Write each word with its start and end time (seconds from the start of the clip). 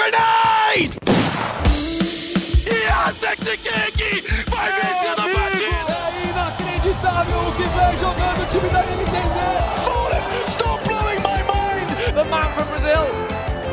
Grenade! 0.00 0.96
Yes, 2.64 3.20
vai 4.48 4.72
vencer 4.72 5.12
a 5.12 5.28
partida! 5.28 5.94
É 6.08 6.24
inacreditável 6.30 7.40
o 7.40 7.52
que 7.52 7.64
vem 7.64 7.92
jogando 8.00 8.40
o 8.40 8.46
time 8.46 8.68
da 8.70 8.80
NTZ! 8.80 9.36
Fallen, 9.84 10.22
stop 10.48 10.80
blowing 10.88 11.20
my 11.20 11.42
mind! 11.44 11.86
The 12.14 12.24
man 12.30 12.48
from 12.54 12.66
Brazil, 12.70 13.04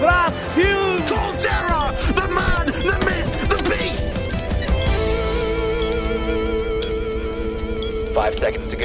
Brasil! 0.01 0.97
Colterra, 1.07 1.95
the 2.13 2.27
man, 2.27 2.65
the 2.73 2.97
myth, 3.05 3.31
the 3.47 3.63
beast! 3.69 4.03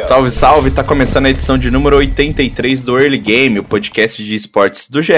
Salve, 0.07 0.31
salve! 0.31 0.71
Tá 0.71 0.85
começando 0.85 1.27
a 1.27 1.31
edição 1.31 1.59
de 1.59 1.73
número 1.73 1.97
83 1.97 2.85
do 2.85 2.97
Early 2.97 3.19
Game, 3.19 3.59
o 3.59 3.65
podcast 3.65 4.23
de 4.23 4.37
esportes 4.37 4.89
do 4.89 5.03
GE. 5.03 5.13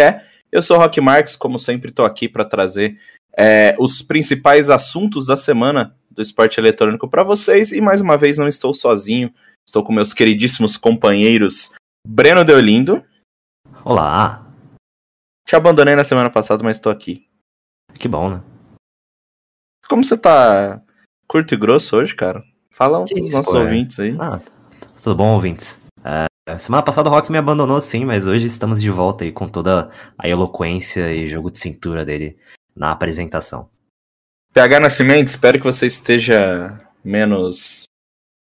Eu 0.55 0.63
sou 0.63 0.77
o 0.77 0.81
Rock 0.81 1.01
Marques, 1.01 1.35
como 1.35 1.59
sempre 1.59 1.91
tô 1.91 2.05
aqui 2.05 2.29
para 2.29 2.45
trazer 2.45 2.97
é, 3.37 3.75
os 3.77 4.03
principais 4.03 4.71
assuntos 4.71 5.27
da 5.27 5.37
semana 5.37 5.99
do 6.09 6.23
esporte 6.23 6.61
eletrônico 6.61 7.09
para 7.09 7.25
vocês. 7.25 7.73
E 7.73 7.81
mais 7.81 8.01
uma 8.01 8.17
vez 8.17 8.39
não 8.39 8.47
estou 8.47 8.73
sozinho, 8.73 9.35
estou 9.67 9.83
com 9.83 9.93
meus 9.93 10.15
queridíssimos 10.15 10.77
companheiros 10.77 11.75
Breno 12.07 12.45
Deolindo. 12.45 13.05
Olá, 13.85 14.47
Te 15.45 15.57
abandonei 15.57 15.97
na 15.97 16.05
semana 16.05 16.31
passada, 16.31 16.63
mas 16.63 16.77
estou 16.77 16.93
aqui. 16.93 17.27
que 17.99 18.07
bom, 18.07 18.31
né? 18.31 18.41
Como 19.89 20.05
você 20.05 20.17
tá 20.17 20.81
curto 21.27 21.53
e 21.53 21.57
grosso 21.57 21.97
hoje, 21.97 22.15
cara? 22.15 22.45
Fala 22.73 23.01
um 23.01 23.07
isso, 23.07 23.37
nossos 23.37 23.55
é? 23.55 23.59
ouvintes 23.59 23.99
aí. 23.99 24.17
Ah, 24.21 24.41
tudo 25.03 25.17
bom, 25.17 25.35
ouvintes? 25.35 25.84
É, 26.47 26.59
semana 26.59 26.83
passada 26.83 27.09
o 27.09 27.13
Rock 27.13 27.33
me 27.33 27.39
abandonou 27.39 27.81
sim, 27.81 28.05
mas 28.05 28.27
hoje 28.27 28.47
estamos 28.47 28.79
de 28.79 28.91
volta 28.91 29.25
aí 29.25 29.33
com 29.33 29.49
toda 29.49 29.91
a 30.19 30.29
eloquência 30.29 31.11
e 31.11 31.27
jogo 31.27 31.51
de 31.51 31.59
cintura 31.59 32.05
dele 32.05 32.37
na 32.77 32.93
apresentação. 32.93 33.71
PH 34.53 34.79
Nascimento, 34.79 35.29
espero 35.29 35.59
que 35.59 35.65
você 35.65 35.87
esteja 35.87 36.79
menos 37.03 37.85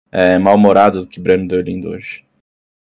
é, 0.09 0.39
mal-humorado 0.39 1.01
do 1.01 1.07
que 1.07 1.19
Breno 1.19 1.45
Deolindo 1.45 1.89
hoje. 1.89 2.25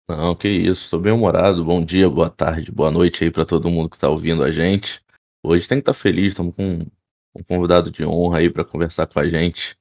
Não, 0.09 0.35
que 0.35 0.49
isso, 0.49 0.91
tô 0.91 0.99
bem 0.99 1.13
humorado. 1.13 1.63
Bom 1.63 1.83
dia, 1.83 2.09
boa 2.09 2.29
tarde, 2.29 2.69
boa 2.69 2.91
noite 2.91 3.23
aí 3.23 3.31
pra 3.31 3.45
todo 3.45 3.69
mundo 3.69 3.89
que 3.89 3.97
tá 3.97 4.09
ouvindo 4.09 4.43
a 4.43 4.51
gente. 4.51 5.01
Hoje 5.41 5.65
tem 5.65 5.77
que 5.77 5.83
estar 5.83 5.93
feliz, 5.93 6.33
estamos 6.33 6.53
com 6.53 6.85
um 7.33 7.43
convidado 7.43 7.89
de 7.89 8.03
honra 8.03 8.39
aí 8.39 8.49
pra 8.49 8.65
conversar 8.65 9.07
com 9.07 9.17
a 9.17 9.27
gente 9.29 9.77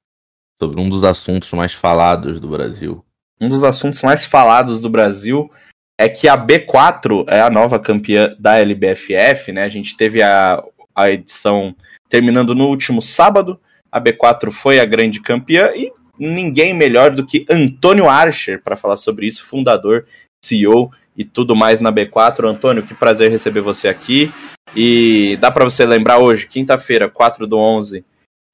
sobre 0.62 0.80
um 0.80 0.88
dos 0.88 1.02
assuntos 1.02 1.50
mais 1.52 1.72
falados 1.72 2.40
do 2.40 2.48
Brasil. 2.48 3.04
Um 3.40 3.48
dos 3.48 3.64
assuntos 3.64 4.02
mais 4.02 4.24
falados 4.24 4.80
do 4.80 4.88
Brasil 4.88 5.50
é 5.98 6.08
que 6.08 6.28
a 6.28 6.36
B4 6.36 7.24
é 7.28 7.40
a 7.40 7.50
nova 7.50 7.78
campeã 7.78 8.34
da 8.38 8.58
LBFF, 8.58 9.52
né? 9.52 9.64
A 9.64 9.68
gente 9.68 9.96
teve 9.96 10.22
a, 10.22 10.62
a 10.94 11.10
edição 11.10 11.74
terminando 12.08 12.54
no 12.54 12.66
último 12.66 13.00
sábado. 13.00 13.60
A 13.90 14.00
B4 14.00 14.50
foi 14.50 14.80
a 14.80 14.84
grande 14.84 15.20
campeã 15.20 15.70
e 15.74 15.92
ninguém 16.18 16.74
melhor 16.74 17.10
do 17.10 17.24
que 17.24 17.46
Antônio 17.50 18.08
Archer 18.08 18.62
para 18.62 18.76
falar 18.76 18.96
sobre 18.96 19.26
isso, 19.26 19.44
fundador, 19.44 20.04
CEO 20.44 20.90
e 21.16 21.24
tudo 21.24 21.54
mais 21.54 21.80
na 21.80 21.92
B4. 21.92 22.48
Antônio, 22.48 22.82
que 22.82 22.94
prazer 22.94 23.30
receber 23.30 23.60
você 23.60 23.88
aqui. 23.88 24.32
E 24.76 25.36
dá 25.40 25.50
para 25.50 25.64
você 25.64 25.86
lembrar 25.86 26.18
hoje, 26.18 26.48
quinta-feira, 26.48 27.08
4 27.08 27.46
do 27.46 27.56
11, 27.56 28.04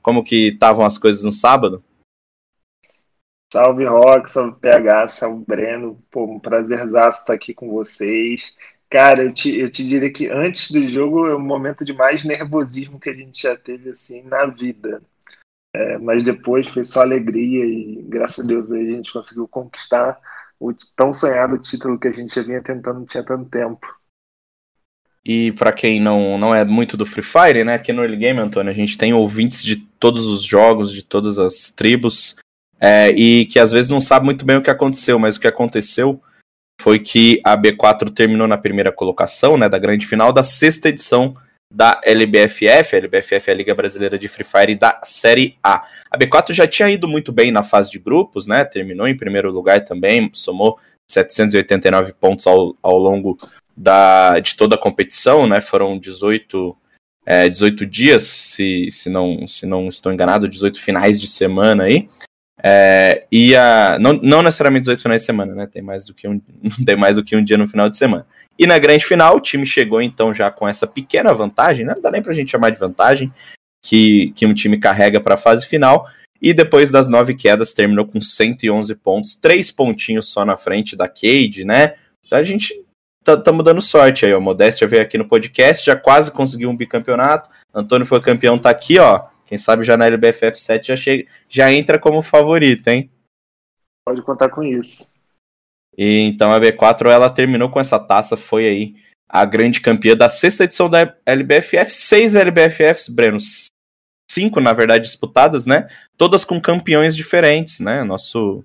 como 0.03 0.25
que 0.25 0.49
estavam 0.49 0.85
as 0.85 0.99
coisas 0.99 1.25
no 1.25 1.33
sábado? 1.33 1.83
Salve 3.53 3.85
Rock, 3.85 4.31
salve 4.31 4.59
PH, 4.61 5.09
salve 5.09 5.45
Breno. 5.45 6.01
Pô, 6.11 6.25
um 6.25 6.39
prazerzaço 6.39 7.21
estar 7.21 7.35
aqui 7.35 7.53
com 7.53 7.69
vocês. 7.71 8.55
Cara, 8.89 9.25
eu 9.25 9.33
te, 9.33 9.57
eu 9.59 9.69
te 9.69 9.87
diria 9.87 10.13
que 10.13 10.29
antes 10.29 10.71
do 10.71 10.87
jogo 10.87 11.27
é 11.27 11.35
o 11.35 11.41
momento 11.41 11.85
de 11.85 11.93
mais 11.93 12.23
nervosismo 12.25 13.01
que 13.01 13.11
a 13.11 13.15
gente 13.15 13.43
já 13.43 13.57
teve 13.57 13.91
assim 13.91 14.23
na 14.23 14.47
vida. 14.47 15.03
É, 15.75 15.99
mas 15.99 16.23
depois 16.23 16.69
foi 16.69 16.83
só 16.85 17.03
alegria 17.03 17.65
e 17.65 18.03
graças 18.09 18.45
a 18.45 18.49
Deus 18.49 18.73
a 18.73 18.79
gente 18.79 19.13
conseguiu 19.13 19.47
conquistar 19.47 20.21
o 20.59 20.73
tão 20.97 21.15
sonhado 21.15 21.59
título 21.59 21.99
que 21.99 22.09
a 22.09 22.13
gente 22.13 22.35
já 22.35 22.43
vinha 22.43 22.63
tentando 22.63 23.07
tinha 23.07 23.25
tanto 23.25 23.49
tempo. 23.49 23.87
E 25.25 25.53
pra 25.53 25.73
quem 25.73 26.01
não, 26.01 26.39
não 26.39 26.55
é 26.55 26.65
muito 26.65 26.97
do 26.97 27.07
Free 27.07 27.23
Fire, 27.23 27.65
né? 27.65 27.75
Aqui 27.75 27.93
no 27.93 28.03
Early 28.03 28.17
Game, 28.17 28.41
Antônio, 28.41 28.71
a 28.71 28.75
gente 28.75 28.97
tem 28.97 29.13
ouvintes 29.13 29.63
de 29.63 29.77
todos 29.77 30.27
os 30.27 30.43
jogos, 30.43 30.93
de 30.93 31.05
todas 31.05 31.39
as 31.39 31.71
tribos, 31.71 32.37
é, 32.81 33.11
e 33.11 33.45
que 33.47 33.59
às 33.59 33.71
vezes 33.71 33.91
não 33.91 34.01
sabe 34.01 34.25
muito 34.25 34.45
bem 34.45 34.57
o 34.57 34.63
que 34.63 34.71
aconteceu, 34.71 35.19
mas 35.19 35.37
o 35.37 35.41
que 35.41 35.47
aconteceu 35.47 36.21
foi 36.81 36.99
que 36.99 37.41
a 37.45 37.57
B4 37.57 38.11
terminou 38.11 38.49
na 38.49 38.57
primeira 38.57 38.91
colocação, 38.91 39.59
né? 39.59 39.69
Da 39.69 39.79
grande 39.79 40.07
final 40.07 40.33
da 40.33 40.43
sexta 40.43 40.89
edição 40.89 41.35
da 41.73 42.01
LBFF, 42.03 42.97
a 42.97 42.99
LBFF 42.99 43.49
é 43.49 43.53
a 43.53 43.55
Liga 43.55 43.75
Brasileira 43.75 44.19
de 44.19 44.27
Free 44.27 44.45
Fire 44.45 44.75
da 44.75 44.99
Série 45.05 45.57
A. 45.63 45.87
A 46.11 46.19
B4 46.19 46.53
já 46.53 46.67
tinha 46.67 46.91
ido 46.91 47.07
muito 47.07 47.31
bem 47.31 47.53
na 47.53 47.63
fase 47.63 47.91
de 47.91 47.99
grupos, 47.99 48.47
né? 48.47 48.65
Terminou 48.65 49.07
em 49.07 49.17
primeiro 49.17 49.53
lugar 49.53 49.85
também, 49.85 50.31
somou 50.33 50.79
789 51.09 52.15
pontos 52.15 52.47
ao, 52.47 52.75
ao 52.83 52.99
longo 52.99 53.37
da, 53.77 54.41
de 54.41 54.57
toda 54.57 54.75
a 54.75 54.79
competição, 54.79 55.47
né? 55.47 55.61
Foram 55.61 55.97
18, 55.97 56.77
é, 57.25 57.49
18 57.49 57.87
dias, 57.87 58.25
se, 58.25 58.91
se, 58.91 59.09
não, 59.09 59.47
se 59.47 59.65
não 59.65 59.87
estou 59.87 60.13
enganado, 60.13 60.49
18 60.49 60.81
finais 60.81 61.21
de 61.21 61.29
semana 61.29 61.85
aí. 61.85 62.09
É, 62.63 63.25
e 63.31 63.57
a, 63.57 63.99
não, 63.99 64.13
não 64.15 64.43
necessariamente 64.43 64.83
18 64.83 65.03
finais 65.03 65.23
de 65.23 65.27
semana, 65.27 65.55
né? 65.55 65.67
Tem 65.67 65.83
mais 65.83 66.05
do 66.05 66.15
que 66.15 66.29
um, 66.29 66.41
tem 66.85 66.97
mais 66.97 67.17
do 67.17 67.25
que 67.25 67.37
um 67.37 67.43
dia 67.43 67.57
no 67.57 67.69
final 67.69 67.89
de 67.89 67.97
semana. 67.97 68.27
E 68.59 68.67
na 68.67 68.79
grande 68.79 69.05
final, 69.05 69.37
o 69.37 69.41
time 69.41 69.65
chegou 69.65 70.03
então 70.03 70.35
já 70.35 70.51
com 70.51 70.69
essa 70.69 70.87
pequena 70.87 71.33
vantagem, 71.33 71.85
né? 71.85 71.95
Não 71.95 72.03
dá 72.03 72.11
nem 72.11 72.23
pra 72.23 72.33
gente 72.33 72.51
chamar 72.51 72.71
de 72.71 72.79
vantagem, 72.79 73.33
que, 73.83 74.33
que 74.37 74.47
um 74.47 74.55
time 74.55 74.79
carrega 74.79 75.21
para 75.21 75.35
a 75.35 75.39
fase 75.39 75.67
final. 75.67 76.07
E 76.43 76.55
depois 76.55 76.91
das 76.91 77.09
nove 77.09 77.35
quedas, 77.35 77.73
terminou 77.73 78.07
com 78.07 78.21
111 78.21 78.95
pontos, 78.97 79.35
três 79.35 79.71
pontinhos 79.71 80.31
só 80.31 80.45
na 80.45 80.57
frente 80.57 80.97
da 80.97 81.07
Cade, 81.09 81.65
né? 81.65 81.95
Então 82.25 82.39
a 82.39 82.43
gente 82.43 82.75
estamos 83.27 83.65
dando 83.65 83.81
sorte 83.81 84.25
aí, 84.25 84.33
ó. 84.33 84.41
Modéstia 84.41 84.87
veio 84.87 85.03
aqui 85.03 85.19
no 85.19 85.27
podcast, 85.27 85.85
já 85.85 85.97
quase 85.97 86.33
conseguiu 86.33 86.71
um 86.71 86.77
bicampeonato. 86.77 87.51
Antônio 87.75 88.07
foi 88.07 88.21
campeão, 88.21 88.59
tá 88.59 88.71
aqui, 88.71 88.99
ó. 88.99 89.27
Quem 89.51 89.59
sabe 89.59 89.83
já 89.83 89.97
na 89.97 90.07
LBFF 90.07 90.61
7 90.61 90.87
já, 90.87 90.97
chega, 90.97 91.29
já 91.49 91.73
entra 91.73 91.99
como 91.99 92.23
favorito, 92.23 92.87
hein? 92.87 93.11
Pode 94.07 94.23
contar 94.23 94.49
com 94.49 94.63
isso. 94.63 95.13
E 95.99 96.21
então 96.21 96.53
a 96.53 96.61
B4 96.61 97.11
ela 97.11 97.29
terminou 97.29 97.69
com 97.69 97.81
essa 97.81 97.99
taça, 97.99 98.37
foi 98.37 98.65
aí 98.69 98.95
a 99.29 99.45
grande 99.45 99.81
campeã 99.81 100.17
da 100.17 100.29
sexta 100.29 100.63
edição 100.63 100.89
da 100.89 101.17
LBFF, 101.27 101.91
seis 101.91 102.37
LBFFs, 102.37 103.09
Breno, 103.09 103.39
cinco 104.31 104.61
na 104.61 104.73
verdade 104.73 105.03
disputadas, 105.03 105.67
né? 105.67 105.89
Todas 106.17 106.45
com 106.45 106.61
campeões 106.61 107.17
diferentes, 107.17 107.81
né? 107.81 108.05
Nosso 108.05 108.65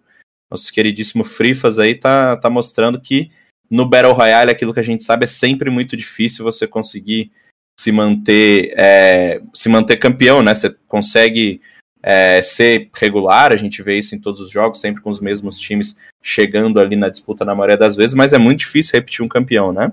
nosso 0.51 0.71
queridíssimo 0.71 1.23
Frifas 1.23 1.79
aí 1.79 1.95
tá, 1.95 2.37
tá 2.37 2.47
mostrando 2.47 3.01
que 3.01 3.31
no 3.71 3.89
Battle 3.89 4.13
Royale 4.13 4.51
aquilo 4.51 4.71
que 4.71 4.79
a 4.79 4.83
gente 4.83 5.03
sabe 5.03 5.23
é 5.23 5.27
sempre 5.27 5.71
muito 5.71 5.97
difícil 5.97 6.45
você 6.45 6.67
conseguir 6.67 7.31
se 7.85 7.91
manter 7.91 8.73
é, 8.75 9.39
se 9.53 9.69
manter 9.69 9.97
campeão, 9.97 10.41
né? 10.41 10.55
Você 10.55 10.75
consegue 10.87 11.61
é, 12.01 12.41
ser 12.41 12.89
regular, 12.95 13.51
a 13.51 13.57
gente 13.57 13.83
vê 13.83 13.99
isso 13.99 14.15
em 14.15 14.19
todos 14.19 14.39
os 14.41 14.49
jogos, 14.49 14.79
sempre 14.79 15.03
com 15.03 15.09
os 15.11 15.19
mesmos 15.19 15.59
times 15.59 15.95
chegando 16.21 16.79
ali 16.79 16.95
na 16.95 17.09
disputa 17.09 17.45
na 17.45 17.53
maioria 17.53 17.77
das 17.77 17.95
vezes, 17.95 18.15
mas 18.15 18.33
é 18.33 18.39
muito 18.39 18.59
difícil 18.59 18.93
repetir 18.93 19.23
um 19.23 19.27
campeão, 19.27 19.71
né? 19.71 19.91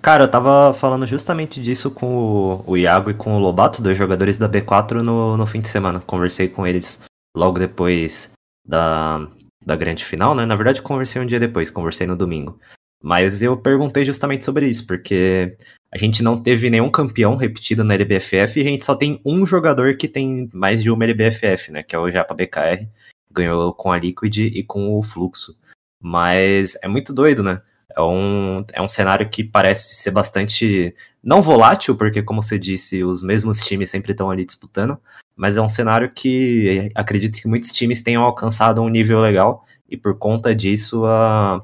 Cara, 0.00 0.24
eu 0.24 0.28
tava 0.28 0.72
falando 0.72 1.06
justamente 1.06 1.60
disso 1.60 1.90
com 1.90 2.64
o, 2.66 2.76
Iago 2.78 3.10
e 3.10 3.14
com 3.14 3.36
o 3.36 3.38
Lobato, 3.38 3.82
dois 3.82 3.96
jogadores 3.96 4.38
da 4.38 4.48
B4, 4.48 5.02
no, 5.02 5.36
no 5.36 5.46
fim 5.46 5.60
de 5.60 5.68
semana. 5.68 6.00
Conversei 6.00 6.48
com 6.48 6.66
eles 6.66 6.98
logo 7.36 7.58
depois 7.58 8.32
da, 8.66 9.28
da 9.64 9.76
grande 9.76 10.04
final, 10.04 10.34
né? 10.34 10.44
Na 10.44 10.56
verdade, 10.56 10.82
conversei 10.82 11.20
um 11.20 11.26
dia 11.26 11.38
depois, 11.38 11.70
conversei 11.70 12.06
no 12.06 12.16
domingo. 12.16 12.58
Mas 13.02 13.42
eu 13.42 13.56
perguntei 13.56 14.04
justamente 14.04 14.44
sobre 14.44 14.68
isso, 14.68 14.86
porque 14.86 15.56
a 15.90 15.98
gente 15.98 16.22
não 16.22 16.40
teve 16.40 16.70
nenhum 16.70 16.90
campeão 16.90 17.34
repetido 17.36 17.82
na 17.82 17.94
LBFF 17.94 18.60
e 18.60 18.62
a 18.62 18.64
gente 18.64 18.84
só 18.84 18.94
tem 18.94 19.20
um 19.24 19.44
jogador 19.44 19.96
que 19.96 20.06
tem 20.06 20.48
mais 20.54 20.82
de 20.82 20.90
uma 20.90 21.04
LBFF, 21.04 21.72
né? 21.72 21.82
Que 21.82 21.96
é 21.96 21.98
o 21.98 22.10
Japa 22.10 22.32
BKR. 22.32 22.86
Ganhou 23.30 23.74
com 23.74 23.90
a 23.90 23.98
Liquid 23.98 24.38
e 24.38 24.62
com 24.62 24.96
o 24.96 25.02
Fluxo. 25.02 25.56
Mas 26.00 26.78
é 26.82 26.88
muito 26.88 27.12
doido, 27.12 27.42
né? 27.42 27.60
É 27.96 28.00
um, 28.00 28.56
é 28.72 28.80
um 28.80 28.88
cenário 28.88 29.28
que 29.28 29.44
parece 29.44 29.96
ser 29.96 30.12
bastante. 30.12 30.94
Não 31.22 31.42
volátil, 31.42 31.96
porque, 31.96 32.22
como 32.22 32.42
você 32.42 32.58
disse, 32.58 33.04
os 33.04 33.22
mesmos 33.22 33.60
times 33.60 33.90
sempre 33.90 34.12
estão 34.12 34.30
ali 34.30 34.44
disputando. 34.44 34.98
Mas 35.36 35.56
é 35.56 35.62
um 35.62 35.68
cenário 35.68 36.10
que 36.10 36.90
acredito 36.94 37.40
que 37.40 37.48
muitos 37.48 37.70
times 37.72 38.02
tenham 38.02 38.22
alcançado 38.22 38.80
um 38.80 38.88
nível 38.88 39.20
legal. 39.20 39.66
E 39.88 39.96
por 39.96 40.16
conta 40.18 40.54
disso, 40.54 41.04
a, 41.04 41.62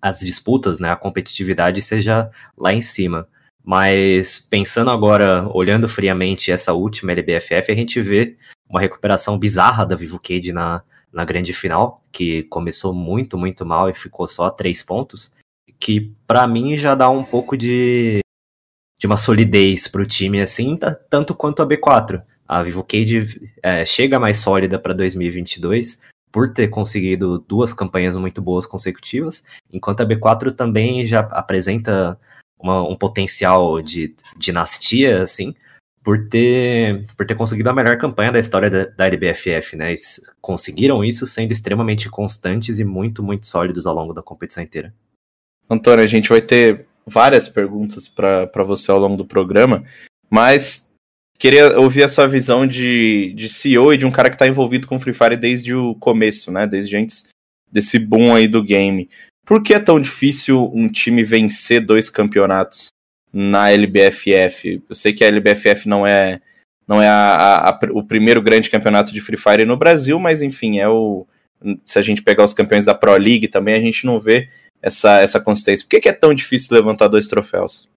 as 0.00 0.20
disputas, 0.20 0.78
né, 0.78 0.90
a 0.90 0.96
competitividade 0.96 1.82
seja 1.82 2.30
lá 2.56 2.72
em 2.72 2.82
cima. 2.82 3.28
Mas 3.62 4.38
pensando 4.38 4.90
agora, 4.90 5.46
olhando 5.52 5.88
friamente 5.88 6.50
essa 6.50 6.72
última 6.72 7.12
LBFF, 7.12 7.70
a 7.70 7.74
gente 7.74 8.00
vê 8.00 8.36
uma 8.68 8.80
recuperação 8.80 9.38
bizarra 9.38 9.84
da 9.84 9.96
Vivo 9.96 10.18
Cade 10.18 10.52
na, 10.52 10.82
na 11.12 11.24
grande 11.24 11.52
final, 11.52 12.02
que 12.10 12.44
começou 12.44 12.94
muito, 12.94 13.36
muito 13.36 13.66
mal 13.66 13.90
e 13.90 13.94
ficou 13.94 14.26
só 14.26 14.46
a 14.46 14.50
três 14.50 14.82
pontos, 14.82 15.34
que 15.78 16.12
para 16.26 16.46
mim 16.46 16.76
já 16.76 16.94
dá 16.94 17.10
um 17.10 17.24
pouco 17.24 17.56
de, 17.56 18.20
de 18.98 19.06
uma 19.06 19.16
solidez 19.16 19.88
para 19.88 20.02
o 20.02 20.06
time, 20.06 20.40
assim, 20.40 20.78
tanto 21.08 21.34
quanto 21.34 21.62
a 21.62 21.66
B4. 21.66 22.22
A 22.46 22.62
Vivo 22.62 22.82
Cage 22.82 23.52
é, 23.62 23.84
chega 23.84 24.18
mais 24.18 24.38
sólida 24.38 24.78
para 24.78 24.92
2022 24.94 26.00
por 26.32 26.52
ter 26.52 26.68
conseguido 26.68 27.38
duas 27.38 27.72
campanhas 27.72 28.16
muito 28.16 28.40
boas 28.40 28.66
consecutivas, 28.66 29.44
enquanto 29.72 30.00
a 30.00 30.06
B4 30.06 30.54
também 30.54 31.04
já 31.06 31.20
apresenta 31.20 32.18
uma, 32.58 32.82
um 32.88 32.96
potencial 32.96 33.80
de 33.80 34.14
dinastia, 34.36 35.22
assim, 35.22 35.54
por 36.02 36.28
ter, 36.28 37.06
por 37.16 37.26
ter 37.26 37.34
conseguido 37.34 37.68
a 37.70 37.74
melhor 37.74 37.98
campanha 37.98 38.32
da 38.32 38.40
história 38.40 38.70
da, 38.70 38.84
da 38.84 39.06
LBFF, 39.06 39.76
né? 39.76 39.90
Eles 39.90 40.20
conseguiram 40.40 41.04
isso 41.04 41.26
sendo 41.26 41.52
extremamente 41.52 42.08
constantes 42.08 42.78
e 42.78 42.84
muito, 42.84 43.22
muito 43.22 43.46
sólidos 43.46 43.86
ao 43.86 43.94
longo 43.94 44.14
da 44.14 44.22
competição 44.22 44.62
inteira. 44.62 44.94
Antônio, 45.68 46.04
a 46.04 46.08
gente 46.08 46.28
vai 46.28 46.40
ter 46.40 46.86
várias 47.06 47.48
perguntas 47.48 48.08
para 48.08 48.64
você 48.64 48.90
ao 48.90 48.98
longo 48.98 49.16
do 49.16 49.24
programa, 49.24 49.84
mas 50.28 50.89
queria 51.40 51.80
ouvir 51.80 52.04
a 52.04 52.08
sua 52.08 52.28
visão 52.28 52.66
de, 52.66 53.32
de 53.34 53.48
CEO 53.48 53.94
e 53.94 53.96
de 53.96 54.04
um 54.04 54.10
cara 54.10 54.28
que 54.28 54.34
está 54.34 54.46
envolvido 54.46 54.86
com 54.86 55.00
Free 55.00 55.14
Fire 55.14 55.36
desde 55.38 55.74
o 55.74 55.94
começo, 55.94 56.52
né? 56.52 56.66
Desde 56.66 56.96
antes 56.96 57.28
desse 57.72 57.98
boom 57.98 58.34
aí 58.34 58.46
do 58.46 58.62
game. 58.62 59.08
Por 59.46 59.62
que 59.62 59.72
é 59.72 59.80
tão 59.80 59.98
difícil 59.98 60.70
um 60.74 60.86
time 60.86 61.24
vencer 61.24 61.84
dois 61.84 62.10
campeonatos 62.10 62.88
na 63.32 63.70
LBFF? 63.70 64.82
Eu 64.86 64.94
sei 64.94 65.14
que 65.14 65.24
a 65.24 65.28
LBFF 65.28 65.88
não 65.88 66.06
é 66.06 66.40
não 66.86 67.00
é 67.00 67.08
a, 67.08 67.70
a, 67.70 67.78
o 67.92 68.04
primeiro 68.04 68.42
grande 68.42 68.68
campeonato 68.68 69.12
de 69.12 69.20
Free 69.20 69.38
Fire 69.38 69.64
no 69.64 69.76
Brasil, 69.76 70.20
mas 70.20 70.42
enfim, 70.42 70.78
é 70.78 70.88
o 70.88 71.26
se 71.84 71.98
a 71.98 72.02
gente 72.02 72.22
pegar 72.22 72.44
os 72.44 72.52
campeões 72.52 72.84
da 72.84 72.94
Pro 72.94 73.16
League 73.16 73.48
também 73.48 73.74
a 73.74 73.80
gente 73.80 74.04
não 74.04 74.20
vê 74.20 74.48
essa, 74.82 75.20
essa 75.20 75.40
consistência. 75.40 75.86
Por 75.88 76.00
que 76.00 76.08
é 76.08 76.12
tão 76.12 76.34
difícil 76.34 76.76
levantar 76.76 77.08
dois 77.08 77.28
troféus? 77.28 77.88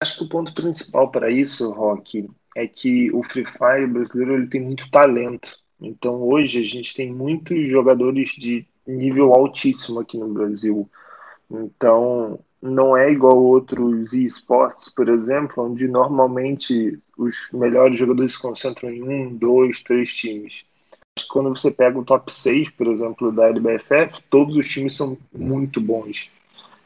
Acho 0.00 0.18
que 0.18 0.24
o 0.24 0.28
ponto 0.28 0.54
principal 0.54 1.10
para 1.10 1.30
isso, 1.30 1.72
Rock, 1.72 2.28
é 2.56 2.66
que 2.66 3.10
o 3.12 3.22
Free 3.22 3.44
Fire 3.44 3.86
brasileiro 3.86 4.34
ele 4.34 4.46
tem 4.46 4.60
muito 4.60 4.90
talento. 4.90 5.58
Então 5.80 6.22
hoje 6.22 6.60
a 6.60 6.66
gente 6.66 6.94
tem 6.94 7.12
muitos 7.12 7.68
jogadores 7.68 8.30
de 8.30 8.66
nível 8.86 9.32
altíssimo 9.34 10.00
aqui 10.00 10.16
no 10.16 10.32
Brasil. 10.32 10.88
Então 11.50 12.38
não 12.60 12.96
é 12.96 13.10
igual 13.10 13.36
outros 13.36 14.12
esportes, 14.12 14.88
por 14.88 15.08
exemplo, 15.08 15.64
onde 15.64 15.86
normalmente 15.86 16.98
os 17.16 17.48
melhores 17.52 17.98
jogadores 17.98 18.32
se 18.32 18.42
concentram 18.42 18.90
em 18.90 19.02
um, 19.02 19.36
dois, 19.36 19.80
três 19.80 20.12
times 20.12 20.64
quando 21.26 21.48
você 21.48 21.70
pega 21.70 21.98
o 21.98 22.04
top 22.04 22.30
6, 22.32 22.70
por 22.70 22.86
exemplo, 22.86 23.32
da 23.32 23.48
LBFF, 23.48 24.22
todos 24.30 24.56
os 24.56 24.68
times 24.68 24.94
são 24.94 25.16
muito 25.32 25.80
bons. 25.80 26.30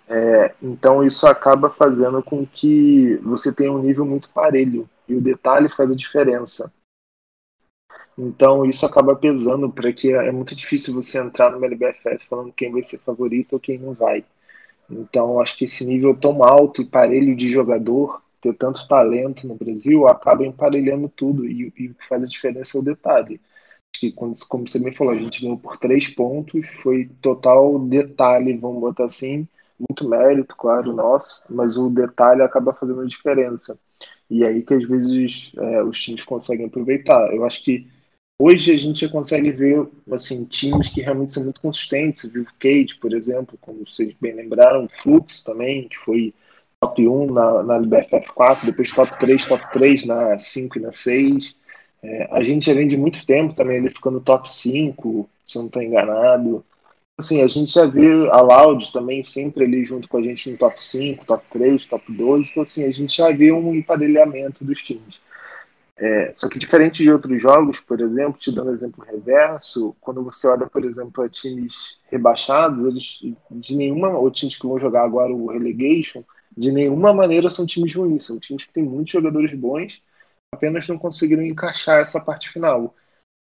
É, 0.08 0.54
então 0.60 1.04
isso 1.04 1.26
acaba 1.26 1.70
fazendo 1.70 2.22
com 2.22 2.46
que 2.46 3.16
você 3.22 3.54
tenha 3.54 3.72
um 3.72 3.82
nível 3.82 4.04
muito 4.04 4.28
parelho 4.30 4.88
e 5.08 5.14
o 5.14 5.20
detalhe 5.20 5.68
faz 5.68 5.90
a 5.90 5.96
diferença. 5.96 6.72
Então 8.18 8.64
isso 8.64 8.84
acaba 8.84 9.16
pesando 9.16 9.70
para 9.70 9.92
que 9.92 10.12
é 10.12 10.30
muito 10.30 10.54
difícil 10.54 10.92
você 10.92 11.18
entrar 11.18 11.50
no 11.50 11.64
LBFF 11.64 12.26
falando 12.28 12.52
quem 12.52 12.70
vai 12.70 12.82
ser 12.82 12.98
favorito 12.98 13.54
ou 13.54 13.60
quem 13.60 13.78
não 13.78 13.94
vai. 13.94 14.24
Então 14.90 15.40
acho 15.40 15.56
que 15.56 15.64
esse 15.64 15.84
nível 15.86 16.14
tão 16.14 16.44
alto 16.44 16.82
e 16.82 16.86
parelho 16.86 17.34
de 17.34 17.48
jogador, 17.48 18.22
ter 18.40 18.54
tanto 18.54 18.86
talento 18.86 19.46
no 19.46 19.54
Brasil, 19.54 20.06
acaba 20.06 20.44
emparelhando 20.44 21.08
tudo 21.08 21.46
e, 21.46 21.72
e 21.76 21.88
o 21.88 21.94
que 21.94 22.06
faz 22.06 22.22
a 22.22 22.26
diferença 22.26 22.76
é 22.76 22.80
o 22.80 22.84
detalhe 22.84 23.40
que, 23.92 24.10
como 24.12 24.34
você 24.66 24.78
me 24.78 24.94
falou, 24.94 25.12
a 25.12 25.16
gente 25.16 25.42
ganhou 25.42 25.58
por 25.58 25.76
três 25.76 26.08
pontos, 26.08 26.68
foi 26.82 27.08
total 27.20 27.78
detalhe, 27.78 28.56
vamos 28.56 28.80
botar 28.80 29.04
assim, 29.04 29.46
muito 29.88 30.08
mérito, 30.08 30.56
claro, 30.56 30.92
nosso, 30.92 31.42
mas 31.48 31.76
o 31.76 31.90
detalhe 31.90 32.42
acaba 32.42 32.74
fazendo 32.74 33.00
a 33.00 33.06
diferença. 33.06 33.78
E 34.30 34.44
aí 34.44 34.62
que 34.62 34.74
às 34.74 34.84
vezes 34.84 35.52
é, 35.56 35.82
os 35.82 36.00
times 36.00 36.24
conseguem 36.24 36.66
aproveitar. 36.66 37.32
Eu 37.34 37.44
acho 37.44 37.62
que 37.62 37.86
hoje 38.38 38.72
a 38.72 38.78
gente 38.78 39.08
consegue 39.08 39.52
ver 39.52 39.86
assim, 40.10 40.44
times 40.44 40.88
que 40.88 41.00
realmente 41.00 41.32
são 41.32 41.44
muito 41.44 41.60
consistentes. 41.60 42.24
O 42.24 42.30
Vivo 42.30 42.52
Cage, 42.58 42.96
por 43.00 43.12
exemplo, 43.12 43.58
como 43.60 43.86
vocês 43.86 44.14
bem 44.20 44.34
lembraram, 44.34 44.84
o 44.84 44.88
Flux 44.88 45.42
também, 45.42 45.88
que 45.88 45.98
foi 45.98 46.34
top 46.80 47.06
1 47.06 47.32
na, 47.32 47.62
na 47.62 47.76
LBFF 47.76 48.32
4, 48.32 48.66
depois 48.66 48.90
top 48.90 49.18
3, 49.18 49.46
top 49.46 49.72
3 49.72 50.04
na 50.04 50.38
5 50.38 50.78
e 50.78 50.80
na 50.80 50.92
6. 50.92 51.56
É, 52.02 52.28
a 52.32 52.40
gente 52.40 52.66
já 52.66 52.74
vem 52.74 52.86
de 52.86 52.96
muito 52.96 53.24
tempo 53.24 53.54
também 53.54 53.76
ele 53.76 53.90
ficando 53.90 54.20
top 54.20 54.50
5, 54.50 55.28
se 55.44 55.56
eu 55.56 55.62
não 55.62 55.66
estou 55.68 55.82
enganado. 55.82 56.64
Assim, 57.18 57.42
a 57.42 57.46
gente 57.46 57.72
já 57.72 57.86
vê 57.86 58.28
a 58.30 58.40
Loud 58.40 58.92
também 58.92 59.22
sempre 59.22 59.64
ali 59.64 59.84
junto 59.84 60.08
com 60.08 60.16
a 60.16 60.22
gente 60.22 60.50
no 60.50 60.58
top 60.58 60.82
5, 60.82 61.24
top 61.24 61.44
3, 61.50 61.86
top 61.86 62.12
2. 62.12 62.50
Então, 62.50 62.62
assim, 62.62 62.84
a 62.84 62.90
gente 62.90 63.16
já 63.16 63.30
vê 63.30 63.52
um 63.52 63.74
emparelhamento 63.74 64.64
dos 64.64 64.82
times. 64.82 65.20
É, 65.96 66.32
só 66.32 66.48
que 66.48 66.58
diferente 66.58 67.02
de 67.02 67.12
outros 67.12 67.40
jogos, 67.40 67.78
por 67.80 68.00
exemplo, 68.00 68.40
te 68.40 68.50
dando 68.50 68.72
exemplo 68.72 69.04
reverso, 69.04 69.94
quando 70.00 70.24
você 70.24 70.48
olha, 70.48 70.66
por 70.66 70.84
exemplo, 70.84 71.12
para 71.12 71.28
times 71.28 71.98
rebaixados, 72.10 72.84
eles 72.86 73.20
de 73.50 73.76
nenhuma, 73.76 74.08
ou 74.10 74.30
times 74.30 74.56
que 74.56 74.66
vão 74.66 74.78
jogar 74.78 75.04
agora 75.04 75.32
o 75.32 75.46
relegation, 75.52 76.24
de 76.56 76.72
nenhuma 76.72 77.14
maneira 77.14 77.48
são 77.50 77.66
times 77.66 77.94
ruins, 77.94 78.24
são 78.24 78.38
times 78.38 78.64
que 78.64 78.72
têm 78.72 78.82
muitos 78.82 79.12
jogadores 79.12 79.54
bons 79.54 80.02
apenas 80.52 80.86
não 80.86 80.98
conseguiram 80.98 81.42
encaixar 81.42 82.00
essa 82.00 82.20
parte 82.20 82.50
final. 82.50 82.94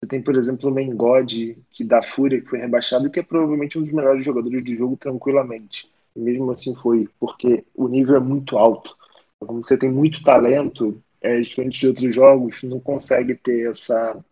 Você 0.01 0.09
tem, 0.09 0.21
por 0.21 0.36
exemplo, 0.36 0.68
o 0.68 0.74
Mengode, 0.74 1.57
que 1.69 1.83
da 1.83 2.01
Fúria, 2.01 2.42
que 2.42 2.50
foi 2.50 2.57
rebaixado, 2.57 3.09
que 3.09 3.19
é 3.19 3.24
provavelmente 3.24 3.77
um 3.77 3.83
dos 3.83 3.92
melhores 3.92 4.25
jogadores 4.25 4.63
do 4.63 4.74
jogo 4.74 4.98
tranquilamente. 4.98 5.92
E 6.15 6.19
mesmo 6.19 6.50
assim 6.50 6.75
foi, 6.75 7.07
porque 7.19 7.63
o 7.75 7.88
nível 7.88 8.15
é 8.15 8.19
muito 8.19 8.57
alto. 8.57 8.98
Como 9.39 9.63
você 9.63 9.77
tem 9.77 9.92
muito 9.92 10.24
talento, 10.24 11.01
é, 11.21 11.39
diferente 11.39 11.80
de 11.80 11.88
outros 11.88 12.15
jogos, 12.15 12.63
não 12.63 12.80
consegue 12.80 13.36
ter 13.36 13.69
essa 13.69 14.24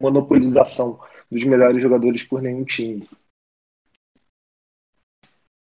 monopolização 0.00 0.98
dos 1.30 1.44
melhores 1.44 1.82
jogadores 1.82 2.22
por 2.22 2.40
nenhum 2.40 2.64
time. 2.64 3.06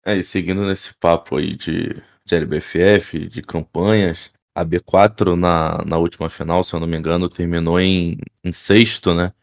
É, 0.05 0.15
e 0.15 0.23
seguindo 0.23 0.65
nesse 0.65 0.93
papo 0.93 1.35
aí 1.35 1.55
de, 1.55 2.01
de 2.23 2.35
LBFF, 2.35 3.27
de 3.27 3.41
campanhas, 3.41 4.31
a 4.55 4.65
B4 4.65 5.35
na, 5.35 5.83
na 5.85 5.97
última 5.97 6.29
final, 6.29 6.63
se 6.63 6.73
eu 6.73 6.79
não 6.79 6.87
me 6.87 6.97
engano, 6.97 7.27
terminou 7.27 7.79
em, 7.79 8.17
em 8.43 8.53
sexto, 8.53 9.13
né? 9.13 9.33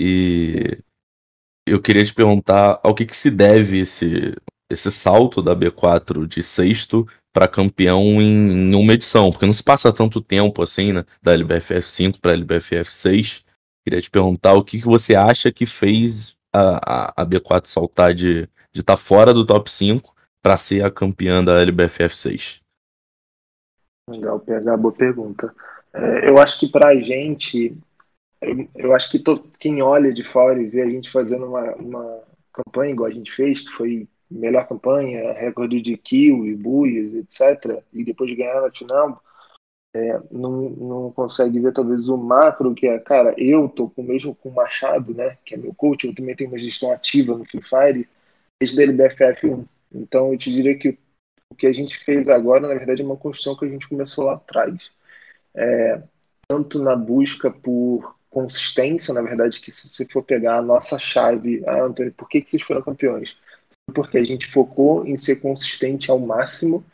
E 0.00 0.78
eu 1.66 1.80
queria 1.80 2.04
te 2.04 2.14
perguntar 2.14 2.80
ao 2.82 2.94
que, 2.94 3.04
que 3.04 3.14
se 3.14 3.30
deve 3.30 3.80
esse, 3.80 4.34
esse 4.70 4.90
salto 4.90 5.42
da 5.42 5.54
B4 5.54 6.26
de 6.26 6.42
sexto 6.42 7.06
para 7.32 7.46
campeão 7.46 8.20
em, 8.20 8.70
em, 8.70 8.74
uma 8.74 8.94
edição, 8.94 9.30
porque 9.30 9.46
não 9.46 9.52
se 9.52 9.62
passa 9.62 9.92
tanto 9.92 10.22
tempo 10.22 10.62
assim, 10.62 10.92
né? 10.92 11.04
Da 11.22 11.32
LBFF 11.34 11.82
5 11.82 12.20
para 12.20 12.32
LBFF 12.32 12.90
6. 12.90 13.44
Queria 13.84 14.00
te 14.00 14.10
perguntar 14.10 14.54
o 14.54 14.64
que, 14.64 14.80
que 14.80 14.86
você 14.86 15.14
acha 15.14 15.52
que 15.52 15.66
fez 15.66 16.34
a, 16.52 17.10
a, 17.10 17.22
a 17.22 17.26
B4 17.26 17.66
saltar 17.66 18.14
de 18.14 18.40
estar 18.40 18.48
de 18.72 18.82
tá 18.82 18.96
fora 18.96 19.34
do 19.34 19.44
top 19.44 19.70
5 19.70 20.14
para 20.42 20.56
ser 20.56 20.84
a 20.84 20.90
campeã 20.90 21.44
da 21.44 21.60
LBFF 21.60 22.16
6. 22.16 22.60
Legal, 24.10 24.40
PH, 24.40 24.76
boa 24.76 24.92
pergunta. 24.92 25.54
É, 25.92 26.28
eu 26.28 26.38
acho 26.38 26.58
que 26.58 26.68
para 26.68 26.88
a 26.88 26.96
gente, 26.96 27.76
eu, 28.40 28.68
eu, 28.74 28.94
acho 28.94 29.10
que 29.10 29.18
to, 29.18 29.44
quem 29.58 29.80
olha 29.82 30.12
de 30.12 30.24
fora 30.24 30.60
e 30.60 30.66
vê 30.66 30.82
a 30.82 30.90
gente 30.90 31.10
fazendo 31.10 31.46
uma, 31.46 31.74
uma 31.76 32.22
campanha 32.52 32.92
igual 32.92 33.08
a 33.08 33.12
gente 33.12 33.30
fez, 33.30 33.60
que 33.60 33.70
foi 33.70 34.08
melhor 34.30 34.66
campanha, 34.66 35.32
recorde 35.32 35.80
de 35.80 35.96
kill 35.96 36.46
e 36.46 36.54
buias, 36.54 37.12
etc., 37.12 37.82
e 37.92 38.04
depois 38.04 38.30
de 38.30 38.36
ganhar 38.36 38.60
na 38.60 38.70
final, 38.70 39.22
é, 39.94 40.20
não, 40.30 40.70
não 40.70 41.12
consegue 41.12 41.58
ver 41.58 41.72
talvez 41.72 42.08
o 42.08 42.16
macro, 42.16 42.74
que 42.74 42.86
é, 42.86 42.98
cara, 42.98 43.34
eu 43.36 43.68
tô 43.68 43.88
com 43.90 44.02
mesmo 44.02 44.34
com 44.34 44.48
o 44.48 44.54
Machado, 44.54 45.14
né, 45.14 45.36
que 45.44 45.54
é 45.54 45.58
meu 45.58 45.74
coach, 45.74 46.06
eu 46.06 46.14
também 46.14 46.36
tenho 46.36 46.50
uma 46.50 46.58
gestão 46.58 46.92
ativa 46.92 47.36
no 47.36 47.44
Free 47.44 47.62
Fire, 47.62 48.08
desde 48.60 48.80
a 48.80 48.84
LBFF 48.84 49.46
1. 49.48 49.64
Então 49.92 50.32
eu 50.32 50.38
te 50.38 50.52
diria 50.52 50.76
que 50.78 50.96
o 51.50 51.54
que 51.54 51.66
a 51.66 51.72
gente 51.72 51.98
fez 51.98 52.28
agora, 52.28 52.60
na 52.60 52.74
verdade, 52.74 53.02
é 53.02 53.04
uma 53.04 53.16
construção 53.16 53.56
que 53.56 53.64
a 53.64 53.68
gente 53.68 53.88
começou 53.88 54.24
lá 54.24 54.34
atrás. 54.34 54.90
É, 55.54 56.02
tanto 56.48 56.78
na 56.78 56.96
busca 56.96 57.50
por 57.50 58.16
consistência, 58.30 59.12
na 59.12 59.20
verdade, 59.20 59.60
que 59.60 59.72
se 59.72 59.88
você 59.88 60.06
for 60.06 60.22
pegar 60.22 60.58
a 60.58 60.62
nossa 60.62 60.98
chave, 60.98 61.62
ah, 61.66 61.82
Antônio, 61.82 62.12
por 62.12 62.28
que, 62.28 62.40
que 62.40 62.48
vocês 62.48 62.62
foram 62.62 62.80
campeões? 62.80 63.36
Porque 63.92 64.18
a 64.18 64.24
gente 64.24 64.46
focou 64.46 65.04
em 65.06 65.16
ser 65.16 65.36
consistente 65.36 66.10
ao 66.10 66.18
máximo. 66.18 66.84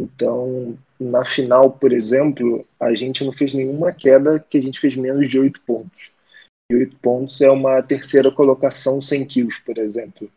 Então, 0.00 0.78
na 1.00 1.24
final, 1.24 1.72
por 1.72 1.92
exemplo, 1.92 2.64
a 2.78 2.94
gente 2.94 3.24
não 3.24 3.32
fez 3.32 3.52
nenhuma 3.52 3.92
queda 3.92 4.38
que 4.38 4.58
a 4.58 4.62
gente 4.62 4.78
fez 4.78 4.94
menos 4.94 5.28
de 5.28 5.38
8 5.40 5.60
pontos. 5.62 6.12
E 6.70 6.76
8 6.76 6.96
pontos 6.98 7.40
é 7.40 7.50
uma 7.50 7.82
terceira 7.82 8.30
colocação 8.30 9.00
sem 9.00 9.24
kills, 9.24 9.60
por 9.62 9.78
exemplo. 9.78 10.30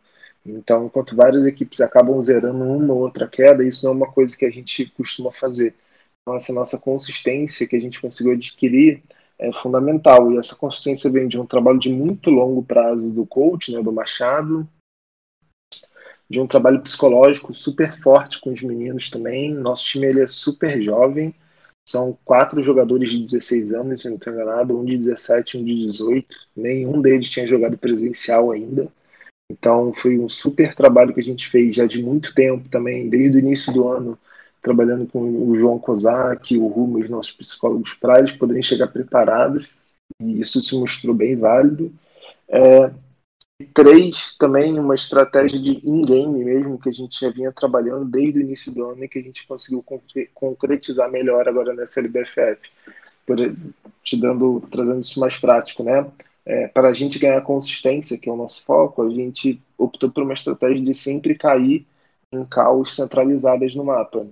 Então, 0.44 0.86
enquanto 0.86 1.16
várias 1.16 1.44
equipes 1.46 1.80
acabam 1.80 2.20
zerando 2.20 2.64
uma 2.64 2.94
ou 2.94 3.00
outra 3.00 3.28
queda, 3.28 3.64
isso 3.64 3.84
não 3.84 3.92
é 3.92 3.96
uma 3.96 4.12
coisa 4.12 4.36
que 4.36 4.44
a 4.44 4.50
gente 4.50 4.86
costuma 4.90 5.30
fazer. 5.30 5.74
Então, 6.22 6.36
essa 6.36 6.52
nossa 6.52 6.78
consistência 6.78 7.66
que 7.66 7.76
a 7.76 7.80
gente 7.80 8.00
conseguiu 8.00 8.32
adquirir 8.32 9.02
é 9.38 9.52
fundamental. 9.52 10.32
E 10.32 10.38
essa 10.38 10.56
consistência 10.56 11.10
vem 11.10 11.28
de 11.28 11.38
um 11.38 11.46
trabalho 11.46 11.78
de 11.78 11.92
muito 11.92 12.30
longo 12.30 12.62
prazo 12.62 13.08
do 13.10 13.26
coach, 13.26 13.72
né, 13.72 13.82
do 13.82 13.92
Machado, 13.92 14.68
de 16.28 16.38
um 16.38 16.46
trabalho 16.46 16.80
psicológico 16.80 17.52
super 17.52 18.00
forte 18.00 18.40
com 18.40 18.52
os 18.52 18.62
meninos 18.62 19.10
também. 19.10 19.52
Nosso 19.52 19.84
time 19.84 20.06
ele 20.06 20.22
é 20.22 20.26
super 20.28 20.80
jovem, 20.80 21.34
são 21.88 22.16
quatro 22.24 22.62
jogadores 22.62 23.10
de 23.10 23.24
16 23.24 23.72
anos, 23.72 24.00
se 24.00 24.08
não 24.08 24.16
estou 24.16 24.32
enganado, 24.32 24.78
um 24.78 24.84
de 24.84 24.96
17 24.96 25.56
e 25.56 25.60
um 25.60 25.64
de 25.64 25.86
18. 25.86 26.36
Nenhum 26.54 27.02
deles 27.02 27.28
tinha 27.28 27.48
jogado 27.48 27.76
presencial 27.76 28.52
ainda. 28.52 28.92
Então 29.50 29.92
foi 29.92 30.16
um 30.16 30.28
super 30.28 30.74
trabalho 30.74 31.12
que 31.12 31.20
a 31.20 31.24
gente 31.24 31.48
fez 31.48 31.74
já 31.74 31.84
de 31.84 32.00
muito 32.00 32.32
tempo 32.34 32.68
também, 32.68 33.08
desde 33.08 33.36
o 33.36 33.40
início 33.40 33.72
do 33.72 33.88
ano, 33.88 34.16
trabalhando 34.62 35.06
com 35.06 35.20
o 35.20 35.56
João 35.56 35.78
Kozak, 35.78 36.56
o 36.56 36.68
Rumo, 36.68 36.98
os 36.98 37.10
nossos 37.10 37.32
psicólogos, 37.32 37.94
para 37.94 38.18
eles 38.18 38.30
poderem 38.30 38.62
chegar 38.62 38.86
preparados. 38.88 39.68
E 40.20 40.40
isso 40.40 40.60
se 40.60 40.78
mostrou 40.78 41.14
bem 41.14 41.36
válido. 41.36 41.92
É, 42.48 42.92
três, 43.74 44.36
também 44.36 44.78
uma 44.78 44.94
estratégia 44.94 45.58
de 45.60 45.80
in-game 45.84 46.44
mesmo, 46.44 46.78
que 46.78 46.88
a 46.88 46.92
gente 46.92 47.18
já 47.20 47.30
vinha 47.30 47.50
trabalhando 47.52 48.04
desde 48.04 48.38
o 48.38 48.42
início 48.42 48.70
do 48.70 48.84
ano 48.84 49.02
e 49.02 49.08
que 49.08 49.18
a 49.18 49.22
gente 49.22 49.46
conseguiu 49.46 49.84
concretizar 50.32 51.10
melhor 51.10 51.48
agora 51.48 51.74
nessa 51.74 52.00
LBFF, 52.00 52.60
por, 53.26 53.36
te 54.04 54.16
dando, 54.16 54.60
trazendo 54.70 55.00
isso 55.00 55.18
mais 55.18 55.36
prático, 55.38 55.82
né? 55.82 56.06
É, 56.44 56.68
para 56.68 56.88
a 56.88 56.92
gente 56.92 57.18
ganhar 57.18 57.40
consistência, 57.42 58.18
que 58.18 58.28
é 58.28 58.32
o 58.32 58.36
nosso 58.36 58.64
foco, 58.64 59.02
a 59.02 59.10
gente 59.10 59.62
optou 59.76 60.10
por 60.10 60.22
uma 60.22 60.32
estratégia 60.34 60.82
de 60.82 60.94
sempre 60.94 61.34
cair 61.34 61.86
em 62.32 62.44
caos 62.44 62.96
centralizadas 62.96 63.74
no 63.74 63.84
mapa. 63.84 64.28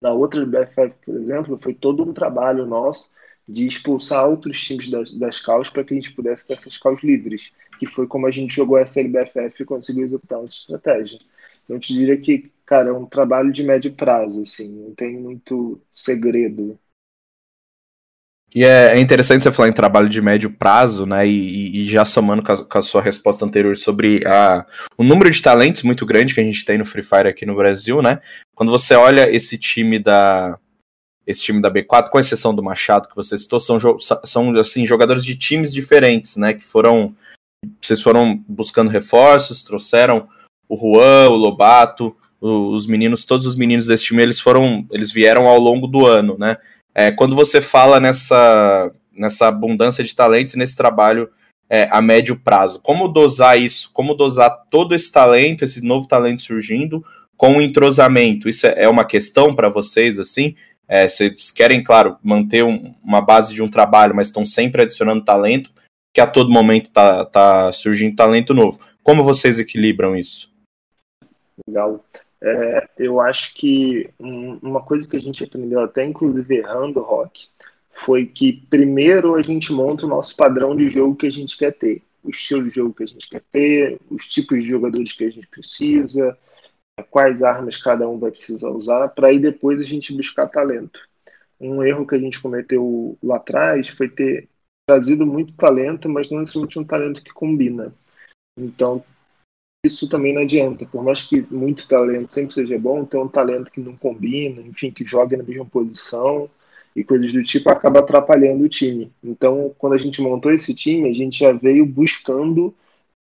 Na 0.00 0.12
outra 0.12 0.40
LBFF, 0.40 0.98
por 1.04 1.16
exemplo, 1.16 1.58
foi 1.60 1.74
todo 1.74 2.02
um 2.08 2.12
trabalho 2.12 2.66
nosso 2.66 3.10
de 3.46 3.66
expulsar 3.66 4.28
outros 4.28 4.60
times 4.60 4.90
das, 4.90 5.10
das 5.12 5.40
para 5.40 5.82
que 5.84 5.94
a 5.94 5.96
gente 5.96 6.12
pudesse 6.14 6.46
ter 6.46 6.52
essas 6.54 6.76
caos 6.76 7.02
livres, 7.02 7.50
que 7.78 7.86
foi 7.86 8.06
como 8.06 8.26
a 8.26 8.30
gente 8.30 8.54
jogou 8.54 8.76
essa 8.78 9.00
LBFF 9.00 9.62
e 9.62 9.66
conseguiu 9.66 10.04
executar 10.04 10.42
essa 10.44 10.54
estratégia. 10.54 11.18
Então, 11.64 11.76
eu 11.76 11.80
te 11.80 11.92
diria 11.94 12.16
que, 12.20 12.50
cara, 12.66 12.90
é 12.90 12.92
um 12.92 13.06
trabalho 13.06 13.52
de 13.52 13.64
médio 13.64 13.92
prazo, 13.94 14.42
assim, 14.42 14.68
não 14.68 14.94
tem 14.94 15.18
muito 15.18 15.80
segredo. 15.92 16.78
E 18.58 18.64
é, 18.64 18.96
é 18.96 18.98
interessante 18.98 19.40
você 19.40 19.52
falar 19.52 19.68
em 19.68 19.72
trabalho 19.72 20.08
de 20.08 20.20
médio 20.20 20.50
prazo, 20.50 21.06
né? 21.06 21.24
E, 21.24 21.78
e 21.78 21.86
já 21.88 22.04
somando 22.04 22.42
com 22.42 22.50
a, 22.50 22.64
com 22.64 22.78
a, 22.78 22.82
sua 22.82 23.00
resposta 23.00 23.44
anterior 23.44 23.76
sobre 23.76 24.20
a, 24.26 24.66
o 24.96 25.04
número 25.04 25.30
de 25.30 25.40
talentos 25.40 25.84
muito 25.84 26.04
grande 26.04 26.34
que 26.34 26.40
a 26.40 26.42
gente 26.42 26.64
tem 26.64 26.76
no 26.76 26.84
Free 26.84 27.04
Fire 27.04 27.28
aqui 27.28 27.46
no 27.46 27.54
Brasil, 27.54 28.02
né? 28.02 28.18
Quando 28.56 28.72
você 28.72 28.96
olha 28.96 29.30
esse 29.30 29.56
time 29.56 30.00
da, 30.00 30.58
esse 31.24 31.40
time 31.40 31.62
da 31.62 31.70
B4, 31.70 32.08
com 32.10 32.18
exceção 32.18 32.52
do 32.52 32.60
Machado 32.60 33.08
que 33.08 33.14
você 33.14 33.38
citou, 33.38 33.60
são, 33.60 33.78
são 34.24 34.58
assim, 34.58 34.84
jogadores 34.84 35.24
de 35.24 35.36
times 35.36 35.72
diferentes, 35.72 36.36
né? 36.36 36.52
Que 36.52 36.64
foram. 36.64 37.14
Vocês 37.80 38.02
foram 38.02 38.42
buscando 38.48 38.90
reforços, 38.90 39.62
trouxeram 39.62 40.28
o 40.68 40.76
Juan, 40.76 41.28
o 41.28 41.36
Lobato, 41.36 42.16
os 42.40 42.88
meninos, 42.88 43.24
todos 43.24 43.46
os 43.46 43.54
meninos 43.54 43.86
desse 43.86 44.06
time, 44.06 44.20
eles 44.20 44.40
foram. 44.40 44.84
Eles 44.90 45.12
vieram 45.12 45.46
ao 45.46 45.60
longo 45.60 45.86
do 45.86 46.04
ano, 46.04 46.36
né? 46.36 46.56
É, 46.98 47.12
quando 47.12 47.36
você 47.36 47.60
fala 47.60 48.00
nessa, 48.00 48.90
nessa 49.12 49.46
abundância 49.46 50.02
de 50.02 50.12
talentos 50.16 50.56
nesse 50.56 50.76
trabalho 50.76 51.30
é, 51.70 51.86
a 51.92 52.02
médio 52.02 52.40
prazo, 52.40 52.80
como 52.82 53.06
dosar 53.06 53.56
isso? 53.56 53.92
Como 53.92 54.14
dosar 54.14 54.64
todo 54.68 54.96
esse 54.96 55.12
talento, 55.12 55.64
esse 55.64 55.80
novo 55.86 56.08
talento 56.08 56.42
surgindo, 56.42 57.04
com 57.36 57.56
o 57.56 57.62
entrosamento? 57.62 58.48
Isso 58.48 58.66
é, 58.66 58.82
é 58.82 58.88
uma 58.88 59.04
questão 59.04 59.54
para 59.54 59.68
vocês, 59.68 60.18
assim? 60.18 60.56
É, 60.88 61.06
vocês 61.06 61.52
querem, 61.52 61.84
claro, 61.84 62.16
manter 62.20 62.64
um, 62.64 62.92
uma 63.00 63.20
base 63.20 63.54
de 63.54 63.62
um 63.62 63.68
trabalho, 63.68 64.12
mas 64.12 64.26
estão 64.26 64.44
sempre 64.44 64.82
adicionando 64.82 65.24
talento, 65.24 65.70
que 66.12 66.20
a 66.20 66.26
todo 66.26 66.50
momento 66.50 66.86
está 66.86 67.24
tá 67.26 67.70
surgindo 67.70 68.16
talento 68.16 68.52
novo. 68.52 68.80
Como 69.04 69.22
vocês 69.22 69.60
equilibram 69.60 70.16
isso? 70.16 70.50
Legal. 71.64 72.04
É, 72.40 72.88
eu 72.98 73.20
acho 73.20 73.54
que 73.54 74.08
um, 74.18 74.54
uma 74.58 74.82
coisa 74.82 75.08
que 75.08 75.16
a 75.16 75.20
gente 75.20 75.42
aprendeu 75.42 75.80
até, 75.80 76.04
inclusive 76.04 76.56
errando, 76.56 77.00
Rock, 77.00 77.48
foi 77.90 78.26
que 78.26 78.52
primeiro 78.70 79.34
a 79.34 79.42
gente 79.42 79.72
monta 79.72 80.06
o 80.06 80.08
nosso 80.08 80.36
padrão 80.36 80.76
de 80.76 80.88
jogo 80.88 81.16
que 81.16 81.26
a 81.26 81.32
gente 81.32 81.56
quer 81.56 81.72
ter. 81.72 82.02
O 82.22 82.30
estilo 82.30 82.64
de 82.64 82.70
jogo 82.70 82.94
que 82.94 83.04
a 83.04 83.06
gente 83.06 83.28
quer 83.28 83.42
ter, 83.50 84.00
os 84.10 84.28
tipos 84.28 84.62
de 84.62 84.68
jogadores 84.68 85.12
que 85.12 85.24
a 85.24 85.30
gente 85.30 85.46
precisa, 85.48 86.36
quais 87.10 87.42
armas 87.42 87.76
cada 87.76 88.08
um 88.08 88.18
vai 88.18 88.30
precisar 88.30 88.70
usar, 88.70 89.08
para 89.08 89.28
aí 89.28 89.38
depois 89.38 89.80
a 89.80 89.84
gente 89.84 90.14
buscar 90.14 90.48
talento. 90.48 91.00
Um 91.60 91.82
erro 91.82 92.06
que 92.06 92.14
a 92.14 92.18
gente 92.18 92.40
cometeu 92.40 93.16
lá 93.22 93.36
atrás 93.36 93.88
foi 93.88 94.08
ter 94.08 94.48
trazido 94.86 95.26
muito 95.26 95.52
talento, 95.54 96.08
mas 96.08 96.30
não 96.30 96.38
necessariamente 96.38 96.78
um 96.78 96.84
talento 96.84 97.22
que 97.22 97.32
combina. 97.32 97.92
Então, 98.56 99.04
isso 99.84 100.08
também 100.08 100.34
não 100.34 100.42
adianta. 100.42 100.86
Por 100.86 101.02
mais 101.02 101.22
que 101.22 101.42
muito 101.52 101.86
talento 101.88 102.32
sempre 102.32 102.54
seja 102.54 102.78
bom, 102.78 103.04
ter 103.04 103.18
um 103.18 103.28
talento 103.28 103.70
que 103.70 103.80
não 103.80 103.96
combina, 103.96 104.60
enfim, 104.62 104.90
que 104.90 105.04
joga 105.04 105.36
na 105.36 105.44
mesma 105.44 105.64
posição 105.66 106.50
e 106.96 107.04
coisas 107.04 107.32
do 107.32 107.42
tipo 107.42 107.70
acaba 107.70 108.00
atrapalhando 108.00 108.64
o 108.64 108.68
time. 108.68 109.12
Então, 109.22 109.74
quando 109.78 109.94
a 109.94 109.98
gente 109.98 110.20
montou 110.20 110.52
esse 110.52 110.74
time, 110.74 111.08
a 111.08 111.14
gente 111.14 111.38
já 111.38 111.52
veio 111.52 111.86
buscando 111.86 112.74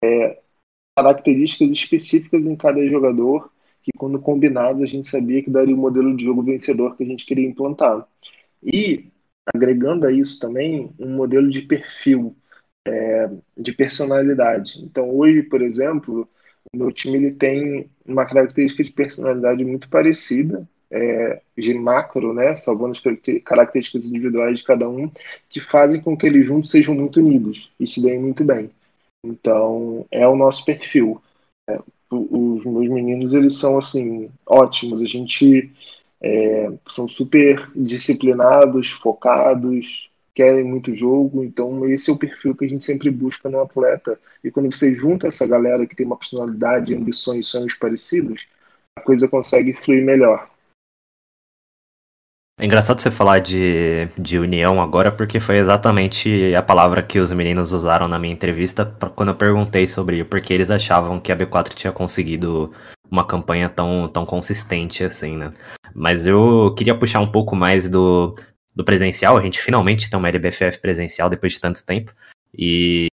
é, 0.04 0.40
características 0.98 1.70
específicas 1.70 2.48
em 2.48 2.56
cada 2.56 2.86
jogador 2.88 3.52
que 3.84 3.92
quando 3.98 4.20
combinados 4.20 4.82
a 4.84 4.86
gente 4.86 5.08
sabia 5.08 5.44
que 5.44 5.50
daria 5.50 5.76
o 5.76 5.78
modelo 5.78 6.16
de 6.18 6.26
jogo 6.26 6.44
vencedor 6.44 6.98
que 6.98 7.04
a 7.04 7.08
gente 7.08 7.26
queria 7.26 7.48
implantar. 7.48 8.08
E 8.64 9.08
agregando 9.46 10.08
a 10.08 10.12
isso 10.12 10.40
também 10.40 10.92
um 11.00 11.10
modelo 11.16 11.50
de 11.50 11.62
perfil, 11.62 12.36
é, 12.86 13.30
de 13.58 13.72
personalidade. 13.74 14.84
Então 14.84 15.10
hoje, 15.16 15.44
por 15.44 15.62
exemplo, 15.62 16.28
meu 16.76 16.92
time 16.92 17.18
ele 17.18 17.32
tem 17.32 17.90
uma 18.06 18.26
característica 18.26 18.84
de 18.84 18.92
personalidade 18.92 19.64
muito 19.64 19.90
parecida, 19.90 20.68
é, 20.90 21.42
de 21.58 21.74
macro, 21.74 22.34
né, 22.34 22.56
salvando 22.56 22.92
as 22.92 23.02
características 23.44 24.06
individuais 24.06 24.60
de 24.60 24.64
cada 24.64 24.88
um, 24.90 25.12
que 25.50 25.60
fazem 25.60 26.02
com 26.02 26.16
que 26.16 26.26
eles 26.26 26.46
juntos 26.46 26.72
sejam 26.72 26.96
muito 26.96 27.20
unidos 27.20 27.72
e 27.80 27.86
se 27.86 28.02
deem 28.02 28.20
muito 28.20 28.44
bem. 28.44 28.70
Então, 29.24 30.06
é 30.12 30.28
o 30.28 30.36
nosso 30.36 30.64
perfil. 30.64 31.22
É, 31.70 31.80
os 32.10 32.66
meus 32.66 32.90
meninos 32.90 33.34
eles 33.34 33.58
são 33.58 33.78
assim 33.78 34.30
ótimos. 34.46 35.02
A 35.02 35.06
gente 35.06 35.72
é, 36.22 36.72
são 36.88 37.08
super 37.08 37.70
disciplinados, 37.76 38.92
focados, 38.92 40.10
querem 40.38 40.64
muito 40.64 40.96
jogo. 40.96 41.44
Então 41.44 41.90
esse 41.90 42.12
é 42.12 42.14
o 42.14 42.18
perfil 42.18 42.56
que 42.56 42.66
a 42.66 42.70
gente 42.70 42.86
sempre 42.86 43.10
busca 43.10 43.50
no 43.50 43.60
atleta. 43.60 44.20
E 44.44 44.52
quando 44.52 44.72
você 44.72 44.96
junta 44.96 45.28
essa 45.28 45.48
galera 45.48 45.88
que 45.88 45.96
tem 45.96 46.06
uma 46.06 46.16
personalidade, 46.16 46.94
ambições, 46.94 47.48
e 47.48 47.50
sonhos 47.50 47.74
parecidos, 47.74 48.48
a 48.96 49.02
coisa 49.02 49.28
consegue 49.28 49.74
fluir 49.74 50.06
melhor. 50.06 50.48
É 52.60 52.66
engraçado 52.66 53.00
você 53.00 53.12
falar 53.12 53.40
de, 53.40 54.08
de 54.18 54.40
união 54.40 54.82
agora, 54.82 55.12
porque 55.12 55.40
foi 55.40 55.58
exatamente 55.58 56.54
a 56.56 56.62
palavra 56.62 57.04
que 57.04 57.20
os 57.20 57.32
meninos 57.32 57.72
usaram 57.72 58.08
na 58.08 58.18
minha 58.18 58.34
entrevista 58.34 58.86
quando 59.16 59.30
eu 59.30 59.36
perguntei 59.36 59.88
sobre 59.88 60.24
por 60.24 60.42
que 60.42 60.54
eles 60.54 60.72
achavam 60.72 61.20
que 61.20 61.32
a 61.32 61.38
B4 61.38 61.76
tinha 61.76 61.94
conseguido 61.94 62.72
uma 63.10 63.26
campanha 63.26 63.70
tão, 63.70 64.10
tão 64.10 64.26
consistente 64.26 65.04
assim, 65.04 65.38
né? 65.38 65.54
Mas 65.94 66.26
eu 66.26 66.74
queria 66.76 66.98
puxar 66.98 67.20
um 67.22 67.32
pouco 67.32 67.56
mais 67.56 67.92
do, 67.92 68.34
do 68.78 68.86
presencial. 68.86 69.36
A 69.36 69.42
gente 69.42 69.60
finalmente 69.60 70.08
tem 70.08 70.20
uma 70.20 70.30
LBFF 70.30 70.80
presencial 70.80 71.30
depois 71.30 71.54
de 71.54 71.60
tanto 71.60 71.84
tempo. 71.84 72.14
E 72.56 73.08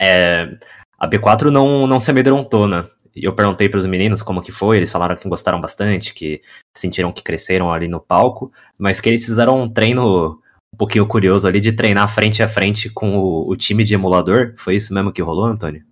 é, 0.00 0.56
a 0.98 1.06
B4 1.06 1.50
não, 1.50 1.86
não 1.86 2.00
se 2.00 2.10
amedrontou, 2.10 2.66
né? 2.66 2.86
eu 3.14 3.34
perguntei 3.34 3.68
para 3.68 3.78
os 3.78 3.84
meninos 3.84 4.22
como 4.22 4.40
que 4.40 4.52
foi, 4.52 4.78
eles 4.78 4.90
falaram 4.90 5.16
que 5.16 5.28
gostaram 5.28 5.60
bastante, 5.60 6.14
que 6.14 6.40
sentiram 6.74 7.12
que 7.12 7.22
cresceram 7.22 7.72
ali 7.72 7.88
no 7.88 8.00
palco, 8.00 8.50
mas 8.78 9.00
que 9.00 9.08
eles 9.08 9.26
fizeram 9.26 9.60
um 9.60 9.68
treino 9.68 10.40
um 10.72 10.76
pouquinho 10.78 11.06
curioso 11.06 11.46
ali 11.46 11.60
de 11.60 11.72
treinar 11.72 12.08
frente 12.08 12.42
a 12.42 12.48
frente 12.48 12.88
com 12.88 13.18
o, 13.18 13.50
o 13.50 13.56
time 13.56 13.84
de 13.84 13.94
emulador. 13.94 14.54
Foi 14.56 14.76
isso 14.76 14.94
mesmo 14.94 15.12
que 15.12 15.20
rolou, 15.20 15.44
Antônio? 15.44 15.84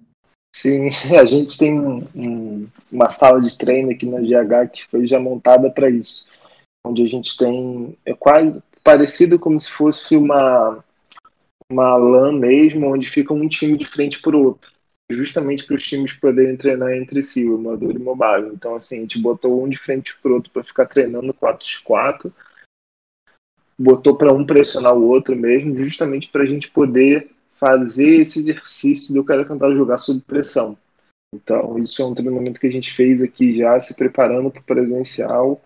Sim, 0.55 0.89
a 1.19 1.25
gente 1.25 1.59
tem 1.59 1.79
um, 1.79 2.07
um, 2.15 2.67
uma 2.91 3.11
sala 3.11 3.41
de 3.41 3.59
treino 3.59 3.91
aqui 3.91 4.07
na 4.07 4.21
GH 4.21 4.71
que 4.73 4.87
foi 4.87 5.07
já 5.07 5.19
montada 5.19 5.69
para 5.69 5.91
isso, 5.91 6.27
onde 6.89 7.03
a 7.03 7.07
gente 7.07 7.37
tem 7.37 7.97
é 8.05 8.15
quase 8.15 8.63
parecido 8.83 9.39
como 9.39 9.61
se 9.61 9.71
fosse 9.71 10.17
uma 10.17 10.83
uma 11.71 11.97
LAN 11.97 12.33
mesmo, 12.33 12.87
onde 12.87 13.07
fica 13.09 13.35
um 13.35 13.47
time 13.47 13.77
de 13.77 13.85
frente 13.85 14.23
para 14.23 14.35
o 14.35 14.43
outro 14.43 14.71
justamente 15.11 15.65
para 15.65 15.77
os 15.77 15.87
times 15.87 16.13
poderem 16.13 16.57
treinar 16.57 16.93
entre 16.93 17.23
si, 17.23 17.49
o 17.49 17.55
emulador 17.55 17.93
e 17.95 17.99
o 17.99 18.05
mobile. 18.05 18.53
Então, 18.53 18.75
assim, 18.75 18.99
a 18.99 19.01
gente 19.01 19.19
botou 19.19 19.63
um 19.63 19.69
de 19.69 19.79
frente 19.79 20.19
para 20.21 20.31
o 20.31 20.35
outro 20.35 20.51
para 20.51 20.63
ficar 20.63 20.87
treinando 20.87 21.33
4x4, 21.33 22.31
botou 23.79 24.17
para 24.17 24.33
um 24.33 24.45
pressionar 24.45 24.95
o 24.95 25.07
outro 25.07 25.35
mesmo, 25.35 25.77
justamente 25.77 26.29
para 26.29 26.43
a 26.43 26.47
gente 26.47 26.71
poder 26.71 27.31
fazer 27.55 28.21
esse 28.21 28.39
exercício 28.39 29.15
do 29.15 29.25
cara 29.25 29.45
tentar 29.45 29.73
jogar 29.73 29.99
sob 29.99 30.21
pressão. 30.21 30.77
Então, 31.35 31.79
isso 31.79 32.01
é 32.03 32.07
um 32.07 32.15
treinamento 32.15 32.61
que 32.61 32.67
a 32.67 32.73
gente 32.73 32.93
fez 32.93 33.23
aqui 33.23 33.57
já, 33.57 33.81
se 33.81 33.95
preparando 33.97 34.51
para 34.51 34.61
o 34.61 34.65
presencial, 34.65 35.61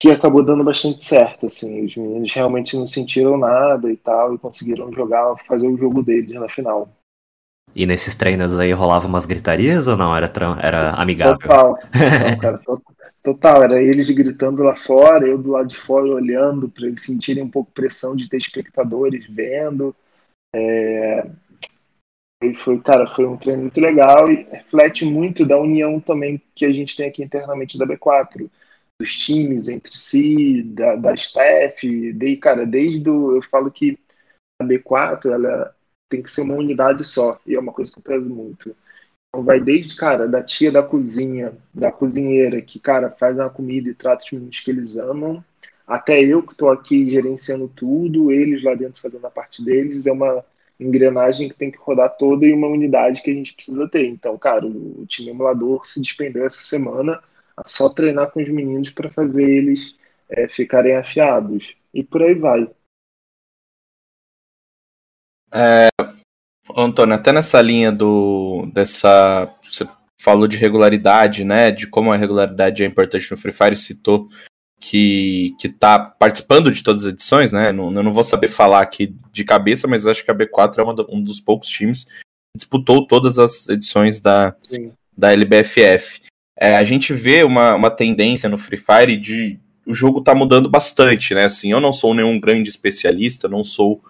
que 0.00 0.10
acabou 0.10 0.42
dando 0.42 0.64
bastante 0.64 1.04
certo, 1.04 1.44
assim, 1.44 1.84
os 1.84 1.94
meninos 1.94 2.32
realmente 2.32 2.74
não 2.74 2.86
sentiram 2.86 3.36
nada 3.36 3.92
e 3.92 3.96
tal, 3.98 4.34
e 4.34 4.38
conseguiram 4.38 4.90
jogar, 4.90 5.36
fazer 5.46 5.68
o 5.68 5.76
jogo 5.76 6.02
deles 6.02 6.32
na 6.32 6.48
final. 6.48 6.88
E 7.76 7.84
nesses 7.84 8.14
treinos 8.14 8.58
aí 8.58 8.72
rolava 8.72 9.06
umas 9.06 9.26
gritarias 9.26 9.86
ou 9.86 9.98
não? 9.98 10.16
Era, 10.16 10.32
era 10.62 10.90
amigável? 10.94 11.38
Total. 11.38 11.78
Não, 12.30 12.38
cara, 12.38 12.58
to- 12.58 12.82
total. 13.22 13.62
Era 13.62 13.80
eles 13.80 14.10
gritando 14.10 14.62
lá 14.62 14.74
fora, 14.74 15.28
eu 15.28 15.38
do 15.38 15.50
lado 15.50 15.68
de 15.68 15.76
fora 15.76 16.06
olhando 16.06 16.68
para 16.68 16.86
eles 16.86 17.02
sentirem 17.02 17.44
um 17.44 17.50
pouco 17.50 17.70
pressão 17.70 18.16
de 18.16 18.28
ter 18.28 18.38
espectadores 18.38 19.24
vendo. 19.28 19.94
É, 20.52 21.30
e 22.42 22.54
foi, 22.54 22.80
cara, 22.80 23.06
foi 23.06 23.26
um 23.26 23.36
treino 23.36 23.62
muito 23.62 23.80
legal 23.80 24.32
e 24.32 24.44
reflete 24.50 25.04
muito 25.04 25.44
da 25.44 25.58
união 25.60 26.00
também 26.00 26.40
que 26.54 26.64
a 26.64 26.72
gente 26.72 26.96
tem 26.96 27.06
aqui 27.06 27.22
internamente 27.22 27.78
da 27.78 27.84
B4, 27.86 28.50
dos 29.00 29.16
times 29.16 29.66
entre 29.66 29.96
si, 29.96 30.62
da, 30.62 30.94
da 30.94 31.14
staff, 31.14 32.12
de, 32.12 32.36
cara, 32.36 32.66
desde 32.66 33.08
o, 33.08 33.36
eu 33.36 33.42
falo 33.42 33.70
que 33.70 33.98
a 34.60 34.64
B4 34.64 35.30
ela 35.32 35.74
tem 36.06 36.22
que 36.22 36.28
ser 36.28 36.42
uma 36.42 36.54
unidade 36.54 37.02
só, 37.06 37.40
e 37.46 37.54
é 37.54 37.58
uma 37.58 37.72
coisa 37.72 37.90
que 37.90 37.98
eu 37.98 38.02
prezo 38.02 38.28
muito. 38.28 38.76
Então 39.28 39.42
vai 39.42 39.58
desde, 39.58 39.96
cara, 39.96 40.28
da 40.28 40.42
tia 40.42 40.70
da 40.70 40.82
cozinha, 40.82 41.56
da 41.72 41.90
cozinheira, 41.90 42.60
que, 42.60 42.78
cara, 42.78 43.10
faz 43.10 43.38
uma 43.38 43.48
comida 43.48 43.88
e 43.88 43.94
trata 43.94 44.22
os 44.22 44.32
meninos 44.32 44.60
que 44.60 44.70
eles 44.70 44.98
amam, 44.98 45.42
até 45.86 46.20
eu 46.22 46.42
que 46.42 46.52
estou 46.52 46.70
aqui 46.70 47.08
gerenciando 47.08 47.68
tudo, 47.68 48.30
eles 48.30 48.62
lá 48.62 48.74
dentro 48.74 49.00
fazendo 49.00 49.26
a 49.26 49.30
parte 49.30 49.64
deles, 49.64 50.06
é 50.06 50.12
uma 50.12 50.44
engrenagem 50.78 51.48
que 51.48 51.54
tem 51.54 51.70
que 51.70 51.78
rodar 51.78 52.16
toda 52.18 52.44
e 52.44 52.52
uma 52.52 52.68
unidade 52.68 53.22
que 53.22 53.30
a 53.30 53.34
gente 53.34 53.54
precisa 53.54 53.88
ter. 53.88 54.06
Então, 54.06 54.36
cara, 54.36 54.66
o 54.66 55.06
time 55.06 55.30
emulador 55.30 55.86
se 55.86 56.00
despendeu 56.00 56.44
essa 56.44 56.60
semana 56.60 57.14
a 57.14 57.20
só 57.64 57.88
treinar 57.88 58.30
com 58.30 58.42
os 58.42 58.48
meninos 58.48 58.90
para 58.90 59.10
fazer 59.10 59.48
eles 59.48 59.96
é, 60.28 60.48
ficarem 60.48 60.96
afiados. 60.96 61.76
E 61.92 62.02
por 62.02 62.22
aí 62.22 62.34
vai. 62.34 62.70
Antônio, 66.76 67.14
até 67.14 67.32
nessa 67.32 67.60
linha 67.60 67.90
do 67.90 68.66
dessa 68.72 69.52
você 69.62 69.86
falou 70.20 70.46
de 70.46 70.56
regularidade, 70.56 71.44
né? 71.44 71.70
De 71.70 71.86
como 71.86 72.12
a 72.12 72.16
regularidade 72.16 72.82
é 72.82 72.86
importante 72.86 73.30
no 73.30 73.36
Free 73.36 73.52
Fire, 73.52 73.76
citou 73.76 74.28
que 74.80 75.54
que 75.58 75.68
tá 75.68 75.98
participando 75.98 76.70
de 76.70 76.82
todas 76.82 77.04
as 77.04 77.12
edições, 77.12 77.52
né? 77.52 77.72
Não, 77.72 77.92
eu 77.92 78.02
não 78.02 78.12
vou 78.12 78.24
saber 78.24 78.48
falar 78.48 78.80
aqui 78.80 79.14
de 79.32 79.44
cabeça, 79.44 79.88
mas 79.88 80.06
acho 80.06 80.24
que 80.24 80.30
a 80.30 80.34
B4 80.34 80.78
é 80.78 80.82
uma 80.82 80.94
um 81.08 81.22
dos 81.22 81.40
poucos 81.40 81.68
times 81.68 82.04
que 82.04 82.58
disputou 82.58 83.06
todas 83.06 83.38
as 83.38 83.68
edições 83.68 84.20
da, 84.20 84.54
Sim. 84.62 84.92
da 85.16 85.32
LBFF. 85.32 86.22
É, 86.60 86.76
a 86.76 86.84
gente 86.84 87.14
vê 87.14 87.42
uma, 87.42 87.74
uma 87.74 87.90
tendência 87.90 88.48
no 88.48 88.58
Free 88.58 88.76
Fire 88.76 89.16
de 89.16 89.58
o 89.86 89.94
jogo 89.94 90.20
tá 90.20 90.34
mudando 90.34 90.68
bastante, 90.68 91.34
né? 91.34 91.46
Assim, 91.46 91.72
eu 91.72 91.80
não 91.80 91.90
sou 91.90 92.14
nenhum 92.14 92.38
grande 92.38 92.68
especialista, 92.68 93.48
não 93.48 93.64
sou 93.64 94.00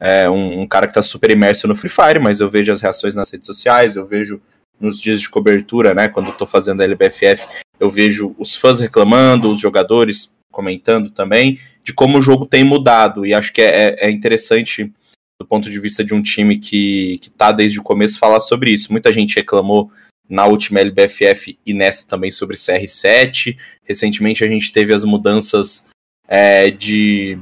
é, 0.00 0.28
um, 0.30 0.62
um 0.62 0.66
cara 0.66 0.86
que 0.86 0.94
tá 0.94 1.02
super 1.02 1.30
imerso 1.30 1.68
no 1.68 1.76
Free 1.76 1.90
Fire, 1.90 2.18
mas 2.18 2.40
eu 2.40 2.48
vejo 2.48 2.72
as 2.72 2.80
reações 2.80 3.14
nas 3.14 3.30
redes 3.30 3.46
sociais, 3.46 3.96
eu 3.96 4.06
vejo 4.06 4.40
nos 4.80 4.98
dias 4.98 5.20
de 5.20 5.28
cobertura, 5.28 5.92
né? 5.92 6.08
Quando 6.08 6.28
eu 6.28 6.32
tô 6.32 6.46
fazendo 6.46 6.80
a 6.80 6.84
LBFF, 6.84 7.46
eu 7.78 7.90
vejo 7.90 8.34
os 8.38 8.56
fãs 8.56 8.80
reclamando, 8.80 9.52
os 9.52 9.60
jogadores 9.60 10.34
comentando 10.50 11.10
também, 11.10 11.60
de 11.84 11.92
como 11.92 12.18
o 12.18 12.22
jogo 12.22 12.46
tem 12.46 12.64
mudado. 12.64 13.26
E 13.26 13.34
acho 13.34 13.52
que 13.52 13.60
é, 13.60 14.06
é 14.06 14.10
interessante, 14.10 14.90
do 15.38 15.46
ponto 15.46 15.70
de 15.70 15.78
vista 15.78 16.02
de 16.02 16.14
um 16.14 16.22
time 16.22 16.58
que, 16.58 17.18
que 17.18 17.30
tá 17.30 17.52
desde 17.52 17.78
o 17.78 17.82
começo, 17.82 18.18
falar 18.18 18.40
sobre 18.40 18.70
isso. 18.70 18.90
Muita 18.90 19.12
gente 19.12 19.36
reclamou 19.36 19.90
na 20.30 20.46
última 20.46 20.78
LBFF 20.78 21.58
e 21.66 21.74
nessa 21.74 22.06
também 22.06 22.30
sobre 22.30 22.56
CR7. 22.56 23.58
Recentemente 23.82 24.44
a 24.44 24.46
gente 24.46 24.70
teve 24.70 24.94
as 24.94 25.02
mudanças 25.02 25.88
é, 26.28 26.70
de, 26.70 27.36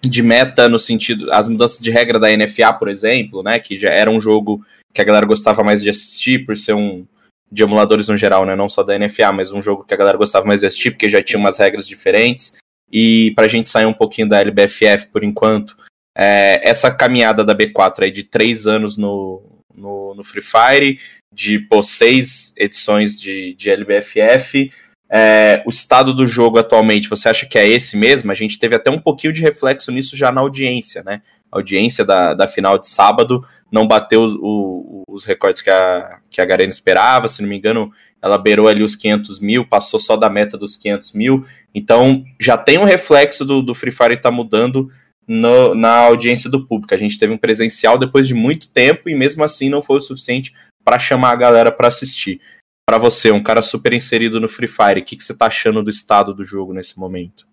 de 0.00 0.22
meta 0.22 0.68
no 0.68 0.78
sentido. 0.78 1.30
As 1.32 1.48
mudanças 1.48 1.80
de 1.80 1.90
regra 1.90 2.20
da 2.20 2.34
NFA, 2.34 2.72
por 2.72 2.88
exemplo, 2.88 3.42
né? 3.42 3.58
Que 3.58 3.76
já 3.76 3.90
era 3.90 4.08
um 4.08 4.20
jogo 4.20 4.64
que 4.94 5.00
a 5.00 5.04
galera 5.04 5.26
gostava 5.26 5.64
mais 5.64 5.82
de 5.82 5.90
assistir, 5.90 6.46
por 6.46 6.56
ser 6.56 6.74
um. 6.74 7.04
De 7.50 7.62
emuladores 7.62 8.08
no 8.08 8.16
geral, 8.16 8.44
né? 8.44 8.56
Não 8.56 8.68
só 8.68 8.82
da 8.82 8.98
NFA, 8.98 9.32
mas 9.32 9.52
um 9.52 9.62
jogo 9.62 9.84
que 9.84 9.94
a 9.94 9.96
galera 9.96 10.18
gostava 10.18 10.44
mais 10.44 10.60
de 10.60 10.66
assistir, 10.66 10.90
porque 10.90 11.08
já 11.08 11.22
tinha 11.22 11.38
umas 11.38 11.58
regras 11.58 11.86
diferentes. 11.86 12.56
E 12.90 13.32
pra 13.36 13.46
gente 13.46 13.68
sair 13.68 13.86
um 13.86 13.92
pouquinho 13.92 14.28
da 14.28 14.40
LBFF 14.40 15.08
por 15.12 15.22
enquanto, 15.22 15.76
é, 16.16 16.60
essa 16.68 16.90
caminhada 16.90 17.44
da 17.44 17.54
B4 17.54 18.02
aí 18.02 18.10
de 18.10 18.24
três 18.24 18.66
anos 18.66 18.96
no, 18.96 19.42
no, 19.72 20.14
no 20.14 20.24
Free 20.24 20.42
Fire, 20.42 20.98
de 21.36 21.58
pô, 21.58 21.82
seis 21.82 22.54
edições 22.56 23.20
de, 23.20 23.54
de 23.54 23.68
LBFF. 23.70 24.72
É, 25.08 25.62
o 25.66 25.70
estado 25.70 26.12
do 26.14 26.26
jogo 26.26 26.58
atualmente, 26.58 27.08
você 27.10 27.28
acha 27.28 27.44
que 27.46 27.58
é 27.58 27.68
esse 27.68 27.94
mesmo? 27.96 28.32
A 28.32 28.34
gente 28.34 28.58
teve 28.58 28.74
até 28.74 28.90
um 28.90 28.98
pouquinho 28.98 29.32
de 29.34 29.42
reflexo 29.42 29.92
nisso 29.92 30.16
já 30.16 30.32
na 30.32 30.40
audiência, 30.40 31.02
né? 31.04 31.20
A 31.52 31.58
audiência 31.58 32.04
da, 32.04 32.32
da 32.34 32.48
final 32.48 32.76
de 32.78 32.88
sábado 32.88 33.44
não 33.70 33.86
bateu 33.86 34.22
os, 34.24 34.34
o- 34.40 35.02
os 35.08 35.24
recordes 35.26 35.60
que 35.60 35.70
a, 35.70 36.18
que 36.30 36.40
a 36.40 36.44
Garena 36.44 36.70
esperava, 36.70 37.28
se 37.28 37.40
não 37.42 37.48
me 37.48 37.56
engano, 37.56 37.92
ela 38.20 38.38
beirou 38.38 38.66
ali 38.66 38.82
os 38.82 38.96
500 38.96 39.38
mil, 39.38 39.64
passou 39.66 40.00
só 40.00 40.16
da 40.16 40.28
meta 40.30 40.56
dos 40.58 40.74
500 40.74 41.12
mil. 41.12 41.46
Então 41.74 42.24
já 42.40 42.56
tem 42.56 42.78
um 42.78 42.84
reflexo 42.84 43.44
do, 43.44 43.62
do 43.62 43.74
Free 43.74 43.92
Fire 43.92 44.14
estar 44.14 44.30
mudando 44.32 44.88
no- 45.28 45.74
na 45.74 45.98
audiência 45.98 46.50
do 46.50 46.66
público. 46.66 46.94
A 46.94 46.98
gente 46.98 47.18
teve 47.18 47.32
um 47.32 47.36
presencial 47.38 47.96
depois 47.98 48.26
de 48.26 48.34
muito 48.34 48.68
tempo 48.70 49.08
e 49.08 49.14
mesmo 49.14 49.44
assim 49.44 49.68
não 49.68 49.82
foi 49.82 49.98
o 49.98 50.00
suficiente 50.00 50.52
para 50.86 51.00
chamar 51.00 51.32
a 51.32 51.36
galera 51.36 51.72
para 51.72 51.88
assistir. 51.88 52.40
Para 52.88 52.98
você, 52.98 53.32
um 53.32 53.42
cara 53.42 53.60
super 53.60 53.92
inserido 53.92 54.40
no 54.40 54.48
Free 54.48 54.68
Fire, 54.68 55.00
o 55.00 55.04
que, 55.04 55.16
que 55.16 55.24
você 55.24 55.36
tá 55.36 55.46
achando 55.46 55.82
do 55.82 55.90
estado 55.90 56.32
do 56.32 56.44
jogo 56.44 56.72
nesse 56.72 56.96
momento? 56.96 57.48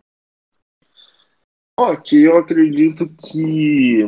Que 2.05 2.21
eu 2.21 2.37
acredito 2.37 3.09
que 3.09 4.07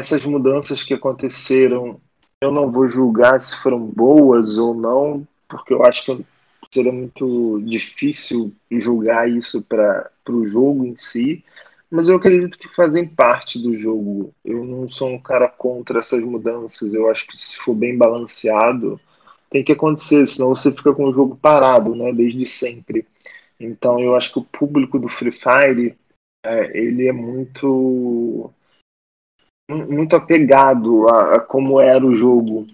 essas 0.00 0.24
mudanças 0.24 0.82
que 0.82 0.94
aconteceram, 0.94 2.00
eu 2.40 2.50
não 2.50 2.70
vou 2.70 2.88
julgar 2.88 3.38
se 3.38 3.54
foram 3.56 3.78
boas 3.78 4.56
ou 4.56 4.74
não, 4.74 5.28
porque 5.46 5.74
eu 5.74 5.84
acho 5.84 6.06
que 6.06 6.26
seria 6.72 6.90
muito 6.90 7.60
difícil 7.60 8.54
julgar 8.70 9.28
isso 9.28 9.62
para 9.62 10.10
o 10.30 10.46
jogo 10.46 10.86
em 10.86 10.96
si, 10.96 11.44
mas 11.92 12.08
eu 12.08 12.16
acredito 12.16 12.56
que 12.56 12.70
fazem 12.70 13.06
parte 13.06 13.58
do 13.58 13.78
jogo. 13.78 14.34
Eu 14.42 14.64
não 14.64 14.88
sou 14.88 15.10
um 15.10 15.20
cara 15.20 15.46
contra 15.46 15.98
essas 15.98 16.24
mudanças, 16.24 16.94
eu 16.94 17.10
acho 17.10 17.26
que 17.26 17.36
se 17.36 17.58
for 17.58 17.74
bem 17.74 17.98
balanceado, 17.98 18.98
tem 19.50 19.62
que 19.62 19.72
acontecer, 19.72 20.26
senão 20.26 20.54
você 20.54 20.72
fica 20.72 20.94
com 20.94 21.04
o 21.04 21.12
jogo 21.12 21.36
parado, 21.36 21.94
né, 21.94 22.10
desde 22.10 22.46
sempre. 22.46 23.06
Então 23.60 24.00
eu 24.00 24.16
acho 24.16 24.32
que 24.32 24.38
o 24.38 24.44
público 24.44 24.98
do 24.98 25.06
Free 25.06 25.32
Fire 25.32 25.94
é, 26.42 26.78
ele 26.78 27.06
é 27.06 27.12
muito 27.12 28.50
muito 29.70 30.16
apegado 30.16 31.08
a, 31.08 31.36
a 31.36 31.40
como 31.40 31.78
era 31.78 32.04
o 32.04 32.14
jogo. 32.14 32.66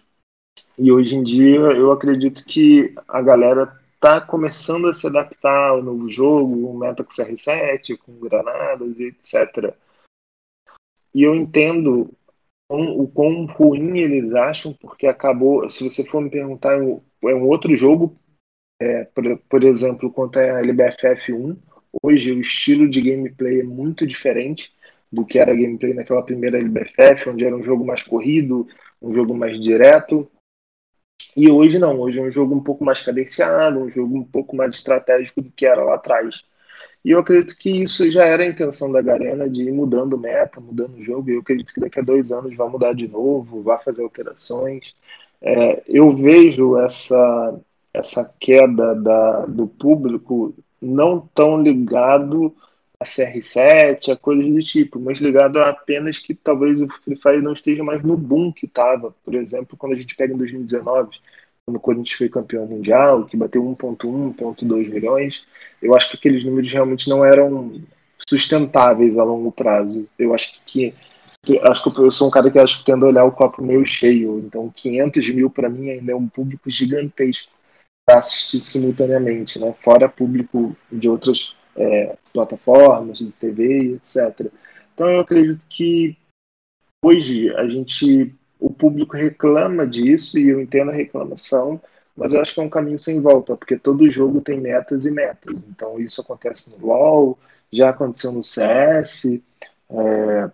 E 0.79 0.93
hoje 0.93 1.17
em 1.17 1.25
dia 1.25 1.59
eu 1.59 1.91
acredito 1.91 2.45
que 2.45 2.95
a 3.09 3.21
galera 3.21 3.78
tá 4.01 4.21
começando 4.21 4.89
a 4.89 4.95
se 4.95 5.07
adaptar 5.07 5.71
ao 5.71 5.83
novo 5.83 6.09
jogo, 6.09 6.69
o 6.69 6.79
meta 6.79 7.03
com 7.05 7.11
CR7, 7.11 7.99
com 7.99 8.19
granadas 8.19 8.99
e 8.99 9.07
etc. 9.07 9.75
E 11.15 11.23
eu 11.23 11.35
entendo 11.35 12.11
o 12.71 13.09
quão 13.09 13.47
ruim 13.47 13.99
eles 13.99 14.35
acham, 14.35 14.73
porque 14.75 15.07
acabou. 15.07 15.69
Se 15.69 15.89
você 15.89 16.05
for 16.05 16.21
me 16.21 16.31
perguntar, 16.31 16.75
é 16.75 16.83
um, 16.83 17.01
é 17.25 17.35
outro 17.35 17.75
jogo, 17.75 18.17
é, 18.81 19.05
por, 19.05 19.39
por 19.49 19.65
exemplo, 19.65 20.13
quanto 20.13 20.39
a 20.39 20.61
LBFF 20.61 21.33
1. 21.33 21.57
Hoje 22.03 22.33
o 22.33 22.41
estilo 22.41 22.89
de 22.89 23.01
gameplay 23.01 23.61
é 23.61 23.65
muito 23.65 24.07
diferente 24.07 24.73
do 25.11 25.25
que 25.25 25.39
era 25.39 25.55
gameplay 25.55 25.95
naquela 25.95 26.23
primeira 26.23 26.59
LBFF, 26.59 27.31
onde 27.31 27.45
era 27.45 27.57
um 27.57 27.63
jogo 27.63 27.85
mais 27.85 28.03
corrido, 28.03 28.69
um 29.01 29.11
jogo 29.11 29.35
mais 29.35 29.59
direto. 29.61 30.31
E 31.37 31.51
hoje 31.51 31.79
não, 31.79 32.01
hoje 32.01 32.19
é 32.19 32.23
um 32.23 32.33
jogo 32.33 32.55
um 32.55 32.63
pouco 32.63 32.85
mais 32.85 33.03
cadenciado, 33.03 33.79
um 33.79 33.91
jogo 33.91 34.17
um 34.19 34.25
pouco 34.25 34.57
mais 34.57 34.75
estratégico 34.75 35.43
do 35.43 35.51
que 35.51 35.67
era 35.67 35.83
lá 35.85 35.95
atrás. 35.95 36.43
E 37.05 37.11
eu 37.11 37.21
acredito 37.21 37.57
que 37.57 37.71
isso 37.71 38.11
já 38.11 38.25
era 38.25 38.43
a 38.43 38.47
intenção 38.47 38.91
da 38.91 39.01
Garena 39.01 39.49
de 39.49 39.63
ir 39.63 39.73
mudando 39.73 40.19
meta, 40.19 40.61
mudando 40.61 41.03
jogo. 41.03 41.31
E 41.31 41.35
eu 41.35 41.41
acredito 41.41 41.73
que 41.73 41.81
daqui 41.81 42.01
a 42.01 42.03
dois 42.03 42.33
anos 42.33 42.57
vai 42.57 42.69
mudar 42.69 42.93
de 42.93 43.09
novo, 43.09 43.63
vai 43.63 43.79
fazer 43.79 44.03
alterações. 44.03 44.95
É, 45.41 45.83
eu 45.87 46.15
vejo 46.15 46.77
essa, 46.79 47.61
essa 47.95 48.35
queda 48.41 48.95
da, 48.95 49.47
do 49.47 49.67
público 49.67 50.55
não 50.81 51.21
tão 51.21 51.61
ligado 51.63 52.55
a 53.01 53.05
CR7, 53.05 54.13
a 54.13 54.17
coisas 54.17 54.53
do 54.53 54.61
tipo, 54.61 54.99
mas 54.99 55.19
ligado 55.19 55.59
a 55.59 55.69
apenas 55.69 56.19
que 56.19 56.35
talvez 56.35 56.81
o 56.81 56.89
Free 57.05 57.15
Fire 57.15 57.43
não 57.43 57.53
esteja 57.53 57.85
mais 57.85 58.03
no 58.03 58.17
boom 58.17 58.53
que 58.53 58.67
estava. 58.67 59.15
Por 59.25 59.35
exemplo, 59.35 59.77
quando 59.77 59.93
a 59.93 59.97
gente 59.97 60.17
pega 60.17 60.35
em 60.35 60.37
2019, 60.37 61.19
quando 61.65 61.77
o 61.77 61.81
Corinthians 61.81 62.19
foi 62.19 62.29
campeão 62.29 62.67
mundial, 62.67 63.25
que 63.25 63.37
bateu 63.37 63.63
1.1, 63.63 64.35
1.2 64.35 64.89
milhões, 64.89 65.47
eu 65.81 65.95
acho 65.95 66.11
que 66.11 66.17
aqueles 66.17 66.45
números 66.45 66.73
realmente 66.73 67.09
não 67.09 67.25
eram 67.25 67.81
sustentáveis 68.29 69.17
a 69.17 69.23
longo 69.23 69.53
prazo. 69.53 70.09
Eu 70.19 70.35
acho 70.35 70.61
que 70.67 70.93
acho 71.63 71.91
que 71.93 72.01
eu 72.01 72.11
sou 72.11 72.29
um 72.29 72.31
cara 72.31 72.51
que 72.51 72.59
acho 72.59 72.79
que 72.81 72.85
tendo 72.85 73.07
a 73.07 73.09
olhar 73.09 73.25
o 73.25 73.33
copo 73.33 73.63
meio 73.63 73.87
cheio. 73.87 74.41
Então, 74.41 74.73
500 74.75 75.29
mil 75.31 75.49
para 75.49 75.69
mim 75.69 75.91
ainda 75.91 76.13
é 76.13 76.17
um 76.17 76.27
público 76.27 76.69
gigantesco 76.69 77.53
para 78.05 78.19
assistir 78.19 78.61
simultaneamente, 78.61 79.59
né? 79.61 79.73
Fora 79.81 80.09
público 80.09 80.77
de 80.91 81.09
outras 81.09 81.55
é, 81.79 82.17
plataformas, 82.33 83.19
de 83.19 83.37
TV, 83.37 83.95
etc. 83.95 84.51
Então, 84.95 85.09
eu 85.09 85.21
acredito 85.21 85.65
que 85.69 86.17
hoje 87.03 87.55
a 87.55 87.67
gente 87.67 88.35
o 88.61 88.71
público 88.71 89.17
reclama 89.17 89.87
disso 89.87 90.39
e 90.39 90.49
eu 90.49 90.61
entendo 90.61 90.91
a 90.91 90.95
reclamação, 90.95 91.81
mas 92.17 92.33
eu 92.33 92.41
acho 92.41 92.53
que 92.53 92.61
é 92.61 92.65
um 92.65 92.69
caminho 92.69 92.99
sem 92.99 93.21
volta, 93.21 93.57
porque 93.57 93.79
todo 93.79 94.09
jogo 94.11 94.41
tem 94.41 94.61
metas 94.61 95.07
e 95.07 95.13
metas. 95.13 95.69
Então 95.69 95.99
isso 96.01 96.21
acontece 96.21 96.77
no 96.77 96.87
LoL, 96.87 97.39
já 97.73 97.91
aconteceu 97.91 98.33
no 98.33 98.43
CS, 98.43 99.41
é, 99.91 100.51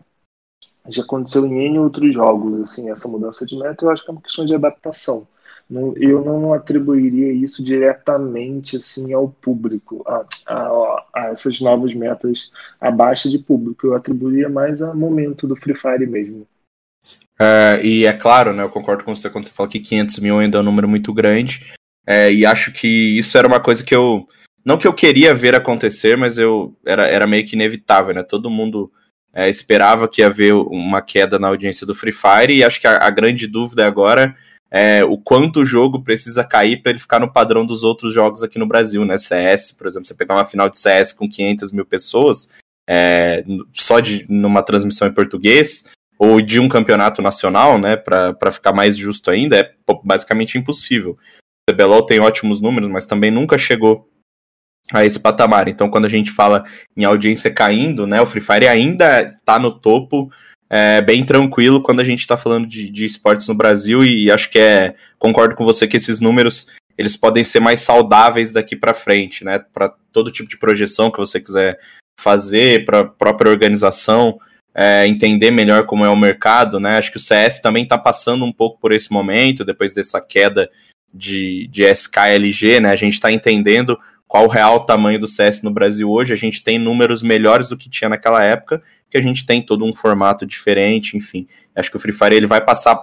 já 0.89 1.03
aconteceu 1.03 1.47
em 1.47 1.67
N 1.67 1.79
outros 1.79 2.13
jogos. 2.13 2.61
Assim, 2.61 2.91
essa 2.91 3.09
mudança 3.09 3.47
de 3.47 3.57
meta 3.57 3.85
eu 3.85 3.91
acho 3.91 4.05
que 4.05 4.11
é 4.11 4.13
uma 4.13 4.23
questão 4.23 4.45
de 4.45 4.55
adaptação. 4.55 5.27
Eu 5.71 6.25
não 6.25 6.53
atribuiria 6.53 7.33
isso 7.33 7.63
diretamente 7.63 8.77
assim 8.77 9.13
ao 9.13 9.29
público, 9.29 10.05
a, 10.07 10.25
a, 10.47 11.05
a 11.15 11.27
essas 11.33 11.61
novas 11.61 11.95
metas 11.95 12.51
abaixo 12.81 13.31
de 13.31 13.39
público. 13.39 13.87
Eu 13.87 13.95
atribuiria 13.95 14.49
mais 14.49 14.83
a 14.83 14.95
momento 14.95 15.47
do 15.47 15.57
Free 15.57 15.75
Fire 15.75 16.07
mesmo. 16.07 16.47
É, 17.39 17.81
e 17.83 18.07
é 18.07 18.13
claro, 18.13 18.53
né, 18.53 18.63
eu 18.63 18.71
concordo 18.71 19.05
com 19.05 19.15
você 19.15 19.29
quando 19.29 19.47
você 19.47 19.51
fala 19.51 19.69
que 19.69 19.81
500 19.81 20.19
mil 20.21 20.39
ainda 20.39 20.59
é 20.59 20.61
um 20.61 20.65
número 20.65 20.89
muito 20.89 21.13
grande. 21.13 21.73
É, 22.07 22.33
e 22.33 22.45
acho 22.45 22.71
que 22.71 23.19
isso 23.19 23.37
era 23.39 23.49
uma 23.49 23.61
coisa 23.61 23.83
que 23.83 23.95
eu. 23.95 24.29
Não 24.65 24.79
que 24.79 24.87
eu 24.87 24.95
queria 24.95 25.35
ver 25.35 25.55
acontecer, 25.55 26.17
mas 26.17 26.39
eu 26.39 26.75
era, 26.87 27.07
era 27.07 27.27
meio 27.27 27.45
que 27.45 27.55
inevitável, 27.55 28.15
né? 28.15 28.23
Todo 28.23 28.51
mundo 28.51 28.91
é, 29.33 29.49
esperava 29.49 30.09
que 30.09 30.21
ia 30.21 30.27
haver 30.27 30.55
uma 30.55 31.03
queda 31.03 31.39
na 31.39 31.49
audiência 31.49 31.87
do 31.87 31.95
Free 31.95 32.13
Fire, 32.13 32.55
e 32.55 32.63
acho 32.63 32.81
que 32.81 32.87
a, 32.87 32.99
a 32.99 33.11
grande 33.11 33.47
dúvida 33.47 33.87
agora 33.87 34.23
é 34.23 34.35
o 35.09 35.17
quanto 35.17 35.61
o 35.61 35.65
jogo 35.65 36.03
precisa 36.03 36.43
cair 36.43 36.83
para 36.83 36.91
ele 36.91 36.99
ficar 36.99 37.21
no 37.21 37.33
padrão 37.33 37.65
dos 37.65 37.85
outros 37.85 38.13
jogos 38.13 38.43
aqui 38.43 38.59
no 38.59 38.67
Brasil, 38.67 39.05
né? 39.05 39.17
CS, 39.17 39.73
por 39.73 39.87
exemplo, 39.87 40.07
você 40.07 40.15
pegar 40.15 40.35
uma 40.35 40.45
final 40.45 40.69
de 40.69 40.79
CS 40.79 41.13
com 41.13 41.29
500 41.29 41.71
mil 41.71 41.87
pessoas, 41.87 42.49
é, 42.89 43.45
só 43.73 44.01
de 44.01 44.25
numa 44.29 44.63
transmissão 44.63 45.07
em 45.07 45.13
português, 45.13 45.85
ou 46.19 46.41
de 46.41 46.61
um 46.61 46.69
campeonato 46.69 47.21
nacional, 47.21 47.79
né, 47.79 47.97
para 47.97 48.53
ficar 48.53 48.73
mais 48.73 48.97
justo 48.97 49.31
ainda, 49.31 49.59
é 49.59 49.75
basicamente 50.03 50.59
impossível. 50.59 51.19
O 51.69 51.73
CBLOL 51.73 52.05
tem 52.05 52.21
ótimos 52.21 52.61
números, 52.61 52.89
mas 52.89 53.07
também 53.07 53.31
nunca 53.31 53.59
chegou 53.59 54.09
a 54.93 55.05
esse 55.05 55.19
patamar. 55.19 55.69
Então, 55.69 55.89
quando 55.91 56.05
a 56.05 56.11
gente 56.11 56.31
fala 56.31 56.65
em 56.97 57.05
audiência 57.05 57.53
caindo, 57.53 58.07
né, 58.07 58.21
o 58.21 58.27
Free 58.27 58.41
Fire 58.41 58.69
ainda 58.69 59.23
está 59.23 59.59
no 59.59 59.73
topo, 59.73 60.31
é, 60.75 61.01
bem 61.01 61.23
tranquilo 61.23 61.81
quando 61.81 62.01
a 62.01 62.05
gente 62.05 62.19
está 62.19 62.37
falando 62.37 62.67
de, 62.67 62.91
de 62.91 63.05
esportes 63.05 63.47
no 63.47 63.55
Brasil 63.55 64.03
e, 64.03 64.25
e 64.25 64.31
acho 64.33 64.51
que 64.51 64.59
é 64.59 64.97
concordo 65.21 65.55
com 65.55 65.65
você 65.65 65.87
que 65.87 65.97
esses 65.97 66.19
números 66.19 66.67
eles 66.99 67.17
podem 67.17 67.45
ser 67.45 67.61
mais 67.61 67.79
saudáveis 67.79 68.51
daqui 68.51 68.75
para 68.75 68.93
frente, 68.93 69.45
né, 69.45 69.65
para 69.73 69.95
todo 70.13 70.33
tipo 70.33 70.49
de 70.49 70.59
projeção 70.59 71.13
que 71.13 71.19
você 71.19 71.41
quiser 71.41 71.79
fazer, 72.19 72.85
para 72.85 73.05
própria 73.05 73.53
organização 73.53 74.37
é, 74.75 75.07
entender 75.07 75.53
melhor 75.53 75.87
como 75.87 76.05
é 76.05 76.11
o 76.11 76.17
mercado, 76.17 76.81
né? 76.81 76.99
Acho 76.99 77.13
que 77.13 77.17
o 77.17 77.21
CS 77.21 77.61
também 77.61 77.85
está 77.85 77.97
passando 77.97 78.45
um 78.45 78.53
pouco 78.53 78.81
por 78.81 78.93
esse 78.93 79.13
momento, 79.13 79.65
depois 79.65 79.93
dessa 79.93 80.21
queda 80.21 80.69
de, 81.13 81.69
de 81.71 81.85
SKLG, 81.85 82.81
né? 82.81 82.91
A 82.91 82.97
gente 82.97 83.13
está 83.13 83.31
entendendo 83.31 83.97
qual 84.27 84.47
o 84.47 84.49
real 84.49 84.85
tamanho 84.85 85.21
do 85.21 85.29
CS 85.29 85.63
no 85.63 85.71
Brasil 85.71 86.11
hoje. 86.11 86.33
A 86.33 86.37
gente 86.37 86.65
tem 86.65 86.77
números 86.77 87.23
melhores 87.23 87.69
do 87.69 87.77
que 87.77 87.89
tinha 87.89 88.09
naquela 88.09 88.43
época, 88.43 88.83
que 89.15 89.19
a 89.19 89.23
gente 89.23 89.47
tem 89.47 89.63
todo 89.63 89.85
um 89.85 89.95
formato 89.95 90.45
diferente, 90.45 91.17
enfim. 91.17 91.47
Acho 91.73 91.89
que 91.89 91.97
o 91.97 92.01
Free 92.01 92.13
Fire 92.13 92.35
ele 92.35 92.49
vai 92.49 92.61
passar 92.61 92.97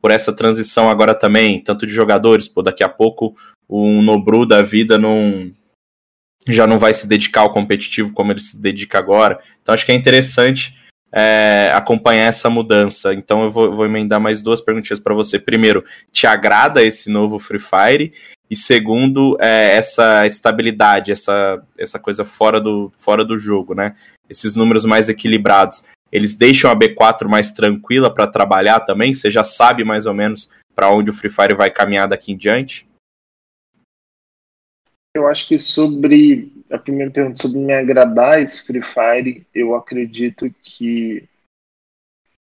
por 0.00 0.10
essa 0.10 0.32
transição 0.32 0.88
agora 0.88 1.14
também, 1.14 1.62
tanto 1.62 1.84
de 1.84 1.92
jogadores, 1.92 2.48
pô, 2.48 2.62
daqui 2.62 2.82
a 2.82 2.88
pouco 2.88 3.36
um 3.68 4.00
Nobru 4.00 4.46
da 4.46 4.62
vida 4.62 4.96
não 4.96 5.52
já 6.48 6.66
não 6.66 6.78
vai 6.78 6.94
se 6.94 7.06
dedicar 7.06 7.42
ao 7.42 7.50
competitivo 7.50 8.14
como 8.14 8.32
ele 8.32 8.40
se 8.40 8.58
dedica 8.58 8.96
agora. 8.96 9.38
Então 9.60 9.74
acho 9.74 9.84
que 9.84 9.92
é 9.92 9.94
interessante 9.94 10.74
é, 11.12 11.70
acompanhar 11.74 12.28
essa 12.28 12.48
mudança. 12.48 13.12
Então 13.12 13.42
eu 13.42 13.50
vou, 13.50 13.70
vou 13.70 13.84
emendar 13.84 14.18
mais 14.18 14.40
duas 14.40 14.62
perguntinhas 14.62 15.00
para 15.00 15.14
você. 15.14 15.38
Primeiro, 15.38 15.84
te 16.10 16.26
agrada 16.26 16.82
esse 16.82 17.10
novo 17.10 17.38
Free 17.38 17.60
Fire? 17.60 18.14
E 18.50 18.56
segundo, 18.56 19.36
é, 19.40 19.76
essa 19.76 20.26
estabilidade, 20.26 21.12
essa, 21.12 21.62
essa 21.76 21.98
coisa 21.98 22.24
fora 22.24 22.60
do, 22.60 22.90
fora 22.96 23.24
do 23.24 23.38
jogo, 23.38 23.74
né? 23.74 23.94
Esses 24.28 24.56
números 24.56 24.84
mais 24.84 25.08
equilibrados, 25.08 25.84
eles 26.10 26.34
deixam 26.34 26.70
a 26.70 26.76
B4 26.76 27.28
mais 27.28 27.52
tranquila 27.52 28.12
para 28.12 28.26
trabalhar 28.26 28.80
também? 28.80 29.12
Você 29.12 29.30
já 29.30 29.44
sabe 29.44 29.84
mais 29.84 30.06
ou 30.06 30.14
menos 30.14 30.48
para 30.74 30.90
onde 30.90 31.10
o 31.10 31.14
Free 31.14 31.30
Fire 31.30 31.54
vai 31.54 31.70
caminhar 31.70 32.08
daqui 32.08 32.32
em 32.32 32.36
diante? 32.36 32.88
Eu 35.14 35.26
acho 35.26 35.48
que 35.48 35.58
sobre 35.58 36.52
a 36.70 36.78
primeira 36.78 37.10
pergunta 37.10 37.42
sobre 37.42 37.58
me 37.58 37.72
agradar 37.72 38.40
esse 38.40 38.64
Free 38.64 38.82
Fire, 38.82 39.46
eu 39.54 39.74
acredito 39.74 40.50
que 40.62 41.28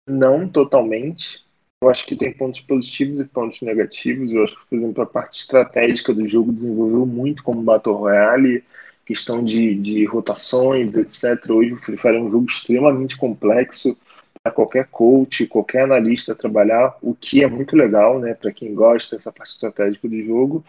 não 0.08 0.48
totalmente. 0.48 1.44
Eu 1.82 1.88
acho 1.88 2.06
que 2.06 2.14
tem 2.14 2.32
pontos 2.32 2.60
positivos 2.60 3.20
e 3.20 3.24
pontos 3.24 3.62
negativos. 3.62 4.32
Eu 4.32 4.44
acho 4.44 4.56
que, 4.56 4.66
por 4.66 4.76
exemplo, 4.76 5.02
a 5.02 5.06
parte 5.06 5.40
estratégica 5.40 6.12
do 6.12 6.26
jogo 6.28 6.52
desenvolveu 6.52 7.06
muito 7.06 7.42
como 7.42 7.62
Battle 7.62 7.96
Royale, 7.96 8.64
questão 9.06 9.42
de, 9.42 9.74
de 9.74 10.04
rotações, 10.04 10.94
etc. 10.94 11.50
Hoje 11.50 11.72
o 11.72 11.78
Free 11.78 11.96
Fire 11.96 12.16
é 12.16 12.20
um 12.20 12.30
jogo 12.30 12.46
extremamente 12.46 13.16
complexo 13.16 13.96
para 14.42 14.52
qualquer 14.52 14.86
coach, 14.88 15.46
qualquer 15.46 15.84
analista 15.84 16.34
trabalhar, 16.34 16.96
o 17.02 17.14
que 17.14 17.42
é 17.42 17.46
muito 17.46 17.76
legal, 17.76 18.18
né, 18.18 18.32
para 18.32 18.52
quem 18.52 18.74
gosta 18.74 19.16
dessa 19.16 19.30
parte 19.30 19.50
estratégica 19.50 20.08
do 20.08 20.22
jogo 20.24 20.64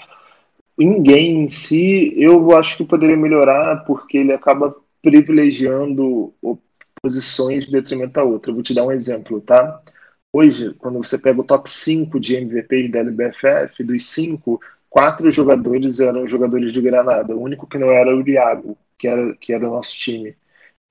game 0.78 1.43
em 1.43 1.47
si, 1.47 2.13
eu 2.17 2.56
acho 2.58 2.78
que 2.78 2.86
poderia 2.86 3.17
melhorar 3.17 3.84
porque 3.86 4.17
ele 4.17 4.34
acaba 4.34 4.76
privilegiando 5.02 6.34
posições 7.02 7.65
de 7.65 7.71
detrimento 7.71 8.13
da 8.13 8.24
outra. 8.24 8.54
Vou 8.54 8.62
te 8.62 8.74
dar 8.74 8.86
um 8.86 8.91
exemplo, 8.91 9.41
tá? 9.41 9.82
Hoje, 10.34 10.74
quando 10.76 10.98
você 10.98 11.17
pega 11.17 11.41
o 11.41 11.44
top 11.44 11.70
5 11.70 12.20
de 12.20 12.36
MVP 12.36 12.88
da 12.89 13.00
LBFF, 13.00 13.84
dos 13.84 14.06
5, 14.08 14.62
quatro 14.89 15.30
jogadores 15.30 16.00
eram 16.00 16.26
jogadores 16.26 16.72
de 16.72 16.82
Granada. 16.82 17.36
O 17.36 17.41
único 17.41 17.67
que 17.67 17.78
não 17.78 17.91
era 17.91 18.15
o 18.15 18.28
Iago, 18.28 18.78
que 18.98 19.08
era, 19.08 19.36
que 19.36 19.54
era 19.54 19.67
nosso 19.67 19.94
time. 19.94 20.38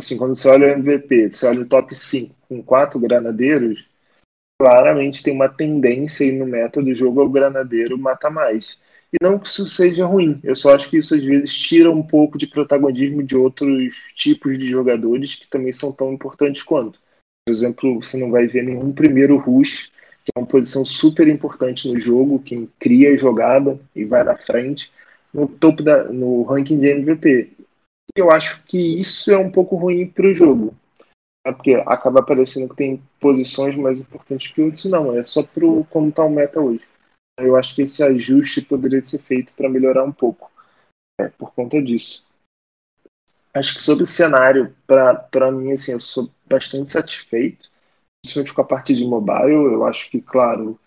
Assim, 0.00 0.18
quando 0.18 0.36
você 0.36 0.48
olha 0.48 0.68
o 0.68 0.70
MVP, 0.70 1.32
você 1.32 1.46
olha 1.46 1.62
o 1.62 1.68
top 1.68 1.94
5 1.94 2.34
com 2.48 2.62
quatro 2.62 2.98
granadeiros, 3.00 3.88
claramente 4.58 5.22
tem 5.22 5.34
uma 5.34 5.48
tendência 5.48 6.26
aí 6.26 6.32
no 6.32 6.46
meta 6.46 6.82
do 6.82 6.94
jogo 6.94 7.20
ao 7.22 7.30
granadeiro 7.30 7.98
mata 7.98 8.30
mais. 8.30 8.78
E 9.12 9.16
não 9.22 9.38
que 9.38 9.48
isso 9.48 9.66
seja 9.68 10.06
ruim, 10.06 10.40
eu 10.44 10.54
só 10.54 10.74
acho 10.74 10.90
que 10.90 10.98
isso 10.98 11.14
às 11.14 11.24
vezes 11.24 11.54
tira 11.54 11.90
um 11.90 12.02
pouco 12.02 12.38
de 12.38 12.46
protagonismo 12.46 13.22
de 13.22 13.36
outros 13.36 14.12
tipos 14.14 14.58
de 14.58 14.68
jogadores 14.68 15.34
que 15.34 15.48
também 15.48 15.72
são 15.72 15.92
tão 15.92 16.12
importantes 16.12 16.62
quanto. 16.62 17.00
Por 17.50 17.54
exemplo, 17.54 18.00
você 18.00 18.16
não 18.16 18.30
vai 18.30 18.46
ver 18.46 18.62
nenhum 18.62 18.92
primeiro 18.92 19.36
rush, 19.36 19.90
que 20.24 20.30
é 20.32 20.38
uma 20.38 20.46
posição 20.46 20.84
super 20.84 21.26
importante 21.26 21.92
no 21.92 21.98
jogo, 21.98 22.38
quem 22.38 22.70
cria 22.78 23.12
a 23.12 23.16
jogada 23.16 23.76
e 23.92 24.04
vai 24.04 24.22
na 24.22 24.36
frente, 24.36 24.92
no 25.34 25.48
topo 25.48 25.82
da, 25.82 26.04
no 26.04 26.44
ranking 26.44 26.78
de 26.78 26.86
MVP. 26.86 27.50
Eu 28.14 28.30
acho 28.30 28.62
que 28.62 28.78
isso 28.78 29.32
é 29.32 29.36
um 29.36 29.50
pouco 29.50 29.74
ruim 29.74 30.06
para 30.06 30.28
o 30.28 30.32
jogo. 30.32 30.76
É 31.44 31.50
porque 31.50 31.74
acaba 31.74 32.22
parecendo 32.22 32.68
que 32.68 32.76
tem 32.76 33.02
posições 33.18 33.74
mais 33.74 34.00
importantes 34.00 34.52
que 34.52 34.62
outros, 34.62 34.84
não, 34.84 35.18
é 35.18 35.24
só 35.24 35.42
pro 35.42 35.84
como 35.90 36.10
está 36.10 36.24
o 36.24 36.30
meta 36.30 36.60
hoje. 36.60 36.86
Eu 37.36 37.56
acho 37.56 37.74
que 37.74 37.82
esse 37.82 38.00
ajuste 38.00 38.62
poderia 38.62 39.02
ser 39.02 39.18
feito 39.18 39.52
para 39.54 39.68
melhorar 39.68 40.04
um 40.04 40.12
pouco, 40.12 40.52
é, 41.20 41.26
por 41.30 41.52
conta 41.52 41.82
disso. 41.82 42.24
Acho 43.54 43.74
que 43.74 43.82
sobre 43.82 44.04
o 44.04 44.06
cenário, 44.06 44.74
para 44.86 45.50
mim, 45.50 45.72
assim, 45.72 45.92
eu 45.92 46.00
sou 46.00 46.30
bastante 46.48 46.90
satisfeito, 46.90 47.68
principalmente 48.22 48.54
com 48.54 48.60
a 48.62 48.64
parte 48.64 48.94
de 48.94 49.04
mobile. 49.04 49.52
Eu 49.52 49.84
acho 49.84 50.10
que, 50.10 50.20
claro, 50.20 50.78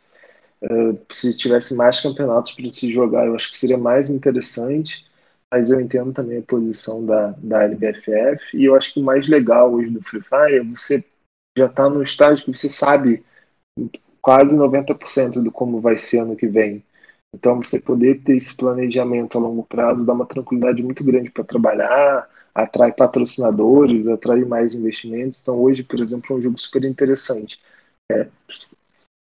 uh, 0.61 0.99
se 1.09 1.35
tivesse 1.35 1.75
mais 1.75 1.99
campeonatos 1.99 2.53
para 2.53 2.69
se 2.69 2.91
jogar, 2.91 3.25
eu 3.27 3.35
acho 3.35 3.51
que 3.51 3.57
seria 3.57 3.77
mais 3.77 4.09
interessante. 4.09 5.05
Mas 5.51 5.69
eu 5.69 5.79
entendo 5.79 6.11
também 6.13 6.39
a 6.39 6.41
posição 6.41 7.05
da, 7.05 7.35
da 7.37 7.63
LBFF. 7.63 8.57
E 8.57 8.65
eu 8.65 8.75
acho 8.75 8.93
que 8.93 8.99
o 8.99 9.03
mais 9.03 9.27
legal 9.27 9.71
hoje 9.73 9.89
do 9.91 10.01
Free 10.01 10.21
Fire 10.21 10.55
é 10.57 10.63
você 10.63 11.03
já 11.55 11.67
está 11.67 11.89
no 11.89 12.01
estágio 12.01 12.45
que 12.45 12.57
você 12.57 12.67
sabe 12.69 13.23
quase 14.21 14.55
90% 14.55 15.43
do 15.43 15.51
como 15.51 15.81
vai 15.81 15.97
ser 15.97 16.19
ano 16.19 16.35
que 16.35 16.47
vem. 16.47 16.83
Então, 17.33 17.61
você 17.61 17.79
poder 17.81 18.21
ter 18.23 18.37
esse 18.37 18.55
planejamento 18.55 19.37
a 19.37 19.41
longo 19.41 19.63
prazo 19.63 20.05
dá 20.05 20.13
uma 20.13 20.25
tranquilidade 20.25 20.83
muito 20.83 21.03
grande 21.03 21.31
para 21.31 21.43
trabalhar, 21.43 22.29
atrai 22.53 22.91
patrocinadores, 22.91 24.07
atrai 24.07 24.45
mais 24.45 24.75
investimentos. 24.75 25.41
Então, 25.41 25.55
hoje, 25.55 25.83
por 25.83 25.99
exemplo, 25.99 26.35
é 26.35 26.39
um 26.39 26.41
jogo 26.41 26.57
super 26.59 26.83
interessante. 26.85 27.59
É, 28.11 28.27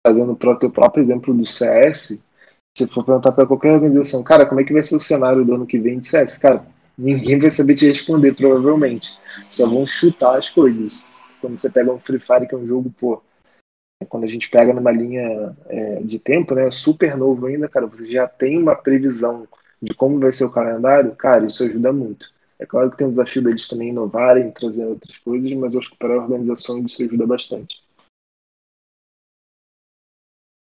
fazendo 0.07 0.33
o 0.33 0.57
teu 0.57 0.71
próprio 0.71 1.03
exemplo 1.03 1.35
do 1.35 1.45
CS, 1.45 2.23
se 2.77 2.87
for 2.87 3.05
perguntar 3.05 3.33
para 3.33 3.47
qualquer 3.47 3.73
organização, 3.73 4.23
cara, 4.23 4.47
como 4.47 4.61
é 4.61 4.65
que 4.65 4.73
vai 4.73 4.83
ser 4.83 4.97
o 4.97 5.01
cenário 5.01 5.45
do 5.45 5.55
ano 5.55 5.67
que 5.67 5.79
vem 5.79 5.99
de 5.99 6.07
CS? 6.07 6.39
Cara, 6.39 6.65
ninguém 6.97 7.39
vai 7.39 7.51
saber 7.51 7.75
te 7.75 7.87
responder, 7.87 8.35
provavelmente. 8.35 9.19
Só 9.49 9.69
vão 9.69 9.85
chutar 9.85 10.39
as 10.39 10.49
coisas. 10.49 11.11
Quando 11.41 11.57
você 11.57 11.71
pega 11.71 11.93
um 11.93 11.99
Free 11.99 12.19
Fire, 12.19 12.47
que 12.47 12.55
é 12.55 12.59
um 12.59 12.67
jogo, 12.67 12.93
pô, 12.99 13.21
quando 14.07 14.25
a 14.25 14.29
gente 14.29 14.49
pega 14.49 14.73
numa 14.73 14.93
linha 14.93 15.57
é, 15.67 16.03
de 16.03 16.19
tempo, 16.19 16.55
né, 16.55 16.71
super 16.71 17.17
novo 17.17 17.47
ainda, 17.47 17.69
cara, 17.69 17.87
você 17.87 18.07
já 18.07 18.29
tem 18.29 18.59
uma 18.59 18.77
previsão 18.77 19.47
de 19.83 19.95
como 19.95 20.21
vai 20.21 20.33
ser 20.33 20.45
o 20.45 20.53
calendário, 20.53 21.15
cara, 21.17 21.47
isso 21.47 21.65
ajuda 21.65 21.93
muito. 21.93 22.33
É 22.59 22.67
claro 22.67 22.91
que 22.91 22.97
tem 22.97 23.07
o 23.07 23.11
desafio 23.11 23.43
deles 23.43 23.69
também 23.69 23.91
inovarem, 23.91 24.51
trazer 24.51 24.85
outras 24.85 25.19
coisas, 25.19 25.53
mas 25.53 25.77
acho 25.77 25.91
que 25.91 25.97
para 25.97 26.15
a 26.15 26.19
organização 26.19 26.85
isso 26.85 27.03
ajuda 27.03 27.27
bastante. 27.27 27.83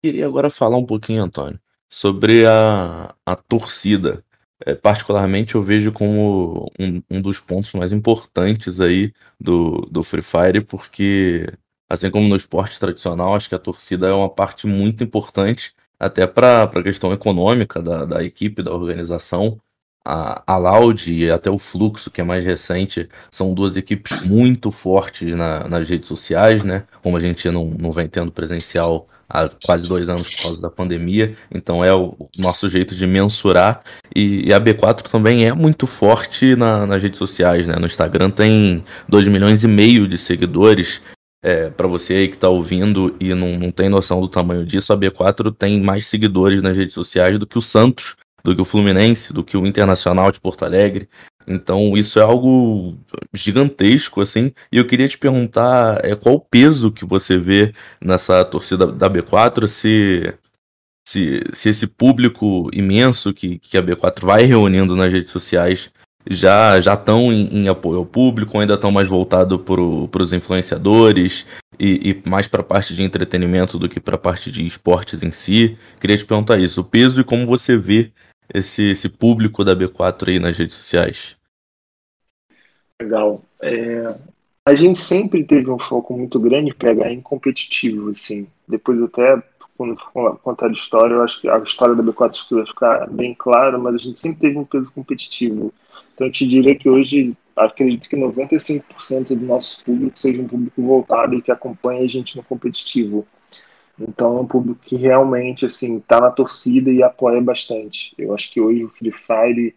Queria 0.03 0.27
agora 0.27 0.49
falar 0.49 0.77
um 0.77 0.85
pouquinho, 0.85 1.23
Antônio, 1.23 1.59
sobre 1.89 2.45
a, 2.45 3.15
a 3.25 3.35
torcida. 3.35 4.23
É, 4.65 4.73
particularmente 4.73 5.55
eu 5.55 5.61
vejo 5.61 5.91
como 5.91 6.71
um, 6.79 7.01
um 7.09 7.21
dos 7.21 7.39
pontos 7.39 7.73
mais 7.73 7.91
importantes 7.91 8.79
aí 8.79 9.11
do, 9.39 9.81
do 9.91 10.03
Free 10.03 10.21
Fire, 10.21 10.61
porque 10.61 11.45
assim 11.89 12.09
como 12.09 12.27
no 12.27 12.35
esporte 12.35 12.79
tradicional, 12.79 13.35
acho 13.35 13.49
que 13.49 13.55
a 13.55 13.59
torcida 13.59 14.07
é 14.07 14.13
uma 14.13 14.29
parte 14.29 14.67
muito 14.67 15.03
importante 15.03 15.73
até 15.99 16.27
para 16.27 16.63
a 16.63 16.83
questão 16.83 17.13
econômica 17.13 17.81
da, 17.81 18.05
da 18.05 18.23
equipe, 18.23 18.63
da 18.63 18.73
organização. 18.73 19.59
A, 20.07 20.43
a 20.45 20.57
Loud 20.57 21.11
e 21.11 21.31
até 21.31 21.49
o 21.49 21.57
Fluxo, 21.57 22.11
que 22.11 22.21
é 22.21 22.23
mais 22.23 22.43
recente, 22.43 23.09
são 23.31 23.55
duas 23.55 23.75
equipes 23.75 24.21
muito 24.21 24.69
fortes 24.69 25.35
na, 25.35 25.67
nas 25.67 25.89
redes 25.89 26.07
sociais, 26.07 26.63
né? 26.63 26.83
Como 27.01 27.17
a 27.17 27.19
gente 27.19 27.49
não, 27.49 27.65
não 27.65 27.91
vem 27.91 28.07
tendo 28.07 28.31
presencial 28.31 29.07
há 29.27 29.49
quase 29.65 29.89
dois 29.89 30.07
anos 30.07 30.35
por 30.35 30.43
causa 30.43 30.61
da 30.61 30.69
pandemia, 30.69 31.35
então 31.51 31.83
é 31.83 31.93
o 31.93 32.15
nosso 32.37 32.69
jeito 32.69 32.95
de 32.95 33.07
mensurar. 33.07 33.81
E, 34.15 34.47
e 34.47 34.53
a 34.53 34.59
B4 34.59 35.03
também 35.03 35.45
é 35.47 35.53
muito 35.53 35.87
forte 35.87 36.55
na, 36.55 36.85
nas 36.85 37.01
redes 37.01 37.17
sociais, 37.17 37.65
né? 37.65 37.75
No 37.75 37.87
Instagram 37.87 38.29
tem 38.29 38.83
2 39.09 39.27
milhões 39.27 39.63
e 39.63 39.67
meio 39.67 40.07
de 40.07 40.17
seguidores. 40.19 41.01
É, 41.47 41.69
para 41.69 41.88
você 41.88 42.15
aí 42.15 42.27
que 42.27 42.34
está 42.34 42.49
ouvindo 42.49 43.15
e 43.19 43.36
não, 43.36 43.60
não 43.60 43.69
tem 43.69 43.88
noção 43.88 44.19
do 44.19 44.27
tamanho 44.27 44.65
disso, 44.65 44.91
a 44.91 44.97
B4 44.97 45.55
tem 45.55 45.79
mais 45.79 46.08
seguidores 46.08 46.60
nas 46.60 46.75
redes 46.75 46.95
sociais 46.95 47.38
do 47.38 47.45
que 47.45 47.55
o 47.55 47.62
Santos, 47.62 48.15
do 48.43 48.55
que 48.55 48.62
o 48.63 48.65
Fluminense, 48.65 49.31
do 49.31 49.43
que 49.43 49.55
o 49.55 49.63
Internacional 49.63 50.31
de 50.31 50.39
Porto 50.39 50.65
Alegre. 50.65 51.08
Então 51.47 51.95
isso 51.95 52.17
é 52.17 52.23
algo 52.23 52.97
gigantesco, 53.31 54.21
assim. 54.21 54.51
E 54.71 54.77
eu 54.77 54.88
queria 54.88 55.08
te 55.08 55.19
perguntar 55.19 56.03
é, 56.03 56.15
qual 56.15 56.34
o 56.34 56.39
peso 56.39 56.91
que 56.91 57.05
você 57.05 57.38
vê 57.38 57.75
nessa 58.01 58.43
torcida 58.43 58.88
da 58.88 59.08
B4, 59.08 59.67
se, 59.67 60.34
se, 61.08 61.41
se 61.53 61.69
esse 61.69 61.86
público 61.86 62.71
imenso 62.73 63.31
que, 63.31 63.60
que 63.60 63.77
a 63.77 63.84
B4 63.84 64.25
vai 64.25 64.45
reunindo 64.45 64.95
nas 64.95 65.13
redes 65.13 65.31
sociais 65.31 65.91
já 66.29 66.79
já 66.81 66.93
estão 66.95 67.31
em, 67.31 67.47
em, 67.51 67.67
apoio 67.67 67.99
ao 67.99 68.05
público, 68.05 68.59
ainda 68.59 68.73
estão 68.73 68.91
mais 68.91 69.07
voltados 69.07 69.59
para 69.61 70.23
os 70.23 70.33
influenciadores 70.33 71.45
e, 71.79 72.11
e 72.11 72.29
mais 72.29 72.47
para 72.47 72.61
a 72.61 72.63
parte 72.63 72.95
de 72.95 73.03
entretenimento 73.03 73.77
do 73.77 73.88
que 73.88 73.99
para 73.99 74.15
a 74.15 74.19
parte 74.19 74.51
de 74.51 74.65
esportes 74.65 75.21
em 75.21 75.31
si. 75.31 75.77
Queria 75.99 76.17
te 76.17 76.25
perguntar 76.25 76.59
isso, 76.59 76.81
o 76.81 76.85
peso 76.85 77.21
e 77.21 77.23
como 77.23 77.45
você 77.45 77.77
vê 77.77 78.11
esse, 78.53 78.91
esse 78.91 79.09
público 79.09 79.63
da 79.63 79.75
B4 79.75 80.29
aí 80.29 80.39
nas 80.39 80.57
redes 80.57 80.75
sociais? 80.75 81.35
Legal. 83.01 83.41
É, 83.61 84.15
a 84.65 84.73
gente 84.73 84.97
sempre 84.97 85.43
teve 85.43 85.69
um 85.69 85.77
foco 85.77 86.17
muito 86.17 86.39
grande 86.39 86.73
pegar 86.73 87.11
em 87.11 87.21
competitivo, 87.21 88.09
assim. 88.09 88.47
Depois 88.67 89.01
até, 89.01 89.41
quando 89.77 89.95
contar 90.41 90.67
a 90.67 90.71
história, 90.71 91.13
eu 91.13 91.21
acho 91.21 91.41
que 91.41 91.49
a 91.49 91.57
história 91.59 91.93
da 91.93 92.03
B4 92.03 92.55
vai 92.55 92.65
ficar 92.65 93.07
bem 93.07 93.35
clara, 93.35 93.77
mas 93.77 93.95
a 93.95 93.97
gente 93.97 94.17
sempre 94.17 94.39
teve 94.39 94.57
um 94.57 94.65
peso 94.65 94.91
competitivo. 94.91 95.73
Então 96.15 96.28
eu 96.28 96.32
te 96.32 96.47
diria 96.47 96.73
que 96.75 96.89
hoje, 96.89 97.36
acredito 97.56 98.10
que 98.10 98.15
95% 98.15 99.36
do 99.36 99.45
nosso 99.45 99.84
público 99.84 100.17
seja 100.17 100.41
um 100.41 100.47
público 100.47 100.82
voltado 100.82 101.36
e 101.36 101.41
que 101.41 101.51
acompanha 101.51 102.04
a 102.04 102.08
gente 102.08 102.38
no 102.38 102.43
competitivo. 102.43 103.28
Então 103.99 104.38
é 104.38 104.41
um 104.41 104.47
público 104.47 104.82
que 104.84 104.95
realmente 104.95 105.65
assim 105.65 105.97
está 105.97 106.19
na 106.19 106.32
torcida 106.32 106.89
e 106.89 107.04
apoia 107.04 107.41
bastante. 107.41 108.13
Eu 108.17 108.34
acho 108.34 108.51
que 108.51 108.62
hoje 108.62 108.84
o 108.86 108.89
Free 108.89 109.12
Fire 109.12 109.75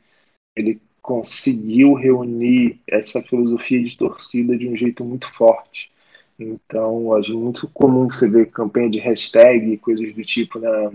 ele 0.57 0.81
conseguiu 1.03 1.95
reunir 1.95 2.81
essa 2.87 3.23
filosofia 3.23 3.83
de 3.83 3.97
torcida 3.97 4.57
de 4.57 4.69
um 4.69 4.77
jeito 4.77 5.05
muito 5.05 5.33
forte. 5.33 5.91
Então, 6.39 7.17
é 7.17 7.29
muito 7.33 7.69
comum 7.69 8.09
você 8.09 8.29
ver 8.29 8.51
campanha 8.51 8.91
de 8.91 8.99
hashtag, 8.99 9.77
coisas 9.79 10.13
do 10.13 10.23
tipo 10.23 10.59
na, 10.59 10.93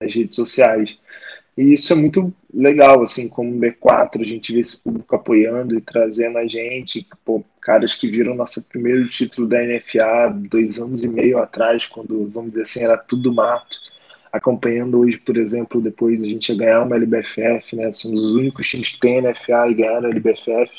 nas 0.00 0.14
redes 0.14 0.34
sociais. 0.34 0.98
E 1.60 1.74
isso 1.74 1.92
é 1.92 1.96
muito 1.96 2.32
legal, 2.54 3.02
assim, 3.02 3.28
como 3.28 3.60
B4, 3.60 4.22
a 4.22 4.24
gente 4.24 4.50
vê 4.50 4.60
esse 4.60 4.82
público 4.82 5.14
apoiando 5.14 5.76
e 5.76 5.80
trazendo 5.82 6.38
a 6.38 6.46
gente, 6.46 7.06
pô, 7.22 7.44
caras 7.60 7.94
que 7.94 8.08
viram 8.08 8.34
nosso 8.34 8.64
primeiro 8.64 9.06
título 9.06 9.46
da 9.46 9.58
NFA 9.62 10.30
dois 10.48 10.78
anos 10.78 11.04
e 11.04 11.08
meio 11.08 11.36
atrás, 11.36 11.84
quando, 11.84 12.30
vamos 12.30 12.52
dizer 12.52 12.62
assim, 12.62 12.82
era 12.82 12.96
tudo 12.96 13.34
mato, 13.34 13.78
acompanhando 14.32 15.00
hoje, 15.00 15.18
por 15.18 15.36
exemplo, 15.36 15.82
depois 15.82 16.22
a 16.22 16.26
gente 16.26 16.48
ia 16.48 16.56
ganhar 16.56 16.82
uma 16.82 16.96
LBFF, 16.96 17.76
né, 17.76 17.92
somos 17.92 18.24
os 18.24 18.32
únicos 18.32 18.66
times 18.66 18.88
que 18.92 19.00
tem 19.00 19.20
NFA 19.20 19.68
e 19.68 19.74
ganharam 19.74 20.06
a 20.06 20.10
LBFF, 20.10 20.72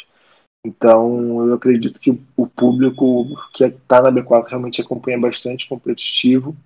então 0.65 1.45
eu 1.47 1.53
acredito 1.53 1.99
que 1.99 2.19
o 2.35 2.47
público 2.47 3.27
que 3.53 3.65
está 3.65 4.01
na 4.01 4.11
B4 4.11 4.47
realmente 4.47 4.81
acompanha 4.81 5.19
bastante 5.19 5.69
competitivo, 5.69 6.57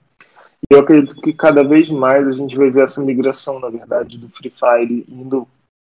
eu 0.69 0.79
acredito 0.79 1.21
que 1.21 1.33
cada 1.33 1.63
vez 1.63 1.89
mais 1.89 2.27
a 2.27 2.31
gente 2.31 2.55
vai 2.55 2.69
ver 2.69 2.83
essa 2.83 3.03
migração, 3.03 3.59
na 3.59 3.69
verdade, 3.69 4.17
do 4.17 4.29
Free 4.29 4.51
Fire 4.51 5.05
indo 5.07 5.47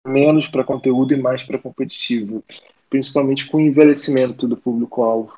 menos 0.07 0.47
para 0.47 0.63
conteúdo 0.63 1.13
e 1.13 1.21
mais 1.21 1.43
para 1.43 1.59
competitivo, 1.59 2.43
principalmente 2.89 3.47
com 3.47 3.57
o 3.57 3.61
envelhecimento 3.61 4.47
do 4.47 4.57
público-alvo. 4.57 5.37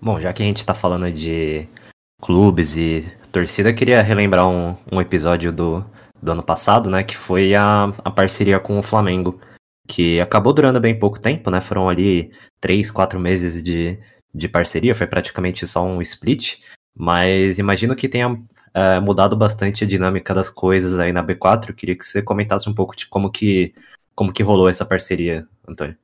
Bom, 0.00 0.18
já 0.18 0.32
que 0.32 0.42
a 0.42 0.46
gente 0.46 0.58
está 0.58 0.74
falando 0.74 1.10
de 1.10 1.68
clubes 2.20 2.76
e 2.76 3.04
torcida, 3.30 3.72
queria 3.72 4.02
relembrar 4.02 4.48
um, 4.48 4.74
um 4.90 5.00
episódio 5.00 5.52
do, 5.52 5.84
do 6.22 6.32
ano 6.32 6.42
passado, 6.42 6.90
né? 6.90 7.02
Que 7.02 7.16
foi 7.16 7.54
a, 7.54 7.84
a 8.04 8.10
parceria 8.10 8.58
com 8.58 8.78
o 8.78 8.82
Flamengo, 8.82 9.40
que 9.86 10.20
acabou 10.20 10.52
durando 10.52 10.80
bem 10.80 10.98
pouco 10.98 11.20
tempo, 11.20 11.50
né? 11.50 11.60
Foram 11.60 11.88
ali 11.88 12.32
três, 12.60 12.90
quatro 12.90 13.20
meses 13.20 13.62
de, 13.62 13.98
de 14.34 14.48
parceria, 14.48 14.94
foi 14.94 15.06
praticamente 15.06 15.66
só 15.66 15.84
um 15.84 16.00
split, 16.02 16.58
mas 16.94 17.58
imagino 17.58 17.96
que 17.96 18.08
tenha 18.08 18.40
é, 18.74 19.00
mudado 19.00 19.36
bastante 19.36 19.84
a 19.84 19.86
dinâmica 19.86 20.32
das 20.32 20.48
coisas 20.48 20.98
aí 20.98 21.12
na 21.12 21.24
B4. 21.24 21.70
Eu 21.70 21.74
queria 21.74 21.96
que 21.96 22.04
você 22.04 22.22
comentasse 22.22 22.68
um 22.68 22.74
pouco 22.74 22.96
de 22.96 23.08
como 23.08 23.30
que, 23.30 23.74
como 24.14 24.32
que 24.32 24.42
rolou 24.42 24.68
essa 24.68 24.84
parceria, 24.84 25.46
Antônio. 25.66 25.96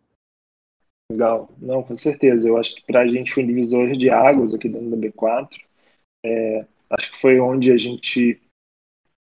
Legal, 1.11 1.49
não, 1.59 1.83
com 1.83 1.97
certeza. 1.97 2.49
Eu 2.49 2.57
acho 2.57 2.75
que 2.75 2.85
para 2.85 3.01
a 3.01 3.09
gente 3.09 3.33
foi 3.33 3.45
um 3.45 3.47
divisor 3.47 3.93
de 3.93 4.11
águas 4.11 4.53
aqui 4.53 4.69
dentro 4.69 4.91
da 4.91 4.97
B4. 4.97 5.49
É, 6.25 6.67
acho 6.91 7.13
que 7.13 7.21
foi 7.21 7.39
onde 7.39 7.71
a 7.71 7.77
gente 7.77 8.41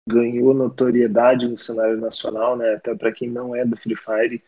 ganhou 0.09 0.55
notoriedade 0.55 1.49
no 1.49 1.57
cenário 1.57 1.97
nacional, 1.97 2.57
né? 2.57 2.75
Até 2.75 2.95
para 2.95 3.12
quem 3.12 3.29
não 3.29 3.55
é 3.55 3.64
do 3.64 3.77
Free 3.77 3.97
Fire 3.97 4.42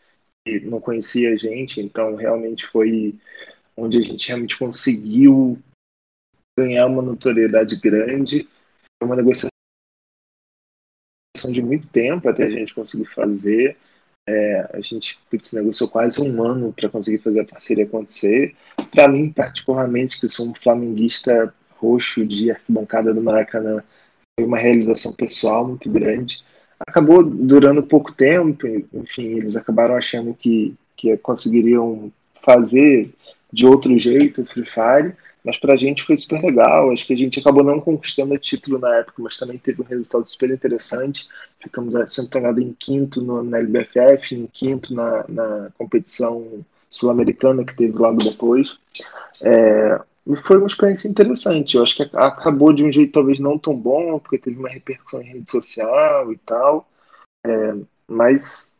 e 0.45 0.59
não 0.61 0.79
conhecia 0.79 1.33
a 1.33 1.35
gente, 1.35 1.81
então 1.81 2.15
realmente 2.15 2.65
foi 2.65 3.15
onde 3.79 3.97
a 3.97 4.01
gente 4.01 4.27
realmente 4.27 4.57
conseguiu 4.57 5.57
ganhar 6.57 6.87
uma 6.87 7.01
notoriedade 7.01 7.75
grande. 7.77 8.47
Foi 8.97 9.07
uma 9.07 9.15
negociação 9.15 9.49
de 11.51 11.61
muito 11.61 11.87
tempo 11.87 12.27
até 12.27 12.45
a 12.45 12.49
gente 12.49 12.73
conseguir 12.73 13.05
fazer. 13.05 13.77
É, 14.27 14.69
a 14.73 14.81
gente 14.81 15.17
putz, 15.29 15.53
negociou 15.53 15.89
quase 15.89 16.21
um 16.21 16.43
ano 16.43 16.73
para 16.73 16.89
conseguir 16.89 17.19
fazer 17.19 17.39
a 17.39 17.45
parceria 17.45 17.85
acontecer. 17.85 18.55
Para 18.91 19.07
mim, 19.07 19.31
particularmente, 19.31 20.19
que 20.19 20.27
sou 20.27 20.49
um 20.49 20.53
flamenguista 20.53 21.53
roxo 21.77 22.25
de 22.25 22.51
arquibancada 22.51 23.13
do 23.13 23.23
Maracanã, 23.23 23.81
foi 24.37 24.45
uma 24.45 24.57
realização 24.57 25.13
pessoal 25.13 25.67
muito 25.67 25.89
grande. 25.89 26.43
Acabou 26.79 27.23
durando 27.23 27.83
pouco 27.83 28.11
tempo, 28.11 28.67
enfim, 28.93 29.37
eles 29.37 29.55
acabaram 29.55 29.95
achando 29.95 30.33
que, 30.33 30.75
que 30.95 31.15
conseguiriam 31.17 32.11
fazer 32.41 33.13
de 33.51 33.65
outro 33.65 33.97
jeito 33.99 34.41
o 34.41 34.45
Free 34.45 34.65
Fire, 34.65 35.15
mas 35.43 35.57
pra 35.57 35.75
gente 35.75 36.03
foi 36.03 36.17
super 36.17 36.41
legal. 36.41 36.91
Acho 36.91 37.05
que 37.05 37.13
a 37.13 37.17
gente 37.17 37.39
acabou 37.39 37.63
não 37.63 37.79
conquistando 37.79 38.33
o 38.33 38.37
título 38.37 38.77
na 38.77 38.97
época, 38.97 39.21
mas 39.23 39.37
também 39.37 39.57
teve 39.57 39.81
um 39.81 39.85
resultado 39.85 40.27
super 40.27 40.49
interessante. 40.51 41.27
Ficamos, 41.59 41.93
se 42.07 42.21
não 42.21 42.59
em 42.61 42.73
quinto 42.73 43.21
no, 43.21 43.43
na 43.43 43.59
LBFF, 43.59 44.35
em 44.35 44.47
quinto 44.47 44.93
na, 44.93 45.25
na 45.27 45.69
competição 45.77 46.63
sul-americana 46.89 47.63
que 47.63 47.75
teve 47.75 47.97
logo 47.97 48.17
depois. 48.17 48.77
É, 49.43 49.99
e 50.27 50.35
foi 50.35 50.57
uma 50.57 50.67
experiência 50.67 51.07
interessante. 51.07 51.75
Eu 51.75 51.83
acho 51.83 51.95
que 51.95 52.09
acabou 52.15 52.73
de 52.73 52.83
um 52.83 52.91
jeito 52.91 53.13
talvez 53.13 53.39
não 53.39 53.57
tão 53.57 53.75
bom, 53.75 54.19
porque 54.19 54.37
teve 54.37 54.57
uma 54.57 54.69
repercussão 54.69 55.21
em 55.21 55.25
rede 55.25 55.49
social 55.49 56.31
e 56.31 56.37
tal. 56.37 56.87
É, 57.45 57.75
mas 58.07 58.73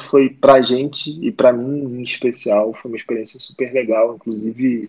foi 0.00 0.30
pra 0.30 0.62
gente 0.62 1.10
e 1.10 1.32
pra 1.32 1.52
mim 1.52 1.98
em 1.98 2.02
especial, 2.02 2.72
foi 2.72 2.90
uma 2.90 2.96
experiência 2.96 3.38
super 3.40 3.72
legal. 3.72 4.14
Inclusive, 4.14 4.88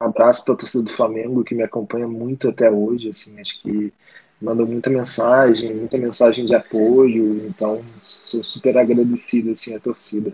um 0.00 0.06
abraço 0.06 0.44
pra 0.44 0.56
torcida 0.56 0.84
do 0.84 0.90
Flamengo 0.90 1.44
que 1.44 1.54
me 1.54 1.62
acompanha 1.62 2.08
muito 2.08 2.48
até 2.48 2.70
hoje. 2.70 3.08
Assim, 3.08 3.40
acho 3.40 3.60
que 3.62 3.92
mandou 4.40 4.66
muita 4.66 4.90
mensagem, 4.90 5.74
muita 5.74 5.96
mensagem 5.96 6.44
de 6.44 6.54
apoio. 6.54 7.46
Então, 7.46 7.82
sou 8.00 8.42
super 8.42 8.76
agradecido 8.76 9.52
assim, 9.52 9.74
à 9.74 9.80
torcida. 9.80 10.32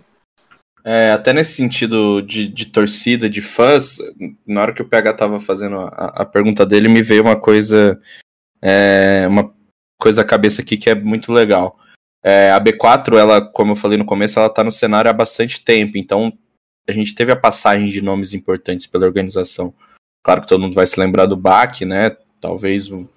É, 0.83 1.11
até 1.11 1.33
nesse 1.33 1.53
sentido 1.53 2.21
de, 2.21 2.47
de, 2.47 2.67
torcida, 2.67 3.29
de 3.29 3.41
fãs, 3.41 3.97
na 4.47 4.61
hora 4.61 4.73
que 4.73 4.81
o 4.81 4.87
PH 4.87 5.13
tava 5.13 5.37
fazendo 5.37 5.77
a, 5.77 6.21
a 6.21 6.25
pergunta 6.25 6.65
dele, 6.65 6.87
me 6.87 7.01
veio 7.01 7.21
uma 7.21 7.35
coisa, 7.35 7.99
é, 8.61 9.25
uma 9.27 9.53
coisa 9.99 10.21
à 10.21 10.25
cabeça 10.25 10.61
aqui 10.61 10.77
que 10.77 10.89
é 10.89 10.95
muito 10.95 11.33
legal. 11.33 11.77
É, 12.23 12.51
a 12.51 12.59
B4, 12.59 13.17
ela, 13.17 13.41
como 13.41 13.71
eu 13.71 13.75
falei 13.75 13.97
no 13.97 14.05
começo, 14.05 14.39
ela 14.39 14.49
tá 14.49 14.63
no 14.63 14.71
cenário 14.71 15.09
há 15.09 15.13
bastante 15.13 15.63
tempo, 15.63 15.97
então 15.97 16.31
a 16.87 16.91
gente 16.91 17.15
teve 17.15 17.31
a 17.31 17.35
passagem 17.35 17.87
de 17.87 18.01
nomes 18.01 18.33
importantes 18.33 18.87
pela 18.87 19.05
organização. 19.05 19.73
Claro 20.23 20.41
que 20.41 20.47
todo 20.47 20.61
mundo 20.61 20.73
vai 20.73 20.87
se 20.87 20.99
lembrar 20.99 21.25
do 21.25 21.37
Bach, 21.37 21.81
né? 21.81 22.15
Talvez 22.41 22.89
o 22.89 23.07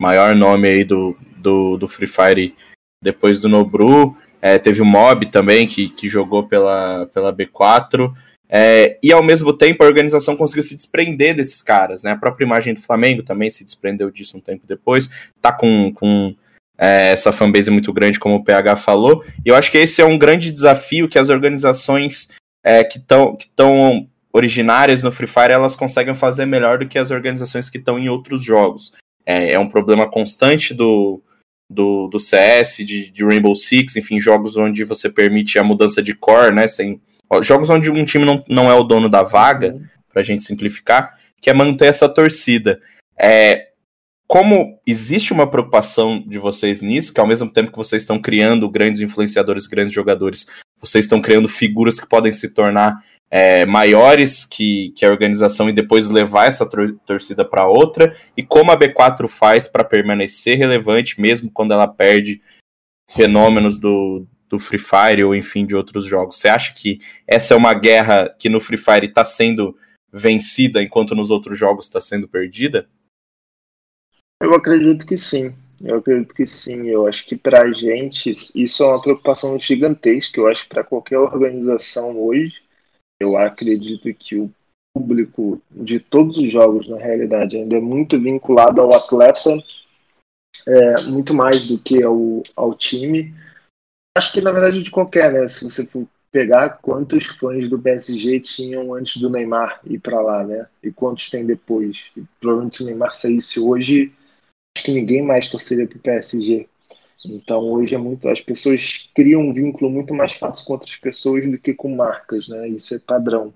maior 0.00 0.34
nome 0.34 0.68
aí 0.68 0.84
do, 0.84 1.16
do, 1.42 1.76
do 1.76 1.88
Free 1.88 2.06
Fire 2.06 2.54
depois 3.02 3.38
do 3.38 3.48
Nobru. 3.48 4.16
É, 4.42 4.58
teve 4.58 4.80
o 4.80 4.86
Mob 4.86 5.26
também, 5.26 5.66
que, 5.66 5.88
que 5.90 6.08
jogou 6.08 6.46
pela, 6.46 7.06
pela 7.06 7.32
B4. 7.32 8.12
É, 8.48 8.98
e 9.02 9.12
ao 9.12 9.22
mesmo 9.22 9.52
tempo 9.52 9.84
a 9.84 9.86
organização 9.86 10.36
conseguiu 10.36 10.64
se 10.64 10.74
desprender 10.74 11.36
desses 11.36 11.62
caras, 11.62 12.02
né? 12.02 12.12
A 12.12 12.16
própria 12.16 12.44
imagem 12.44 12.74
do 12.74 12.80
Flamengo 12.80 13.22
também 13.22 13.48
se 13.48 13.64
desprendeu 13.64 14.10
disso 14.10 14.36
um 14.36 14.40
tempo 14.40 14.66
depois. 14.66 15.08
Tá 15.40 15.52
com, 15.52 15.92
com 15.94 16.34
é, 16.80 17.12
essa 17.12 17.30
fanbase 17.30 17.70
muito 17.70 17.92
grande, 17.92 18.18
como 18.18 18.36
o 18.36 18.44
PH 18.44 18.76
falou. 18.76 19.22
E 19.44 19.50
eu 19.50 19.54
acho 19.54 19.70
que 19.70 19.76
esse 19.76 20.00
é 20.00 20.04
um 20.04 20.18
grande 20.18 20.50
desafio 20.50 21.08
que 21.08 21.18
as 21.18 21.28
organizações 21.28 22.30
é, 22.64 22.82
que 22.82 22.96
estão 22.96 23.36
que 23.36 24.08
originárias 24.32 25.02
no 25.02 25.12
Free 25.12 25.26
Fire 25.26 25.52
elas 25.52 25.76
conseguem 25.76 26.14
fazer 26.14 26.46
melhor 26.46 26.78
do 26.78 26.86
que 26.86 26.98
as 26.98 27.10
organizações 27.10 27.68
que 27.68 27.78
estão 27.78 27.98
em 27.98 28.08
outros 28.08 28.42
jogos. 28.42 28.92
É, 29.26 29.52
é 29.52 29.58
um 29.58 29.68
problema 29.68 30.08
constante 30.08 30.72
do, 30.72 31.20
do, 31.68 32.08
do 32.08 32.18
CS, 32.18 32.78
de, 32.78 33.10
de, 33.10 33.24
Rainbow 33.24 33.54
Six, 33.54 33.96
enfim, 33.96 34.18
jogos 34.18 34.56
onde 34.56 34.82
você 34.84 35.10
permite 35.10 35.58
a 35.58 35.64
mudança 35.64 36.02
de 36.02 36.14
core, 36.14 36.54
né? 36.54 36.66
Sem, 36.66 37.00
jogos 37.42 37.68
onde 37.68 37.90
um 37.90 38.04
time 38.04 38.24
não, 38.24 38.42
não 38.48 38.70
é 38.70 38.74
o 38.74 38.84
dono 38.84 39.08
da 39.08 39.22
vaga, 39.22 39.74
uhum. 39.74 39.84
para 40.10 40.22
a 40.22 40.24
gente 40.24 40.44
simplificar, 40.44 41.18
que 41.40 41.50
é 41.50 41.54
manter 41.54 41.86
essa 41.86 42.08
torcida. 42.08 42.80
É, 43.18 43.69
como 44.30 44.80
existe 44.86 45.32
uma 45.32 45.50
preocupação 45.50 46.22
de 46.24 46.38
vocês 46.38 46.82
nisso, 46.82 47.12
que 47.12 47.18
ao 47.18 47.26
mesmo 47.26 47.52
tempo 47.52 47.72
que 47.72 47.76
vocês 47.76 48.04
estão 48.04 48.16
criando 48.16 48.70
grandes 48.70 49.00
influenciadores, 49.00 49.66
grandes 49.66 49.92
jogadores, 49.92 50.46
vocês 50.80 51.04
estão 51.04 51.20
criando 51.20 51.48
figuras 51.48 51.98
que 51.98 52.08
podem 52.08 52.30
se 52.30 52.50
tornar 52.50 53.04
é, 53.28 53.66
maiores 53.66 54.44
que, 54.44 54.92
que 54.94 55.04
a 55.04 55.10
organização 55.10 55.68
e 55.68 55.72
depois 55.72 56.08
levar 56.08 56.46
essa 56.46 56.64
tor 56.64 56.96
torcida 57.04 57.44
para 57.44 57.66
outra, 57.66 58.16
e 58.36 58.42
como 58.44 58.70
a 58.70 58.78
B4 58.78 59.26
faz 59.26 59.66
para 59.66 59.82
permanecer 59.82 60.56
relevante, 60.56 61.20
mesmo 61.20 61.50
quando 61.50 61.72
ela 61.72 61.88
perde 61.88 62.40
fenômenos 63.10 63.78
do, 63.78 64.28
do 64.48 64.60
Free 64.60 64.78
Fire 64.78 65.24
ou 65.24 65.34
enfim 65.34 65.66
de 65.66 65.74
outros 65.74 66.04
jogos. 66.04 66.38
Você 66.38 66.46
acha 66.46 66.72
que 66.72 67.00
essa 67.26 67.52
é 67.52 67.56
uma 67.56 67.74
guerra 67.74 68.32
que 68.38 68.48
no 68.48 68.60
Free 68.60 68.78
Fire 68.78 69.06
está 69.06 69.24
sendo 69.24 69.76
vencida 70.12 70.80
enquanto 70.80 71.16
nos 71.16 71.32
outros 71.32 71.58
jogos 71.58 71.86
está 71.86 72.00
sendo 72.00 72.28
perdida? 72.28 72.88
Eu 74.42 74.54
acredito 74.54 75.06
que 75.06 75.18
sim. 75.18 75.54
Eu 75.80 75.98
acredito 75.98 76.34
que 76.34 76.46
sim. 76.46 76.88
Eu 76.88 77.06
acho 77.06 77.26
que 77.26 77.36
para 77.36 77.62
a 77.62 77.72
gente 77.72 78.32
isso 78.54 78.82
é 78.82 78.86
uma 78.86 79.00
preocupação 79.00 79.58
gigantesca. 79.58 80.40
Eu 80.40 80.48
acho 80.48 80.68
para 80.68 80.84
qualquer 80.84 81.18
organização 81.18 82.18
hoje 82.18 82.62
eu 83.20 83.36
acredito 83.36 84.12
que 84.14 84.36
o 84.36 84.50
público 84.94 85.60
de 85.70 86.00
todos 86.00 86.38
os 86.38 86.50
jogos, 86.50 86.88
na 86.88 86.96
realidade, 86.96 87.56
ainda 87.56 87.76
é 87.76 87.80
muito 87.80 88.18
vinculado 88.18 88.80
ao 88.80 88.94
atleta, 88.94 89.62
é, 90.66 91.02
muito 91.02 91.34
mais 91.34 91.68
do 91.68 91.78
que 91.78 92.02
ao, 92.02 92.42
ao 92.56 92.74
time. 92.74 93.32
Acho 94.16 94.32
que, 94.32 94.40
na 94.40 94.50
verdade, 94.50 94.82
de 94.82 94.90
qualquer, 94.90 95.32
né? 95.32 95.46
Se 95.46 95.62
você 95.62 95.86
for 95.86 96.08
pegar 96.32 96.80
quantos 96.80 97.26
fãs 97.26 97.68
do 97.68 97.78
PSG 97.78 98.40
tinham 98.40 98.94
antes 98.94 99.20
do 99.20 99.28
Neymar 99.28 99.80
ir 99.84 99.98
para 99.98 100.20
lá, 100.20 100.44
né? 100.44 100.66
E 100.82 100.90
quantos 100.90 101.28
tem 101.28 101.44
depois. 101.44 102.10
E, 102.16 102.22
provavelmente, 102.40 102.76
se 102.76 102.82
o 102.82 102.86
Neymar 102.86 103.14
saísse 103.14 103.60
hoje, 103.60 104.12
acho 104.80 104.84
que 104.84 104.92
ninguém 104.92 105.22
mais 105.22 105.48
torceria 105.48 105.86
para 105.86 105.98
o 105.98 106.00
PSG. 106.00 106.66
Então 107.24 107.60
hoje 107.70 107.94
é 107.94 107.98
muito, 107.98 108.28
as 108.28 108.40
pessoas 108.40 109.10
criam 109.14 109.42
um 109.42 109.52
vínculo 109.52 109.90
muito 109.90 110.14
mais 110.14 110.32
fácil 110.32 110.64
com 110.64 110.72
outras 110.72 110.96
pessoas 110.96 111.48
do 111.48 111.58
que 111.58 111.74
com 111.74 111.94
marcas, 111.94 112.48
né? 112.48 112.66
Isso 112.68 112.94
é 112.94 112.98
padrão. 112.98 113.52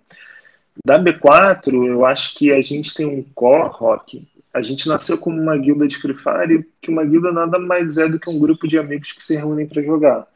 Da 0.85 0.99
B4, 0.99 1.73
eu 1.87 2.05
acho 2.05 2.35
que 2.35 2.53
a 2.53 2.61
gente 2.61 2.93
tem 2.93 3.07
um 3.07 3.23
core 3.35 3.71
rock. 3.73 4.29
A 4.53 4.61
gente 4.61 4.87
nasceu 4.87 5.17
como 5.19 5.41
uma 5.41 5.57
guilda 5.57 5.87
de 5.87 5.97
Free 5.97 6.15
Fire, 6.15 6.69
que 6.83 6.91
uma 6.91 7.05
guilda 7.05 7.33
nada 7.33 7.59
mais 7.59 7.97
é 7.97 8.09
do 8.09 8.21
que 8.21 8.29
um 8.29 8.39
grupo 8.39 8.69
de 8.69 8.77
amigos 8.77 9.13
que 9.13 9.25
se 9.25 9.35
reúnem 9.35 9.67
para 9.67 9.83
jogar. 9.83 10.29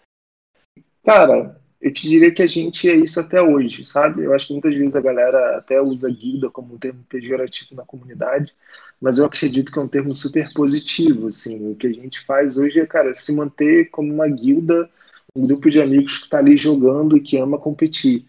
Cara, 1.04 1.60
eu 1.80 1.92
te 1.92 2.08
diria 2.08 2.32
que 2.32 2.42
a 2.42 2.46
gente 2.46 2.88
é 2.88 2.94
isso 2.94 3.20
até 3.20 3.42
hoje, 3.42 3.84
sabe? 3.84 4.24
Eu 4.24 4.34
acho 4.34 4.46
que 4.46 4.52
muitas 4.52 4.74
vezes 4.74 4.96
a 4.96 5.00
galera 5.00 5.58
até 5.58 5.80
usa 5.80 6.10
guilda 6.10 6.50
como 6.50 6.74
um 6.74 6.78
termo 6.78 7.04
pejorativo 7.08 7.74
na 7.74 7.84
comunidade, 7.84 8.54
mas 9.00 9.18
eu 9.18 9.24
acredito 9.26 9.72
que 9.72 9.78
é 9.78 9.82
um 9.82 9.88
termo 9.88 10.14
super 10.14 10.52
positivo, 10.54 11.28
assim. 11.28 11.70
O 11.70 11.76
que 11.76 11.86
a 11.86 11.92
gente 11.92 12.20
faz 12.20 12.58
hoje 12.58 12.80
é, 12.80 12.86
cara, 12.86 13.14
se 13.14 13.32
manter 13.32 13.90
como 13.90 14.12
uma 14.12 14.28
guilda, 14.28 14.90
um 15.34 15.46
grupo 15.46 15.70
de 15.70 15.80
amigos 15.80 16.18
que 16.18 16.24
está 16.24 16.38
ali 16.38 16.56
jogando 16.56 17.16
e 17.16 17.20
que 17.20 17.38
ama 17.38 17.58
competir. 17.58 18.26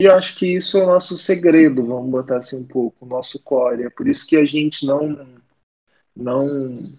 E 0.00 0.04
eu 0.04 0.14
acho 0.14 0.38
que 0.38 0.46
isso 0.56 0.78
é 0.78 0.84
o 0.84 0.86
nosso 0.86 1.16
segredo, 1.16 1.84
vamos 1.84 2.10
botar 2.10 2.38
assim 2.38 2.60
um 2.60 2.66
pouco, 2.66 3.04
o 3.04 3.08
nosso 3.08 3.40
core. 3.42 3.84
É 3.84 3.90
por 3.90 4.06
isso 4.06 4.26
que 4.26 4.36
a 4.36 4.44
gente 4.44 4.86
não 4.86 5.26
não 6.16 6.98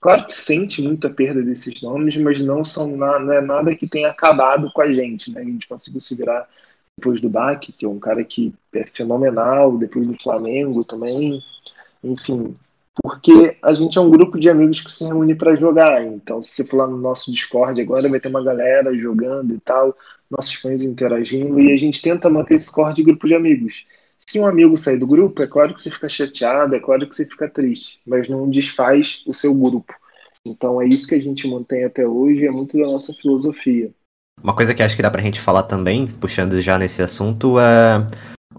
Claro 0.00 0.26
que 0.26 0.34
sente 0.34 0.80
muita 0.80 1.10
perda 1.10 1.42
desses 1.42 1.82
nomes, 1.82 2.16
mas 2.16 2.40
não 2.40 2.64
são 2.64 2.96
na, 2.96 3.18
não 3.18 3.32
é 3.34 3.40
nada 3.42 3.76
que 3.76 3.86
tenha 3.86 4.08
acabado 4.08 4.72
com 4.72 4.80
a 4.80 4.90
gente, 4.90 5.30
né? 5.30 5.42
A 5.42 5.44
gente 5.44 5.68
conseguiu 5.68 6.00
se 6.00 6.14
virar 6.16 6.48
depois 6.98 7.20
do 7.20 7.28
Bach, 7.28 7.60
que 7.60 7.84
é 7.84 7.88
um 7.88 7.98
cara 7.98 8.24
que 8.24 8.54
é 8.72 8.86
fenomenal, 8.86 9.76
depois 9.76 10.06
do 10.06 10.16
Flamengo 10.22 10.84
também, 10.84 11.42
enfim, 12.02 12.56
porque 13.02 13.56
a 13.62 13.72
gente 13.72 13.96
é 13.96 14.00
um 14.00 14.10
grupo 14.10 14.38
de 14.38 14.48
amigos 14.48 14.80
que 14.80 14.92
se 14.92 15.04
reúne 15.04 15.34
para 15.34 15.56
jogar. 15.56 16.04
Então, 16.04 16.42
se 16.42 16.50
você 16.50 16.68
for 16.68 16.78
lá 16.78 16.86
no 16.86 16.96
nosso 16.96 17.32
Discord 17.32 17.80
agora, 17.80 18.08
vai 18.08 18.20
ter 18.20 18.28
uma 18.28 18.42
galera 18.42 18.96
jogando 18.96 19.54
e 19.54 19.60
tal, 19.60 19.96
nossos 20.30 20.54
fãs 20.54 20.82
interagindo, 20.82 21.60
e 21.60 21.72
a 21.72 21.76
gente 21.76 22.02
tenta 22.02 22.28
manter 22.28 22.54
esse 22.54 22.70
core 22.70 22.94
de 22.94 23.02
grupo 23.02 23.26
de 23.26 23.34
amigos. 23.34 23.86
Se 24.18 24.38
um 24.38 24.46
amigo 24.46 24.76
sair 24.76 24.98
do 24.98 25.06
grupo, 25.06 25.42
é 25.42 25.46
claro 25.46 25.74
que 25.74 25.80
você 25.80 25.90
fica 25.90 26.08
chateado, 26.08 26.74
é 26.74 26.80
claro 26.80 27.08
que 27.08 27.16
você 27.16 27.24
fica 27.24 27.48
triste, 27.48 28.00
mas 28.06 28.28
não 28.28 28.48
desfaz 28.48 29.22
o 29.26 29.32
seu 29.32 29.52
grupo. 29.54 29.92
Então 30.46 30.80
é 30.80 30.86
isso 30.86 31.06
que 31.06 31.14
a 31.14 31.20
gente 31.20 31.48
mantém 31.48 31.84
até 31.84 32.06
hoje, 32.06 32.46
é 32.46 32.50
muito 32.50 32.78
da 32.78 32.84
nossa 32.84 33.12
filosofia. 33.12 33.90
Uma 34.42 34.54
coisa 34.54 34.72
que 34.72 34.82
acho 34.82 34.96
que 34.96 35.02
dá 35.02 35.10
pra 35.10 35.20
gente 35.20 35.40
falar 35.40 35.64
também, 35.64 36.06
puxando 36.06 36.60
já 36.60 36.78
nesse 36.78 37.02
assunto, 37.02 37.58
é 37.58 38.06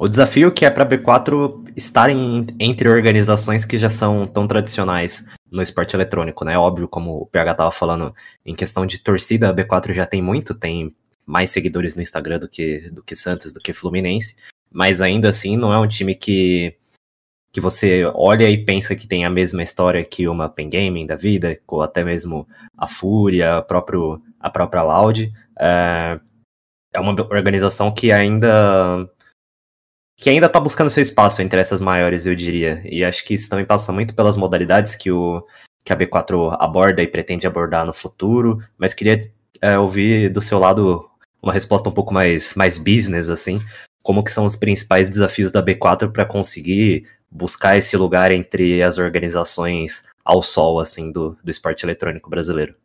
o 0.02 0.08
desafio 0.08 0.52
que 0.52 0.66
é 0.66 0.70
para 0.70 0.86
B4 0.86 1.72
estarem 1.76 2.48
entre 2.60 2.90
organizações 2.90 3.64
que 3.64 3.78
já 3.78 3.90
são 3.90 4.26
tão 4.26 4.48
tradicionais 4.48 5.28
no 5.52 5.62
esporte 5.62 5.96
eletrônico, 5.96 6.44
né? 6.44 6.58
Óbvio, 6.58 6.88
como 6.88 7.22
o 7.22 7.26
PH 7.26 7.56
tava 7.56 7.72
falando, 7.72 8.14
em 8.46 8.56
questão 8.56 8.86
de 8.86 9.00
torcida, 9.00 9.50
a 9.50 9.54
B4 9.54 9.94
já 9.94 10.06
tem 10.06 10.22
muito, 10.22 10.54
tem 10.54 10.90
mais 11.26 11.52
seguidores 11.52 11.96
no 11.96 12.02
Instagram 12.02 12.40
do 12.40 12.50
que, 12.50 12.90
do 12.90 13.04
que 13.04 13.16
Santos, 13.16 13.54
do 13.54 13.60
que 13.60 13.74
Fluminense 13.74 14.36
mas 14.72 15.02
ainda 15.02 15.30
assim 15.30 15.58
não 15.58 15.74
é 15.74 15.78
um 15.78 15.88
time 15.88 16.16
que, 16.16 16.74
que 17.52 17.60
você 17.60 18.06
olha 18.16 18.50
e 18.50 18.64
pensa 18.64 18.96
que 18.96 19.08
tem 19.08 19.26
a 19.26 19.30
mesma 19.30 19.62
história 19.62 20.04
que 20.06 20.28
uma 20.28 20.48
Pen 20.48 20.70
Gaming 20.70 21.06
da 21.06 21.16
vida, 21.16 21.60
ou 21.68 21.82
até 21.82 22.04
mesmo 22.04 22.48
a 22.78 22.88
Fúria, 22.88 23.58
a, 23.58 23.62
próprio, 23.62 24.22
a 24.40 24.50
própria 24.50 24.82
Loud. 24.82 25.32
É, 25.60 26.18
é 26.94 27.00
uma 27.00 27.12
organização 27.12 27.92
que 27.92 28.12
ainda 28.12 29.10
que 30.22 30.30
ainda 30.30 30.46
está 30.46 30.60
buscando 30.60 30.92
seu 30.92 31.02
espaço 31.02 31.42
entre 31.42 31.60
essas 31.60 31.82
maiores, 31.82 32.28
eu 32.28 32.36
diria. 32.36 32.80
E 32.86 33.04
acho 33.04 33.26
que 33.26 33.34
isso 33.34 33.50
também 33.50 33.66
passa 33.66 33.92
muito 33.92 34.16
pelas 34.16 34.38
modalidades 34.38 34.94
que, 34.94 35.12
o, 35.12 35.44
que 35.84 35.92
a 35.92 35.98
B4 35.98 36.56
aborda 36.60 37.02
e 37.02 37.08
pretende 37.08 37.48
abordar 37.48 37.88
no 37.88 37.92
futuro. 37.92 38.60
Mas 38.78 38.94
queria 38.94 39.20
é, 39.60 39.80
ouvir 39.80 40.30
do 40.30 40.40
seu 40.40 40.60
lado 40.60 41.10
uma 41.42 41.52
resposta 41.52 41.90
um 41.90 41.92
pouco 41.92 42.14
mais, 42.14 42.54
mais 42.54 42.78
business, 42.78 43.32
assim, 43.32 43.60
como 44.04 44.24
que 44.24 44.32
são 44.32 44.46
os 44.46 44.56
principais 44.56 45.10
desafios 45.10 45.50
da 45.50 45.64
B4 45.64 46.12
para 46.12 46.24
conseguir 46.24 47.08
buscar 47.30 47.76
esse 47.76 47.98
lugar 47.98 48.32
entre 48.32 48.84
as 48.84 49.00
organizações 49.00 50.08
ao 50.24 50.44
sol 50.44 50.80
assim 50.80 51.12
do, 51.12 51.36
do 51.44 51.50
esporte 51.50 51.84
eletrônico 51.84 52.30
brasileiro. 52.30 52.76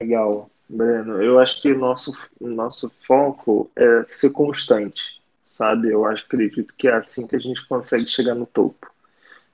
Legal, 0.00 0.48
Breno. 0.68 1.20
Eu 1.20 1.40
acho 1.40 1.60
que 1.60 1.72
o 1.72 1.78
nosso, 1.78 2.12
nosso 2.40 2.88
foco 2.88 3.68
é 3.74 4.04
ser 4.06 4.30
constante, 4.30 5.17
sabe? 5.48 5.90
Eu 5.90 6.04
acredito 6.04 6.74
que 6.76 6.88
é 6.88 6.94
assim 6.94 7.26
que 7.26 7.36
a 7.36 7.40
gente 7.40 7.66
consegue 7.66 8.06
chegar 8.06 8.34
no 8.34 8.46
topo. 8.46 8.90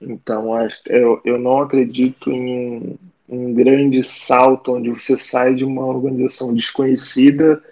Então, 0.01 0.51
eu, 0.87 1.21
eu 1.25 1.39
não 1.39 1.61
acredito 1.61 2.31
em 2.31 2.99
um 3.29 3.55
grande 3.55 4.05
salto 4.05 4.73
onde 4.75 4.91
você 4.91 5.19
sai 5.19 5.55
de 5.55 5.65
uma 5.65 5.87
organização 5.87 6.53
desconhecida 6.55 7.63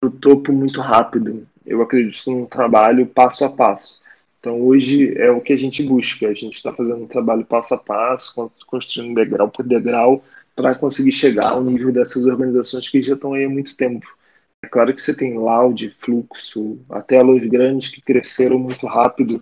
para 0.00 0.08
o 0.08 0.12
topo 0.12 0.52
muito 0.52 0.80
rápido 0.80 1.46
eu 1.66 1.82
acredito 1.82 2.30
num 2.30 2.46
trabalho 2.46 3.06
passo 3.06 3.44
a 3.44 3.50
passo. 3.50 4.00
Então, 4.38 4.60
hoje 4.60 5.12
é 5.18 5.30
o 5.30 5.40
que 5.40 5.52
a 5.52 5.58
gente 5.58 5.82
busca. 5.82 6.28
A 6.28 6.34
gente 6.34 6.54
está 6.54 6.72
fazendo 6.72 7.02
um 7.02 7.08
trabalho 7.08 7.44
passo 7.44 7.74
a 7.74 7.78
passo, 7.78 8.50
construindo 8.66 9.14
degrau 9.14 9.48
por 9.48 9.64
degrau, 9.64 10.22
para 10.54 10.74
conseguir 10.76 11.12
chegar 11.12 11.50
ao 11.50 11.64
nível 11.64 11.92
dessas 11.92 12.26
organizações 12.26 12.88
que 12.88 13.02
já 13.02 13.14
estão 13.14 13.34
aí 13.34 13.44
há 13.44 13.48
muito 13.48 13.76
tempo. 13.76 14.15
É 14.66 14.68
claro 14.68 14.92
que 14.92 15.00
você 15.00 15.16
tem 15.16 15.38
Loud, 15.38 15.96
Fluxo, 16.00 16.80
até 16.90 17.22
Luz 17.22 17.46
Grandes 17.46 17.88
que 17.88 18.00
cresceram 18.00 18.58
muito 18.58 18.84
rápido, 18.84 19.40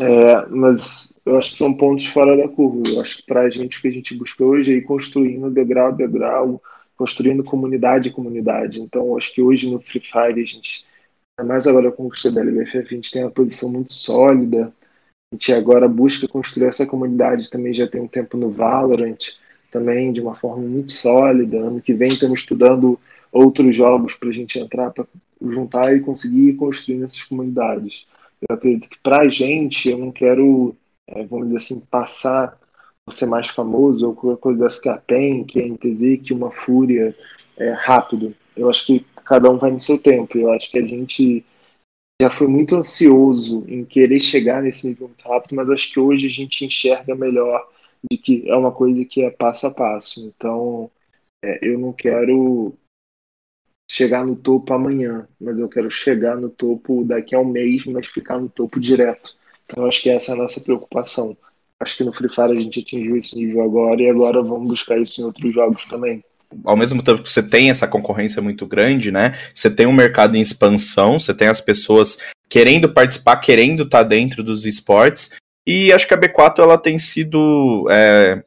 é, 0.00 0.46
mas 0.46 1.12
eu 1.24 1.38
acho 1.38 1.52
que 1.52 1.58
são 1.58 1.72
pontos 1.72 2.06
fora 2.06 2.36
da 2.36 2.48
curva. 2.48 2.82
Eu 2.88 3.00
acho 3.00 3.18
que 3.18 3.22
para 3.22 3.42
a 3.42 3.50
gente 3.50 3.78
o 3.78 3.80
que 3.80 3.86
a 3.86 3.92
gente 3.92 4.16
busca 4.16 4.44
hoje 4.44 4.72
é 4.72 4.76
ir 4.78 4.82
construindo 4.82 5.48
degrau 5.48 5.88
a 5.88 5.90
degrau, 5.92 6.60
construindo 6.96 7.44
comunidade 7.44 8.08
a 8.08 8.12
comunidade. 8.12 8.80
Então, 8.80 9.16
acho 9.16 9.32
que 9.32 9.40
hoje 9.40 9.70
no 9.70 9.80
Free 9.80 10.00
Fire 10.00 10.42
a 10.42 10.44
gente 10.44 10.84
mais 11.46 11.68
agora 11.68 11.92
com 11.92 12.08
o 12.08 12.32
da 12.32 12.40
LBFF, 12.40 12.78
a 12.78 12.96
gente 12.96 13.12
tem 13.12 13.22
uma 13.22 13.30
posição 13.30 13.70
muito 13.70 13.92
sólida. 13.92 14.72
A 15.32 15.36
gente 15.36 15.52
agora 15.52 15.88
busca 15.88 16.26
construir 16.26 16.66
essa 16.66 16.84
comunidade 16.84 17.48
também 17.48 17.72
já 17.72 17.86
tem 17.86 18.00
um 18.00 18.08
tempo 18.08 18.36
no 18.36 18.50
Valorant, 18.50 19.36
também 19.70 20.10
de 20.10 20.20
uma 20.20 20.34
forma 20.34 20.62
muito 20.64 20.90
sólida. 20.90 21.58
Ano 21.58 21.80
que 21.80 21.94
vem 21.94 22.08
estamos 22.08 22.40
estudando 22.40 22.98
outros 23.34 23.74
jogos 23.74 24.14
para 24.14 24.28
a 24.28 24.32
gente 24.32 24.58
entrar, 24.58 24.90
para 24.92 25.04
juntar 25.42 25.94
e 25.94 26.00
conseguir 26.00 26.54
construir 26.54 26.98
nessas 26.98 27.24
comunidades. 27.24 28.06
Eu 28.48 28.54
acredito 28.54 28.88
que 28.88 28.98
para 29.00 29.22
a 29.22 29.28
gente, 29.28 29.90
eu 29.90 29.98
não 29.98 30.12
quero, 30.12 30.76
é, 31.08 31.24
vamos 31.24 31.46
dizer 31.46 31.58
assim, 31.58 31.86
passar 31.86 32.58
por 33.04 33.12
ser 33.12 33.26
mais 33.26 33.48
famoso 33.48 34.06
ou 34.06 34.14
qualquer 34.14 34.40
coisa 34.40 34.64
dessa 34.64 34.80
que 34.80 34.88
a 34.88 34.96
PEN, 34.96 35.44
que 35.44 35.60
a 35.60 35.66
NTZ, 35.66 36.22
que 36.22 36.32
uma 36.32 36.50
Fúria 36.50 37.14
é, 37.56 37.70
rápido. 37.72 38.34
Eu 38.56 38.70
acho 38.70 38.86
que 38.86 39.04
cada 39.24 39.50
um 39.50 39.58
vai 39.58 39.72
no 39.72 39.80
seu 39.80 39.98
tempo. 39.98 40.38
Eu 40.38 40.52
acho 40.52 40.70
que 40.70 40.78
a 40.78 40.86
gente 40.86 41.44
já 42.22 42.30
foi 42.30 42.46
muito 42.46 42.76
ansioso 42.76 43.64
em 43.66 43.84
querer 43.84 44.20
chegar 44.20 44.62
nesse 44.62 44.88
nível 44.88 45.08
muito 45.08 45.28
rápido, 45.28 45.56
mas 45.56 45.68
acho 45.70 45.92
que 45.92 45.98
hoje 45.98 46.26
a 46.26 46.30
gente 46.30 46.64
enxerga 46.64 47.14
melhor 47.14 47.68
de 48.10 48.16
que 48.16 48.48
é 48.48 48.54
uma 48.54 48.70
coisa 48.70 49.04
que 49.04 49.22
é 49.22 49.30
passo 49.30 49.66
a 49.66 49.70
passo. 49.70 50.26
Então, 50.26 50.90
é, 51.44 51.58
eu 51.62 51.78
não 51.78 51.92
quero 51.92 52.74
chegar 53.90 54.24
no 54.24 54.34
topo 54.36 54.72
amanhã, 54.72 55.26
mas 55.40 55.58
eu 55.58 55.68
quero 55.68 55.90
chegar 55.90 56.36
no 56.36 56.48
topo 56.48 57.04
daqui 57.04 57.34
a 57.34 57.40
um 57.40 57.44
mês, 57.44 57.84
mas 57.86 58.06
ficar 58.06 58.38
no 58.38 58.48
topo 58.48 58.80
direto. 58.80 59.34
Então, 59.66 59.86
acho 59.86 60.02
que 60.02 60.10
essa 60.10 60.32
é 60.32 60.34
a 60.34 60.38
nossa 60.38 60.60
preocupação. 60.60 61.36
Acho 61.80 61.96
que 61.98 62.04
no 62.04 62.12
Free 62.12 62.28
Fire 62.28 62.56
a 62.56 62.60
gente 62.60 62.80
atingiu 62.80 63.16
esse 63.16 63.36
nível 63.36 63.62
agora 63.62 64.00
e 64.00 64.08
agora 64.08 64.42
vamos 64.42 64.68
buscar 64.68 64.98
isso 64.98 65.20
em 65.20 65.24
outros 65.24 65.52
jogos 65.52 65.84
também 65.86 66.22
ao 66.64 66.76
mesmo 66.76 67.02
tempo 67.02 67.22
que 67.22 67.32
você 67.32 67.42
tem 67.42 67.70
essa 67.70 67.88
concorrência 67.88 68.40
muito 68.40 68.66
grande, 68.66 69.10
né? 69.10 69.36
Você 69.52 69.70
tem 69.70 69.86
um 69.86 69.92
mercado 69.92 70.36
em 70.36 70.40
expansão, 70.40 71.18
você 71.18 71.34
tem 71.34 71.48
as 71.48 71.60
pessoas 71.60 72.18
querendo 72.48 72.92
participar, 72.92 73.38
querendo 73.38 73.82
estar 73.82 74.02
tá 74.02 74.08
dentro 74.08 74.42
dos 74.42 74.64
esportes. 74.64 75.30
E 75.66 75.92
acho 75.92 76.06
que 76.06 76.14
a 76.14 76.18
B4 76.18 76.60
ela 76.60 76.78
tem 76.78 76.98
sido 76.98 77.86
é, 77.90 78.42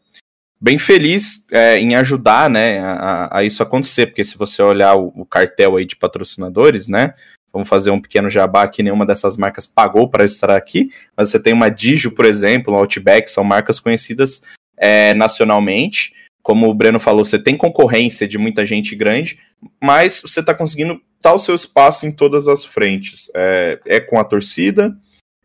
bem 0.60 0.78
feliz 0.78 1.46
é, 1.52 1.78
em 1.80 1.96
ajudar 1.96 2.50
né, 2.50 2.80
a, 2.80 3.40
a, 3.40 3.44
isso 3.44 3.62
acontecer, 3.62 4.08
porque 4.08 4.24
se 4.24 4.38
você 4.38 4.62
olhar 4.62 4.96
o, 4.96 5.14
o, 5.16 5.26
cartel 5.26 5.76
aí 5.78 5.86
de 5.86 5.96
patrocinadores, 5.96 6.88
né? 6.88 7.14
Vamos 7.54 7.70
fazer 7.70 7.92
um 7.92 8.00
pequeno 8.00 8.30
jabá 8.30 8.68
que 8.68 8.84
nenhuma 8.84 9.06
dessas 9.06 9.38
marcas 9.38 9.66
pagou 9.66 10.10
para 10.10 10.26
estar 10.26 10.52
aqui, 10.52 10.92
mas 11.16 11.30
você 11.30 11.40
tem 11.40 11.54
uma 11.54 11.70
Digio, 11.70 12.12
por 12.12 12.26
exemplo, 12.26 12.74
um 12.74 12.78
Outback, 12.78 13.30
são 13.30 13.44
marcas 13.44 13.80
conhecidas 13.80 14.42
é, 14.78 15.14
nacionalmente 15.14 16.14
como 16.48 16.70
o 16.70 16.74
Breno 16.74 16.98
falou, 16.98 17.26
você 17.26 17.38
tem 17.38 17.58
concorrência 17.58 18.26
de 18.26 18.38
muita 18.38 18.66
gente 18.66 18.96
grande, 18.96 19.38
mas 19.84 20.22
você 20.22 20.40
está 20.40 20.54
conseguindo 20.54 21.02
dar 21.22 21.34
o 21.34 21.38
seu 21.38 21.54
espaço 21.54 22.06
em 22.06 22.12
todas 22.14 22.48
as 22.48 22.64
frentes. 22.64 23.30
É, 23.36 23.78
é 23.86 24.00
com 24.00 24.18
a 24.18 24.24
torcida, 24.24 24.96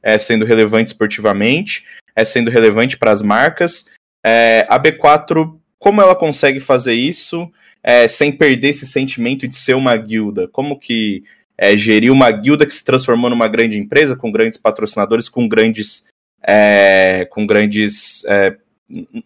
é 0.00 0.16
sendo 0.16 0.44
relevante 0.44 0.92
esportivamente, 0.92 1.84
é 2.14 2.24
sendo 2.24 2.52
relevante 2.52 2.96
para 2.96 3.10
as 3.10 3.20
marcas. 3.20 3.86
É, 4.25 4.66
a 4.68 4.79
B4, 4.79 5.57
como 5.79 6.01
ela 6.01 6.14
consegue 6.14 6.61
fazer 6.61 6.95
isso 6.95 7.51
é, 7.83 8.07
sem 8.07 8.31
perder 8.31 8.68
esse 8.68 8.87
sentimento 8.87 9.49
de 9.49 9.55
ser 9.55 9.75
uma 9.75 9.97
guilda? 9.97 10.49
Como 10.49 10.79
que 10.79 11.25
é, 11.59 11.77
gerir 11.77 12.12
uma 12.12 12.31
guilda 12.31 12.66
que 12.66 12.75
se 12.75 12.85
transformou 12.85 13.31
numa 13.31 13.49
grande 13.49 13.79
empresa, 13.79 14.16
com 14.16 14.31
grandes 14.31 14.59
patrocinadores, 14.59 15.29
com 15.29 15.49
grandes, 15.49 16.05
é, 16.43 17.27
com 17.31 17.47
grandes 17.47 18.25
é, 18.27 18.57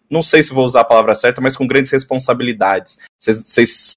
não 0.09 0.23
sei 0.23 0.41
se 0.41 0.53
vou 0.53 0.65
usar 0.65 0.81
a 0.81 0.85
palavra 0.85 1.13
certa, 1.13 1.41
mas 1.41 1.55
com 1.55 1.67
grandes 1.67 1.91
responsabilidades. 1.91 2.99
Vocês, 3.19 3.91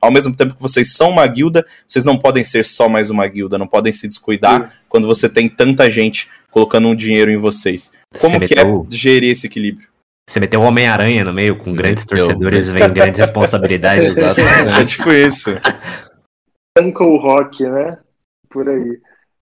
ao 0.00 0.10
mesmo 0.10 0.34
tempo 0.34 0.54
que 0.54 0.62
vocês 0.62 0.94
são 0.94 1.10
uma 1.10 1.26
guilda, 1.26 1.66
vocês 1.86 2.04
não 2.04 2.18
podem 2.18 2.42
ser 2.42 2.64
só 2.64 2.88
mais 2.88 3.10
uma 3.10 3.26
guilda, 3.26 3.58
não 3.58 3.66
podem 3.66 3.92
se 3.92 4.08
descuidar 4.08 4.66
Sim. 4.66 4.76
quando 4.88 5.06
você 5.06 5.28
tem 5.28 5.48
tanta 5.48 5.90
gente 5.90 6.28
colocando 6.50 6.88
um 6.88 6.94
dinheiro 6.94 7.30
em 7.30 7.36
vocês. 7.36 7.92
Como 8.18 8.38
você 8.38 8.46
que 8.46 8.58
é 8.58 8.62
é 8.62 8.84
gerir 8.90 9.30
esse 9.30 9.46
equilíbrio? 9.46 9.88
Você 10.30 10.38
meteu 10.38 10.60
o 10.60 10.64
Homem-Aranha 10.64 11.24
no 11.24 11.32
meio, 11.32 11.58
com 11.58 11.72
grandes 11.72 12.06
torcedores, 12.06 12.70
vem 12.70 12.92
grandes 12.92 13.18
responsabilidades. 13.20 14.14
é 14.16 14.84
tipo 14.84 15.10
isso. 15.10 15.50
Uncle 16.78 17.18
Rock, 17.18 17.68
né? 17.68 17.98
Por 18.48 18.68
aí. 18.68 19.00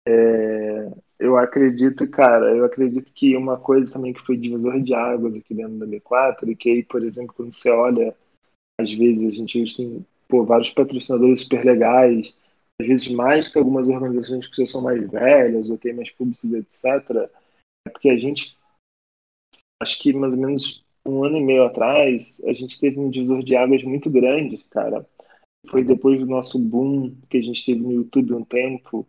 É 0.07 0.89
eu 1.22 1.37
acredito, 1.37 2.09
cara, 2.09 2.53
eu 2.53 2.64
acredito 2.64 3.12
que 3.12 3.37
uma 3.37 3.57
coisa 3.57 3.93
também 3.93 4.12
que 4.12 4.20
foi 4.20 4.37
divisor 4.37 4.80
de 4.80 4.93
águas 4.93 5.37
aqui 5.37 5.55
dentro 5.55 5.74
da 5.74 5.87
B4, 5.87 6.49
e 6.49 6.57
que 6.57 6.68
aí, 6.68 6.83
por 6.83 7.05
exemplo, 7.05 7.33
quando 7.37 7.55
você 7.55 7.70
olha, 7.70 8.12
às 8.80 8.93
vezes 8.93 9.28
a 9.28 9.30
gente 9.30 9.76
tem 9.76 10.05
pô, 10.26 10.45
vários 10.45 10.70
patrocinadores 10.70 11.43
super 11.43 11.64
legais, 11.64 12.35
às 12.80 12.89
vezes 12.89 13.09
mais 13.12 13.47
que 13.47 13.57
algumas 13.57 13.87
organizações 13.87 14.49
que 14.49 14.57
já 14.57 14.66
são 14.66 14.83
mais 14.83 15.09
velhas 15.09 15.70
ou 15.70 15.78
têm 15.78 15.95
mais 15.95 16.11
públicos, 16.11 16.53
etc. 16.53 17.30
É 17.87 17.91
porque 17.91 18.11
a 18.11 18.18
gente, 18.18 18.59
acho 19.83 20.01
que 20.01 20.12
mais 20.12 20.35
ou 20.35 20.41
menos 20.41 20.85
um 21.05 21.24
ano 21.24 21.37
e 21.37 21.45
meio 21.45 21.64
atrás, 21.64 22.41
a 22.45 22.53
gente 22.53 22.78
teve 22.78 22.99
um 22.99 23.11
divisor 23.11 23.43
de 23.43 23.57
águas 23.57 23.83
muito 23.83 24.09
grande, 24.09 24.59
cara. 24.70 25.07
Foi 25.68 25.85
depois 25.85 26.18
do 26.18 26.26
nosso 26.26 26.59
boom 26.59 27.14
que 27.28 27.39
a 27.39 27.43
gente 27.43 27.64
teve 27.64 27.80
no 27.80 27.93
YouTube 27.93 28.35
um 28.35 28.45
tempo, 28.45 29.07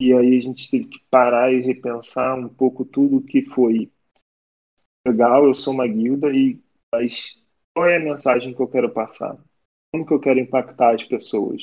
e 0.00 0.12
aí 0.12 0.38
a 0.38 0.40
gente 0.40 0.70
teve 0.70 0.86
que 0.86 0.98
parar 1.10 1.52
e 1.52 1.60
repensar 1.60 2.38
um 2.38 2.48
pouco 2.48 2.84
tudo 2.84 3.22
que 3.22 3.42
foi 3.42 3.90
legal, 5.06 5.44
eu 5.44 5.54
sou 5.54 5.74
uma 5.74 5.86
guilda 5.86 6.30
e 6.32 6.58
mas 6.92 7.38
qual 7.74 7.86
é 7.86 7.96
a 7.96 8.00
mensagem 8.00 8.54
que 8.54 8.60
eu 8.60 8.68
quero 8.68 8.90
passar? 8.90 9.38
Como 9.92 10.06
que 10.06 10.12
eu 10.12 10.20
quero 10.20 10.40
impactar 10.40 10.94
as 10.94 11.04
pessoas? 11.04 11.62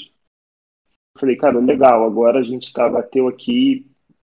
Eu 1.16 1.20
falei, 1.20 1.36
cara, 1.36 1.60
legal, 1.60 2.06
agora 2.06 2.40
a 2.40 2.44
gente 2.44 2.72
tá, 2.72 2.88
bateu 2.88 3.28
aqui 3.28 3.90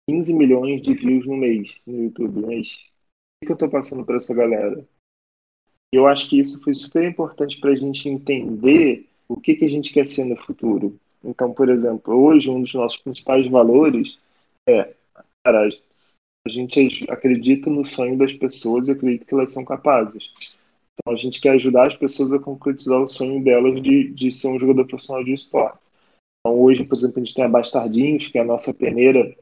15 0.08 0.34
milhões 0.34 0.82
de 0.82 0.94
views 0.94 1.26
no 1.26 1.36
mês 1.36 1.76
no 1.86 2.04
YouTube, 2.04 2.42
mas 2.46 2.93
que 3.44 3.52
eu 3.52 3.56
tô 3.56 3.68
passando 3.68 4.04
para 4.04 4.16
essa 4.16 4.34
galera? 4.34 4.84
Eu 5.92 6.06
acho 6.06 6.28
que 6.28 6.38
isso 6.38 6.62
foi 6.62 6.74
super 6.74 7.04
importante 7.08 7.60
para 7.60 7.70
a 7.70 7.76
gente 7.76 8.08
entender 8.08 9.08
o 9.28 9.40
que, 9.40 9.54
que 9.54 9.64
a 9.64 9.70
gente 9.70 9.92
quer 9.92 10.06
ser 10.06 10.24
no 10.24 10.36
futuro. 10.36 10.98
Então, 11.22 11.52
por 11.52 11.68
exemplo, 11.68 12.14
hoje 12.14 12.50
um 12.50 12.60
dos 12.60 12.74
nossos 12.74 12.98
principais 12.98 13.46
valores 13.48 14.18
é, 14.68 14.94
cara, 15.44 15.68
a 16.46 16.48
gente 16.48 17.06
acredita 17.10 17.70
no 17.70 17.84
sonho 17.84 18.18
das 18.18 18.32
pessoas 18.32 18.88
e 18.88 18.92
acredita 18.92 19.24
que 19.24 19.34
elas 19.34 19.50
são 19.50 19.64
capazes. 19.64 20.30
Então, 20.94 21.14
a 21.14 21.16
gente 21.16 21.40
quer 21.40 21.50
ajudar 21.50 21.86
as 21.86 21.96
pessoas 21.96 22.32
a 22.32 22.38
concretizar 22.38 23.00
o 23.00 23.08
sonho 23.08 23.42
delas 23.42 23.82
de, 23.82 24.10
de 24.10 24.30
ser 24.30 24.48
um 24.48 24.58
jogador 24.58 24.86
profissional 24.86 25.24
de 25.24 25.32
esporte. 25.32 25.78
Então, 26.40 26.60
hoje, 26.60 26.84
por 26.84 26.96
exemplo, 26.96 27.20
a 27.20 27.24
gente 27.24 27.34
tem 27.34 27.44
a 27.44 27.48
Bastardinhos, 27.48 28.28
que 28.28 28.38
é 28.38 28.42
a 28.42 28.44
nossa 28.44 28.72
peneira 28.72 29.34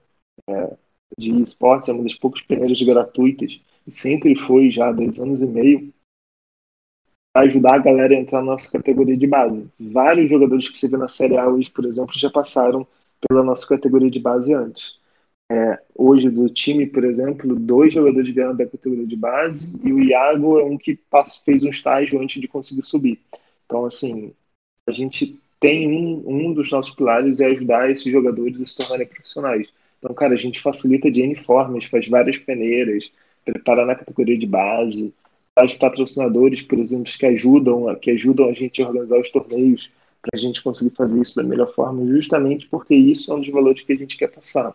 é, 0.48 0.76
de 1.18 1.42
esportes, 1.42 1.88
é 1.88 1.92
uma 1.92 2.04
das 2.04 2.14
poucas 2.14 2.42
peneiras 2.42 2.80
gratuitas, 2.80 3.60
sempre 3.88 4.34
foi 4.34 4.70
já 4.70 4.88
há 4.88 4.92
dois 4.92 5.18
anos 5.20 5.40
e 5.40 5.46
meio 5.46 5.92
ajudar 7.34 7.76
a 7.76 7.78
galera 7.78 8.14
a 8.14 8.18
entrar 8.18 8.40
na 8.40 8.52
nossa 8.52 8.70
categoria 8.70 9.16
de 9.16 9.26
base. 9.26 9.66
Vários 9.80 10.28
jogadores 10.28 10.68
que 10.68 10.76
você 10.76 10.88
vê 10.88 10.96
na 10.96 11.08
Série 11.08 11.36
A 11.36 11.48
hoje, 11.48 11.70
por 11.70 11.84
exemplo, 11.84 12.12
já 12.14 12.30
passaram 12.30 12.86
pela 13.26 13.42
nossa 13.42 13.66
categoria 13.66 14.10
de 14.10 14.20
base 14.20 14.52
antes. 14.52 14.98
É, 15.50 15.78
hoje, 15.94 16.30
do 16.30 16.48
time, 16.48 16.86
por 16.86 17.04
exemplo, 17.04 17.54
dois 17.54 17.92
jogadores 17.92 18.32
vieram 18.34 18.56
da 18.56 18.66
categoria 18.66 19.06
de 19.06 19.16
base 19.16 19.72
e 19.82 19.92
o 19.92 20.00
Iago 20.00 20.58
é 20.58 20.64
um 20.64 20.78
que 20.78 20.94
passou, 20.94 21.44
fez 21.44 21.62
um 21.62 21.70
estágio 21.70 22.20
antes 22.20 22.40
de 22.40 22.48
conseguir 22.48 22.82
subir. 22.82 23.18
Então, 23.66 23.84
assim, 23.84 24.32
a 24.86 24.92
gente 24.92 25.38
tem 25.60 25.88
um, 25.88 26.22
um 26.26 26.52
dos 26.52 26.70
nossos 26.70 26.94
pilares 26.94 27.40
é 27.40 27.46
ajudar 27.46 27.90
esses 27.90 28.10
jogadores 28.10 28.60
a 28.60 28.66
se 28.66 28.76
tornarem 28.76 29.06
profissionais. 29.06 29.68
Então, 29.98 30.14
cara, 30.14 30.34
a 30.34 30.38
gente 30.38 30.60
facilita 30.60 31.10
de 31.10 31.22
N 31.22 31.34
formas, 31.36 31.84
faz 31.84 32.08
várias 32.08 32.36
peneiras, 32.36 33.12
prepara 33.44 33.84
na 33.84 33.94
categoria 33.94 34.38
de 34.38 34.46
base, 34.46 35.12
os 35.60 35.74
patrocinadores, 35.74 36.62
por 36.62 36.78
exemplo, 36.78 37.12
que 37.12 37.26
ajudam, 37.26 37.94
que 37.96 38.10
ajudam 38.10 38.48
a 38.48 38.52
gente 38.52 38.82
a 38.82 38.86
organizar 38.86 39.18
os 39.18 39.30
torneios 39.30 39.90
para 40.22 40.30
a 40.34 40.38
gente 40.38 40.62
conseguir 40.62 40.94
fazer 40.94 41.20
isso 41.20 41.36
da 41.36 41.42
melhor 41.42 41.72
forma, 41.74 42.06
justamente 42.06 42.68
porque 42.68 42.94
isso 42.94 43.32
é 43.32 43.34
um 43.34 43.40
dos 43.40 43.50
valores 43.50 43.82
que 43.82 43.92
a 43.92 43.96
gente 43.96 44.16
quer 44.16 44.28
passar. 44.28 44.74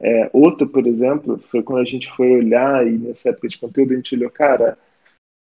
É, 0.00 0.28
outro, 0.32 0.68
por 0.68 0.86
exemplo, 0.86 1.38
foi 1.38 1.62
quando 1.62 1.80
a 1.80 1.84
gente 1.84 2.10
foi 2.10 2.30
olhar 2.30 2.86
e 2.86 2.98
nessa 2.98 3.30
época 3.30 3.48
de 3.48 3.58
conteúdo 3.58 3.92
a 3.92 3.96
gente 3.96 4.14
olhou, 4.14 4.30
cara, 4.30 4.78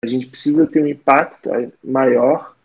a 0.04 0.08
gente 0.08 0.28
precisa 0.28 0.68
ter 0.68 0.84
um 0.84 0.88
impacto 0.88 1.50
maior 1.84 2.56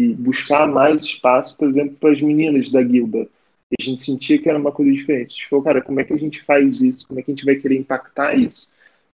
e 0.00 0.12
buscar 0.12 0.66
mais 0.66 1.02
espaço, 1.02 1.56
por 1.56 1.68
exemplo, 1.68 1.96
para 1.96 2.12
as 2.12 2.20
meninas 2.20 2.70
da 2.70 2.82
guilda. 2.82 3.28
E 3.70 3.76
a 3.80 3.84
gente 3.84 4.02
sentia 4.02 4.40
que 4.40 4.48
era 4.48 4.58
uma 4.58 4.72
coisa 4.72 4.92
diferente. 4.92 5.32
A 5.32 5.36
gente 5.36 5.48
falou, 5.48 5.64
cara, 5.64 5.82
como 5.82 6.00
é 6.00 6.04
que 6.04 6.12
a 6.12 6.18
gente 6.18 6.42
faz 6.42 6.80
isso? 6.80 7.06
Como 7.06 7.18
é 7.18 7.22
que 7.22 7.30
a 7.30 7.34
gente 7.34 7.44
vai 7.44 7.56
querer 7.56 7.76
impactar 7.76 8.34
isso? 8.34 8.70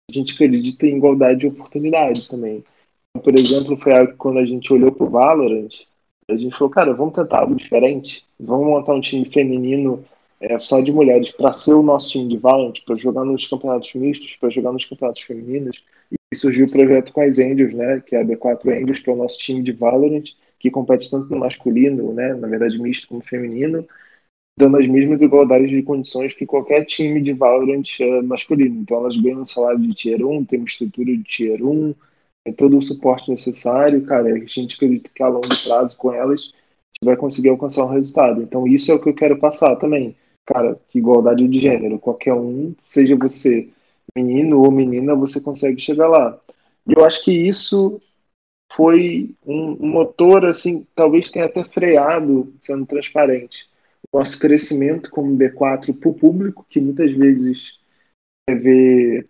A 0.09 0.13
gente 0.13 0.35
acredita 0.35 0.87
em 0.87 0.97
igualdade 0.97 1.41
de 1.41 1.47
oportunidades 1.47 2.27
também. 2.27 2.65
Por 3.23 3.39
exemplo, 3.39 3.77
foi 3.77 3.93
algo 3.93 4.13
que 4.13 4.17
quando 4.17 4.39
a 4.39 4.45
gente 4.45 4.73
olhou 4.73 4.91
para 4.91 5.07
o 5.07 5.11
Valorant, 5.11 5.69
a 6.31 6.37
gente 6.37 6.57
falou, 6.57 6.71
cara, 6.71 6.95
vamos 6.95 7.15
tentar 7.15 7.41
algo 7.41 7.55
diferente, 7.55 8.25
vamos 8.39 8.67
montar 8.67 8.95
um 8.95 9.01
time 9.01 9.25
feminino 9.27 10.05
é, 10.41 10.59
só 10.59 10.81
de 10.81 10.93
mulheres 10.93 11.33
para 11.33 11.53
ser 11.53 11.75
o 11.75 11.83
nosso 11.83 12.11
time 12.11 12.29
de 12.29 12.37
Valorant, 12.37 12.81
para 12.87 12.97
jogar 12.97 13.25
nos 13.25 13.47
campeonatos 13.47 13.95
mistos, 13.95 14.37
para 14.37 14.49
jogar 14.49 14.73
nos 14.73 14.85
campeonatos 14.85 15.23
femininos. 15.23 15.83
E 16.33 16.37
surgiu 16.37 16.67
o 16.67 16.71
projeto 16.71 17.13
com 17.13 17.21
as 17.21 17.39
Angels, 17.39 17.75
né, 17.75 18.03
que 18.07 18.15
é 18.15 18.21
a 18.21 18.25
B4 18.25 18.71
Angels, 18.71 19.01
que 19.01 19.11
é 19.11 19.13
o 19.13 19.17
nosso 19.17 19.39
time 19.39 19.63
de 19.63 19.73
Valorant, 19.73 20.25
que 20.59 20.71
compete 20.71 21.11
tanto 21.11 21.31
no 21.31 21.39
masculino, 21.39 22.13
né, 22.13 22.35
na 22.35 22.49
verdade 22.49 22.79
misto 22.79 23.09
como 23.09 23.21
feminino. 23.21 23.87
Dando 24.59 24.77
as 24.77 24.89
mesmas 24.89 25.23
igualdades 25.23 25.71
de 25.71 25.83
condições 25.83 26.35
que 26.35 26.45
qualquer 26.45 26.85
time 26.85 27.21
de 27.21 27.33
Valorant 27.33 27.85
é, 28.01 28.23
masculino. 28.23 28.81
Então 28.81 28.99
elas 28.99 29.17
ganham 29.17 29.45
salário 29.45 29.81
de 29.81 29.95
Tier 29.95 30.27
1, 30.27 30.45
tem 30.45 30.59
uma 30.59 30.67
estrutura 30.67 31.17
de 31.17 31.23
Tier 31.23 31.65
1, 31.65 31.95
tem 32.45 32.53
todo 32.55 32.77
o 32.77 32.83
suporte 32.83 33.31
necessário, 33.31 34.05
cara, 34.05 34.35
a 34.35 34.39
gente 34.47 34.75
acredita 34.75 35.11
que 35.15 35.23
a 35.23 35.29
longo 35.29 35.49
prazo 35.65 35.97
com 35.97 36.13
elas 36.13 36.41
a 36.41 36.45
gente 36.45 37.05
vai 37.05 37.17
conseguir 37.17 37.51
alcançar 37.51 37.85
um 37.85 37.91
resultado. 37.91 38.43
Então 38.43 38.67
isso 38.67 38.91
é 38.91 38.95
o 38.97 39.01
que 39.01 39.09
eu 39.09 39.15
quero 39.15 39.39
passar 39.39 39.77
também. 39.77 40.17
Cara, 40.45 40.77
igualdade 40.93 41.47
de 41.47 41.61
gênero, 41.61 41.99
qualquer 41.99 42.35
um, 42.35 42.75
seja 42.85 43.15
você 43.15 43.69
menino 44.17 44.61
ou 44.61 44.73
menina, 44.73 45.15
você 45.15 45.41
consegue 45.41 45.81
chegar 45.81 46.09
lá. 46.09 46.37
E 46.87 46.99
eu 46.99 47.05
acho 47.05 47.25
que 47.25 47.31
isso 47.33 48.01
foi 48.73 49.31
um, 49.47 49.77
motor, 49.87 50.45
assim, 50.45 50.85
talvez 50.97 51.31
tenha 51.31 51.45
até 51.45 51.63
freado, 51.63 52.53
sendo 52.63 52.87
transparente, 52.87 53.68
nosso 54.15 54.39
crescimento 54.39 55.11
como 55.11 55.37
B4 55.37 55.95
para 55.95 56.09
o 56.09 56.15
público, 56.15 56.67
que 56.69 56.81
muitas 56.81 57.13
vezes 57.13 57.79
quer 58.49 58.59
ver, 58.59 59.29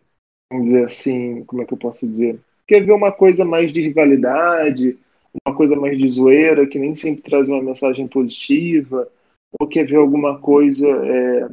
vamos 0.50 0.66
dizer 0.66 0.84
assim, 0.86 1.44
como 1.44 1.62
é 1.62 1.64
que 1.64 1.72
eu 1.72 1.78
posso 1.78 2.06
dizer? 2.06 2.40
Quer 2.66 2.84
ver 2.84 2.92
uma 2.92 3.10
coisa 3.10 3.44
mais 3.44 3.72
de 3.72 3.80
rivalidade, 3.80 4.98
uma 5.46 5.56
coisa 5.56 5.74
mais 5.74 5.98
de 5.98 6.08
zoeira, 6.08 6.66
que 6.66 6.78
nem 6.78 6.94
sempre 6.94 7.22
traz 7.22 7.48
uma 7.48 7.62
mensagem 7.62 8.06
positiva, 8.06 9.10
ou 9.58 9.66
quer 9.66 9.86
ver 9.86 9.96
alguma 9.96 10.38
coisa 10.38 10.86
é, 10.86 11.48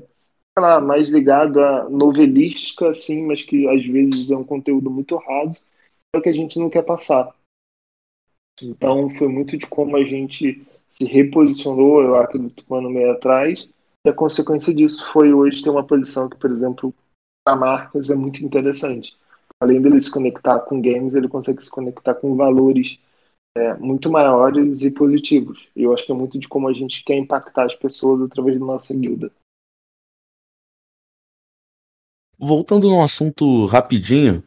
lá, 0.60 0.80
mais 0.80 1.10
ligado 1.10 1.60
à 1.60 1.90
novelística, 1.90 2.90
assim, 2.90 3.24
mas 3.24 3.42
que 3.42 3.68
às 3.68 3.86
vezes 3.86 4.32
é 4.32 4.38
um 4.38 4.44
conteúdo 4.44 4.90
muito 4.90 5.16
raso, 5.16 5.66
é 6.14 6.18
o 6.18 6.22
que 6.22 6.30
a 6.30 6.34
gente 6.34 6.60
não 6.60 6.70
quer 6.70 6.84
passar. 6.84 7.34
Então 8.62 9.10
foi 9.10 9.28
muito 9.28 9.58
de 9.58 9.68
como 9.68 9.98
a 9.98 10.04
gente 10.04 10.66
se 10.90 11.06
reposicionou, 11.06 12.02
eu 12.02 12.16
acredito, 12.16 12.64
um 12.70 12.76
ano 12.76 12.90
meio 12.90 13.12
atrás, 13.12 13.68
e 14.06 14.10
a 14.10 14.14
consequência 14.14 14.74
disso 14.74 15.06
foi 15.12 15.34
hoje 15.34 15.64
ter 15.64 15.70
uma 15.70 15.84
posição 15.84 16.30
que, 16.30 16.38
por 16.38 16.52
exemplo, 16.52 16.94
para 17.46 17.58
marcas 17.58 18.10
é 18.10 18.16
muito 18.16 18.44
interessante. 18.44 19.16
Além 19.60 19.82
dele 19.82 20.02
se 20.02 20.12
conectar 20.12 20.60
com 20.60 20.82
games, 20.82 21.14
ele 21.14 21.28
consegue 21.28 21.64
se 21.64 21.72
conectar 21.72 22.14
com 22.16 22.36
valores 22.36 23.00
é, 23.58 23.74
muito 23.76 24.12
maiores 24.12 24.82
e 24.82 24.92
positivos. 24.92 25.68
E 25.76 25.84
eu 25.84 25.94
acho 25.94 26.06
que 26.06 26.12
é 26.12 26.16
muito 26.16 26.38
de 26.38 26.48
como 26.48 26.68
a 26.68 26.74
gente 26.74 27.04
quer 27.04 27.16
impactar 27.16 27.66
as 27.66 27.76
pessoas 27.76 28.22
através 28.22 28.60
da 28.60 28.66
nossa 28.66 28.94
guilda. 28.94 29.32
Voltando 32.38 32.90
no 32.90 33.02
assunto 33.02 33.66
rapidinho, 33.66 34.44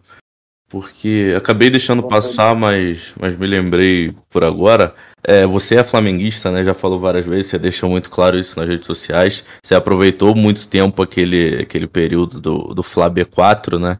porque 0.68 1.34
acabei 1.36 1.70
deixando 1.70 2.07
passar, 2.07 2.55
mas, 2.55 3.14
mas 3.18 3.34
me 3.34 3.47
lembrei 3.47 4.14
por 4.28 4.45
agora. 4.45 4.95
É, 5.22 5.46
você 5.46 5.76
é 5.76 5.84
flamenguista, 5.84 6.50
né? 6.50 6.62
Já 6.62 6.74
falou 6.74 6.98
várias 6.98 7.26
vezes, 7.26 7.48
você 7.48 7.58
deixou 7.58 7.90
muito 7.90 8.10
claro 8.10 8.38
isso 8.38 8.58
nas 8.58 8.68
redes 8.68 8.86
sociais. 8.86 9.44
Você 9.62 9.74
aproveitou 9.74 10.34
muito 10.34 10.68
tempo 10.68 11.02
aquele, 11.02 11.62
aquele 11.62 11.86
período 11.86 12.40
do, 12.40 12.74
do 12.74 12.82
Fla 12.82 13.10
B4, 13.10 13.78
né? 13.78 13.98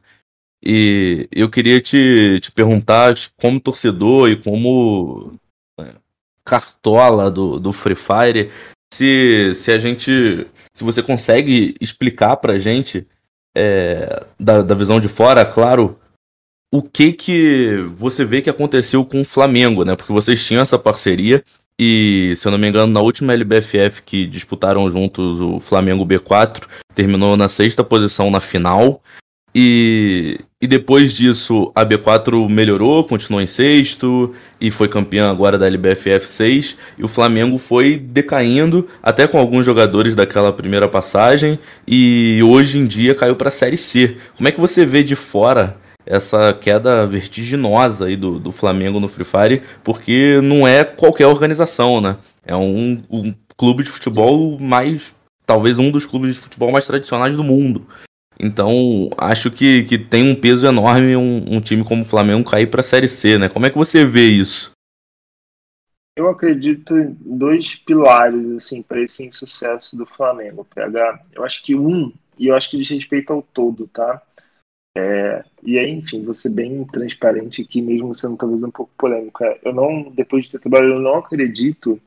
E 0.63 1.29
eu 1.33 1.49
queria 1.49 1.81
te, 1.81 2.41
te 2.41 2.51
perguntar, 2.51 3.15
como 3.41 3.61
torcedor 3.61 4.29
e 4.29 4.37
como 4.37 5.33
né, 5.79 5.95
cartola 6.45 7.31
do, 7.31 7.61
do 7.61 7.73
Free 7.73 7.95
Fire, 7.95 8.51
se, 8.93 9.55
se 9.55 9.71
a 9.71 9.79
gente. 9.79 10.47
Se 10.75 10.85
você 10.85 11.03
consegue 11.03 11.75
explicar 11.81 12.37
pra 12.37 12.59
gente, 12.59 13.07
é, 13.57 14.25
da, 14.39 14.63
da 14.63 14.75
visão 14.75 15.01
de 15.01 15.09
fora, 15.09 15.45
claro 15.45 15.99
o 16.71 16.83
que 16.83 17.13
que 17.13 17.85
você 17.97 18.25
vê 18.25 18.41
que 18.41 18.51
aconteceu 18.51 19.05
com 19.05 19.21
o 19.21 19.25
Flamengo, 19.25 19.85
né? 19.85 19.97
Porque 19.97 20.13
vocês 20.13 20.45
tinham 20.45 20.63
essa 20.63 20.79
parceria 20.79 21.43
e, 21.79 22.35
se 22.37 22.47
eu 22.47 22.53
não 22.53 22.59
me 22.59 22.69
engano, 22.69 22.93
na 22.93 23.01
última 23.01 23.33
LBFF 23.33 24.03
que 24.05 24.27
disputaram 24.27 24.91
juntos 24.91 25.41
o 25.41 25.61
Flamengo 25.61 26.05
B4, 26.05 26.65
terminou 26.95 27.37
na 27.37 27.49
sexta 27.49 27.85
posição 27.85 28.31
na 28.31 28.41
final. 28.41 29.01
E, 29.55 30.41
e 30.61 30.67
depois 30.67 31.13
disso, 31.13 31.71
a 31.75 31.87
B4 31.87 32.49
melhorou, 32.49 33.05
continuou 33.05 33.41
em 33.41 33.47
sexto 33.47 34.35
e 34.61 34.71
foi 34.71 34.89
campeã 34.89 35.31
agora 35.31 35.57
da 35.57 35.67
LBFF 35.67 36.27
6. 36.27 36.77
E 36.99 37.05
o 37.05 37.09
Flamengo 37.09 37.57
foi 37.59 37.97
decaindo, 37.97 38.89
até 39.01 39.29
com 39.29 39.39
alguns 39.39 39.65
jogadores 39.65 40.17
daquela 40.17 40.53
primeira 40.53 40.89
passagem, 40.89 41.61
e 41.87 42.41
hoje 42.43 42.79
em 42.79 42.85
dia 42.85 43.15
caiu 43.15 43.37
para 43.37 43.49
a 43.49 43.53
Série 43.53 43.77
C. 43.77 44.17
Como 44.37 44.49
é 44.49 44.53
que 44.53 44.61
você 44.61 44.85
vê 44.85 45.05
de 45.05 45.15
fora 45.15 45.77
essa 46.09 46.55
queda 46.55 47.05
vertiginosa 47.07 48.07
aí 48.07 48.17
do, 48.17 48.41
do 48.41 48.51
Flamengo 48.51 48.99
no 48.99 49.09
Free 49.09 49.25
Fire, 49.25 49.63
porque 49.85 50.41
não 50.43 50.67
é 50.67 50.83
qualquer 50.83 51.27
organização, 51.27 52.01
né? 52.01 52.17
É 52.45 52.57
um, 52.57 53.03
um 53.11 53.35
clube 53.57 53.85
de 53.85 53.91
futebol 53.91 54.59
mais. 54.59 55.15
talvez 55.45 55.79
um 55.79 55.91
dos 55.91 56.07
clubes 56.07 56.35
de 56.35 56.41
futebol 56.41 56.73
mais 56.73 56.87
tradicionais 56.87 57.37
do 57.37 57.45
mundo. 57.45 57.87
Então, 58.41 59.11
acho 59.19 59.51
que, 59.51 59.83
que 59.85 59.99
tem 59.99 60.31
um 60.31 60.35
peso 60.35 60.67
enorme 60.67 61.15
um, 61.17 61.45
um 61.57 61.61
time 61.61 61.85
como 61.85 62.03
o 62.03 62.07
Flamengo 62.07 62.49
cair 62.49 62.69
para 62.69 62.81
a 62.81 62.85
Série 62.85 63.09
C, 63.09 63.37
né? 63.37 63.49
Como 63.49 63.67
é 63.67 63.71
que 63.71 63.77
você 63.77 64.05
vê 64.05 64.29
isso? 64.29 64.71
Eu 66.17 66.29
acredito 66.29 66.97
em 66.97 67.17
dois 67.21 67.75
pilares 67.75 68.51
assim 68.53 68.83
para 68.83 69.01
esse 69.01 69.25
insucesso 69.25 69.97
do 69.97 70.07
Flamengo, 70.07 70.67
PH. 70.75 71.21
Eu 71.33 71.45
acho 71.45 71.63
que 71.63 71.75
um, 71.75 72.13
e 72.39 72.47
eu 72.47 72.57
acho 72.57 72.71
que 72.71 72.79
diz 72.79 72.89
respeito 72.89 73.33
ao 73.33 73.43
todo, 73.43 73.87
tá? 73.89 74.23
É, 74.99 75.45
e 75.63 75.79
aí, 75.79 75.91
enfim, 75.91 76.25
você 76.25 76.53
bem 76.53 76.85
transparente 76.87 77.63
aqui, 77.63 77.81
mesmo 77.81 78.13
sendo 78.17 78.37
talvez 78.37 78.65
um 78.65 78.71
pouco 78.71 78.91
polêmico. 78.99 79.45
É, 79.45 79.61
eu 79.65 79.73
não, 79.73 80.11
depois 80.11 80.45
de 80.45 80.51
ter 80.51 80.59
trabalhado, 80.59 80.95
eu 80.95 81.01
não 81.01 81.15
acredito 81.15 82.01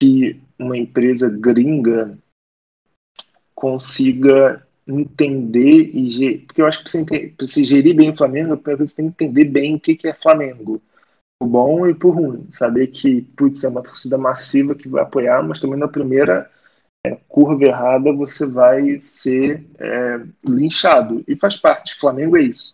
que 0.00 0.40
uma 0.58 0.78
empresa 0.78 1.28
gringa 1.28 2.18
consiga 3.54 4.66
entender 4.88 5.90
e 5.94 6.08
gerir, 6.08 6.46
porque 6.46 6.62
eu 6.62 6.66
acho 6.66 6.82
que 6.82 7.04
para 7.36 7.46
você 7.46 7.64
gerir 7.64 7.94
bem 7.94 8.10
o 8.10 8.16
Flamengo, 8.16 8.58
você 8.78 8.96
tem 8.96 9.10
que 9.10 9.24
entender 9.24 9.44
bem 9.44 9.74
o 9.74 9.80
que, 9.80 9.94
que 9.94 10.08
é 10.08 10.14
Flamengo, 10.14 10.80
o 11.42 11.46
bom 11.46 11.86
e 11.86 11.94
por 11.94 12.14
ruim, 12.14 12.46
saber 12.50 12.86
que 12.86 13.22
putz, 13.36 13.64
é 13.64 13.68
uma 13.68 13.82
torcida 13.82 14.16
massiva 14.16 14.74
que 14.74 14.88
vai 14.88 15.02
apoiar, 15.02 15.42
mas 15.42 15.60
também 15.60 15.78
na 15.78 15.88
primeira 15.88 16.42
é, 16.42 16.55
curva 17.28 17.64
errada, 17.64 18.12
você 18.12 18.44
vai 18.44 18.98
ser 18.98 19.64
é, 19.78 20.20
linchado. 20.48 21.22
E 21.28 21.36
faz 21.36 21.56
parte, 21.56 21.94
Flamengo 21.94 22.36
é 22.36 22.42
isso. 22.42 22.72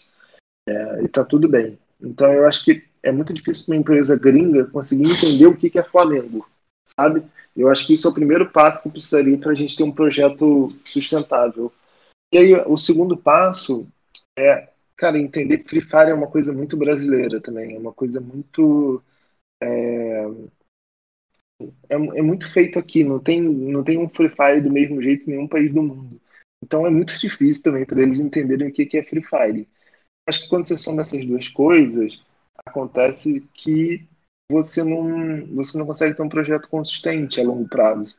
É, 0.68 1.02
e 1.04 1.08
tá 1.08 1.24
tudo 1.24 1.48
bem. 1.48 1.78
Então 2.00 2.32
eu 2.32 2.46
acho 2.46 2.64
que 2.64 2.84
é 3.02 3.12
muito 3.12 3.32
difícil 3.32 3.74
uma 3.74 3.80
empresa 3.80 4.18
gringa 4.18 4.66
conseguir 4.66 5.10
entender 5.10 5.46
o 5.46 5.56
que, 5.56 5.68
que 5.68 5.78
é 5.78 5.82
Flamengo, 5.82 6.48
sabe? 6.98 7.22
Eu 7.56 7.68
acho 7.68 7.86
que 7.86 7.94
isso 7.94 8.06
é 8.06 8.10
o 8.10 8.14
primeiro 8.14 8.50
passo 8.50 8.84
que 8.84 8.90
precisaria 8.90 9.36
para 9.36 9.52
a 9.52 9.54
gente 9.54 9.76
ter 9.76 9.82
um 9.82 9.92
projeto 9.92 10.68
sustentável. 10.84 11.72
E 12.32 12.38
aí 12.38 12.54
o 12.66 12.76
segundo 12.76 13.16
passo 13.16 13.86
é, 14.38 14.68
cara, 14.96 15.18
entender 15.18 15.58
que 15.58 15.68
Free 15.68 15.82
Fire 15.82 16.10
é 16.10 16.14
uma 16.14 16.28
coisa 16.28 16.52
muito 16.52 16.76
brasileira 16.76 17.40
também, 17.40 17.74
é 17.74 17.78
uma 17.78 17.92
coisa 17.92 18.20
muito 18.20 19.02
é, 19.62 20.30
é, 21.88 21.94
é, 21.94 22.22
muito 22.22 22.50
feito 22.50 22.78
aqui, 22.78 23.04
não 23.04 23.18
tem, 23.18 23.40
não 23.40 23.82
tem 23.82 23.98
um 23.98 24.08
Free 24.08 24.28
Fire 24.28 24.60
do 24.60 24.70
mesmo 24.70 25.02
jeito 25.02 25.24
em 25.24 25.34
nenhum 25.34 25.48
país 25.48 25.72
do 25.72 25.82
mundo. 25.82 26.20
Então 26.62 26.86
é 26.86 26.90
muito 26.90 27.18
difícil 27.18 27.62
também 27.62 27.84
para 27.84 28.02
eles 28.02 28.20
entenderem 28.20 28.68
o 28.68 28.72
que, 28.72 28.86
que 28.86 28.98
é 28.98 29.02
Free 29.02 29.22
Fire. 29.22 29.68
Acho 30.28 30.42
que 30.42 30.48
quando 30.48 30.64
você 30.64 30.76
soma 30.76 31.02
essas 31.02 31.24
duas 31.24 31.48
coisas, 31.48 32.22
acontece 32.64 33.40
que 33.52 34.06
você 34.50 34.84
não, 34.84 35.46
você 35.46 35.78
não 35.78 35.86
consegue 35.86 36.14
ter 36.14 36.22
um 36.22 36.28
projeto 36.28 36.68
consistente 36.68 37.40
a 37.40 37.44
longo 37.44 37.68
prazo. 37.68 38.16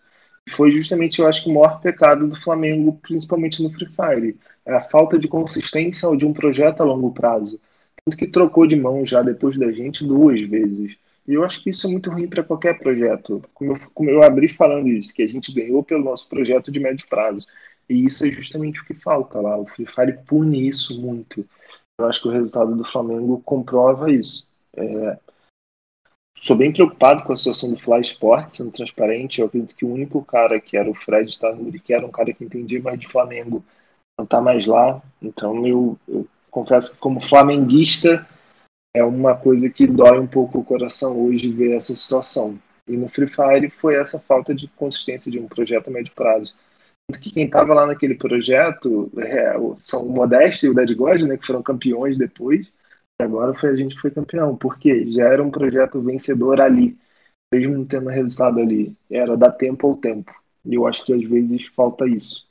Foi 0.50 0.72
justamente, 0.72 1.20
eu 1.20 1.28
acho, 1.28 1.50
o 1.50 1.54
maior 1.54 1.80
pecado 1.80 2.28
do 2.28 2.36
Flamengo, 2.36 3.00
principalmente 3.02 3.64
no 3.64 3.72
Free 3.72 3.88
Fire. 3.88 4.38
É 4.66 4.74
a 4.74 4.82
falta 4.82 5.18
de 5.18 5.28
consistência 5.28 6.16
de 6.18 6.26
um 6.26 6.34
projeto 6.34 6.82
a 6.82 6.86
longo 6.86 7.14
prazo. 7.14 7.60
Tanto 8.04 8.18
que 8.18 8.28
trocou 8.28 8.68
de 8.68 8.76
mão 8.76 9.06
já 9.06 9.22
depois 9.22 9.58
da 9.58 9.72
gente 9.72 10.06
duas 10.06 10.42
vezes. 10.42 10.98
E 11.28 11.34
eu 11.34 11.44
acho 11.44 11.64
que 11.64 11.70
isso 11.70 11.88
é 11.88 11.90
muito 11.90 12.10
ruim 12.10 12.28
para 12.28 12.44
qualquer 12.44 12.78
projeto. 12.80 13.44
Como 13.54 13.72
eu, 13.72 13.76
como 13.94 14.10
eu 14.10 14.24
abri 14.24 14.50
falando 14.50 14.90
isso, 14.90 15.14
que 15.14 15.24
a 15.24 15.28
gente 15.28 15.54
ganhou 15.54 15.84
pelo 15.84 16.04
nosso 16.04 16.28
projeto 16.28 16.72
de 16.72 16.80
médio 16.80 17.08
prazo. 17.08 17.48
E 17.90 18.06
isso 18.06 18.26
é 18.26 18.32
justamente 18.32 18.82
o 18.82 18.86
que 18.86 18.94
falta 18.94 19.40
lá. 19.40 19.58
O 19.58 19.66
Free 19.66 19.86
Fire 19.86 20.18
pune 20.26 20.68
isso 20.68 21.00
muito. 21.00 21.48
Eu 22.00 22.08
acho 22.08 22.22
que 22.22 22.28
o 22.28 22.32
resultado 22.32 22.76
do 22.76 22.84
Flamengo 22.84 23.42
comprova 23.46 24.12
isso. 24.12 24.48
É... 24.76 25.18
Sou 26.36 26.58
bem 26.58 26.74
preocupado 26.74 27.24
com 27.24 27.32
a 27.32 27.38
situação 27.38 27.72
do 27.72 27.80
Fly 27.80 28.02
Sports, 28.02 28.56
sendo 28.56 28.72
transparente. 28.72 29.40
Eu 29.40 29.48
acredito 29.48 29.76
que 29.76 29.86
o 29.86 29.94
único 29.94 30.24
cara 30.26 30.60
que 30.60 30.76
era 30.76 30.90
o 30.90 30.96
Fred 30.96 31.38
Tanuri, 31.40 31.80
que 31.80 31.94
era 31.94 32.06
um 32.06 32.12
cara 32.12 32.34
que 32.34 32.44
entendia 32.44 32.82
mais 32.82 33.00
de 33.00 33.08
Flamengo, 33.08 33.64
não 34.18 34.26
está 34.26 34.42
mais 34.42 34.66
lá. 34.66 35.02
Então 35.22 35.66
eu, 35.66 35.98
eu 36.08 36.28
confesso 36.50 36.94
que, 36.94 37.00
como 37.00 37.22
flamenguista, 37.22 38.28
é 38.96 39.04
uma 39.04 39.36
coisa 39.36 39.70
que 39.70 39.88
dói 39.88 40.20
um 40.20 40.28
pouco 40.28 40.60
o 40.60 40.64
coração 40.64 41.20
hoje 41.20 41.52
ver 41.52 41.76
essa 41.76 41.96
situação. 41.96 42.60
E 42.88 42.96
no 42.96 43.08
Free 43.08 43.28
Fire 43.28 43.70
foi 43.70 43.96
essa 43.96 44.20
falta 44.20 44.54
de 44.54 44.68
consistência 44.68 45.32
de 45.32 45.40
um 45.40 45.48
projeto 45.48 45.88
a 45.88 45.92
médio 45.92 46.14
prazo. 46.14 46.56
Tanto 47.08 47.22
que 47.22 47.32
quem 47.32 47.46
estava 47.46 47.74
lá 47.74 47.86
naquele 47.86 48.16
projeto 48.16 49.12
é, 49.18 49.54
são 49.78 50.06
o 50.06 50.12
Modeste 50.12 50.66
e 50.66 50.70
o 50.70 50.74
Dead 50.74 50.96
God, 50.96 51.22
né, 51.22 51.38
que 51.38 51.46
foram 51.46 51.64
campeões 51.64 52.18
depois, 52.18 52.72
e 53.20 53.24
agora 53.24 53.54
foi 53.54 53.70
a 53.70 53.76
gente 53.76 53.96
que 53.96 54.02
foi 54.02 54.12
campeão, 54.12 54.56
porque 54.56 55.12
já 55.12 55.26
era 55.26 55.44
um 55.44 55.52
projeto 55.52 56.02
vencedor 56.02 56.62
ali, 56.62 56.98
mesmo 57.54 57.78
não 57.78 57.86
tendo 57.86 58.10
resultado 58.10 58.60
ali, 58.60 58.96
era 59.10 59.36
dar 59.36 59.52
tempo 59.52 59.88
ao 59.88 59.98
tempo. 59.98 60.34
E 60.66 60.76
eu 60.76 60.88
acho 60.88 61.06
que 61.06 61.14
às 61.14 61.24
vezes 61.24 61.66
falta 61.68 62.08
isso. 62.08 62.48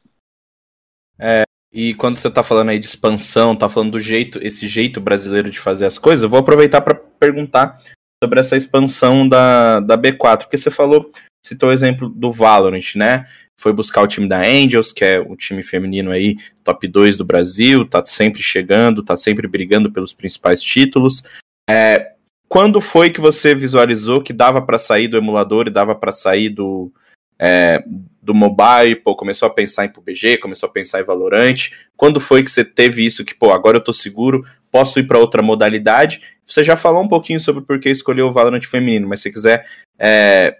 É, 1.18 1.44
e 1.72 1.94
quando 1.94 2.16
você 2.16 2.30
tá 2.30 2.42
falando 2.42 2.68
aí 2.68 2.78
de 2.78 2.86
expansão, 2.86 3.56
tá 3.56 3.68
falando 3.68 3.92
do 3.92 4.00
jeito, 4.00 4.38
esse 4.42 4.68
jeito 4.68 5.00
brasileiro 5.00 5.50
de 5.50 5.58
fazer 5.58 5.86
as 5.86 5.96
coisas, 5.96 6.22
eu 6.22 6.28
vou 6.28 6.40
aproveitar 6.40 6.82
para 6.82 6.94
perguntar 6.94 7.74
sobre 8.22 8.38
essa 8.38 8.56
expansão 8.56 9.26
da, 9.26 9.80
da 9.80 9.96
B4, 9.96 10.42
porque 10.42 10.58
você 10.58 10.70
falou, 10.70 11.10
citou 11.44 11.70
o 11.70 11.72
exemplo 11.72 12.08
do 12.08 12.30
Valorant, 12.30 12.94
né? 12.94 13.24
Foi 13.58 13.72
buscar 13.72 14.02
o 14.02 14.06
time 14.06 14.28
da 14.28 14.40
Angels, 14.40 14.92
que 14.92 15.04
é 15.04 15.18
o 15.18 15.34
time 15.34 15.62
feminino 15.62 16.10
aí, 16.10 16.36
top 16.62 16.86
2 16.86 17.16
do 17.16 17.24
Brasil, 17.24 17.88
tá 17.88 18.04
sempre 18.04 18.42
chegando, 18.42 19.02
tá 19.02 19.16
sempre 19.16 19.48
brigando 19.48 19.90
pelos 19.90 20.12
principais 20.12 20.60
títulos. 20.60 21.22
É, 21.68 22.12
quando 22.48 22.80
foi 22.80 23.10
que 23.10 23.20
você 23.20 23.54
visualizou 23.54 24.22
que 24.22 24.32
dava 24.32 24.60
para 24.60 24.78
sair 24.78 25.08
do 25.08 25.16
emulador 25.16 25.66
e 25.66 25.70
dava 25.70 25.94
para 25.94 26.12
sair 26.12 26.50
do, 26.50 26.92
é, 27.38 27.82
do 28.22 28.34
mobile, 28.34 28.96
pô, 28.96 29.16
começou 29.16 29.46
a 29.46 29.50
pensar 29.52 29.84
em 29.84 29.88
PUBG, 29.88 30.38
começou 30.38 30.68
a 30.68 30.72
pensar 30.72 31.00
em 31.00 31.04
Valorant. 31.04 31.70
Quando 31.96 32.20
foi 32.20 32.42
que 32.42 32.50
você 32.50 32.64
teve 32.64 33.04
isso 33.04 33.24
que, 33.24 33.34
pô, 33.34 33.52
agora 33.52 33.78
eu 33.78 33.84
tô 33.84 33.92
seguro, 33.92 34.44
posso 34.70 35.00
ir 35.00 35.06
para 35.06 35.18
outra 35.18 35.42
modalidade? 35.42 36.20
Você 36.44 36.62
já 36.62 36.76
falou 36.76 37.02
um 37.02 37.08
pouquinho 37.08 37.40
sobre 37.40 37.62
por 37.62 37.80
que 37.80 37.88
escolheu 37.88 38.28
o 38.28 38.32
Valorant 38.32 38.62
feminino, 38.62 39.08
mas 39.08 39.20
se 39.20 39.32
quiser 39.32 39.66
é, 39.98 40.58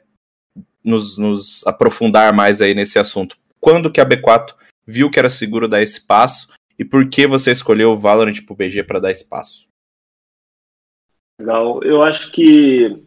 nos, 0.83 1.19
nos 1.19 1.65
aprofundar 1.67 2.33
mais 2.33 2.61
aí 2.61 2.75
nesse 2.75 2.99
assunto. 2.99 3.37
Quando 3.61 3.91
que 3.91 4.01
a 4.01 4.07
B4 4.07 4.55
viu 4.85 5.09
que 5.09 5.19
era 5.19 5.29
seguro 5.29 5.69
dar 5.69 5.83
esse 5.83 6.01
passo 6.01 6.49
e 6.79 6.85
por 6.85 7.09
que 7.09 7.27
você 7.27 7.53
escolheu 7.53 7.93
o 7.93 7.99
Valorant 7.99 8.41
PUBG 8.45 8.83
para 8.83 8.99
dar 8.99 9.11
espaço? 9.13 9.69
Legal. 11.41 11.83
Eu 11.83 12.03
acho 12.03 12.33
que 12.33 13.05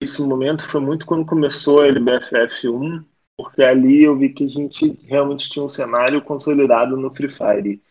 esse 0.00 0.22
momento 0.22 0.66
foi 0.66 0.80
muito 0.80 1.06
quando 1.06 1.26
começou 1.26 1.82
a 1.82 1.86
LBFF 1.88 2.68
1, 2.68 3.04
porque 3.36 3.62
ali 3.62 4.04
eu 4.04 4.16
vi 4.16 4.32
que 4.32 4.44
a 4.44 4.48
gente 4.48 4.98
realmente 5.06 5.50
tinha 5.50 5.64
um 5.64 5.68
cenário 5.68 6.22
consolidado 6.22 6.96
no 6.96 7.10
Free 7.10 7.28
Fire 7.28 7.82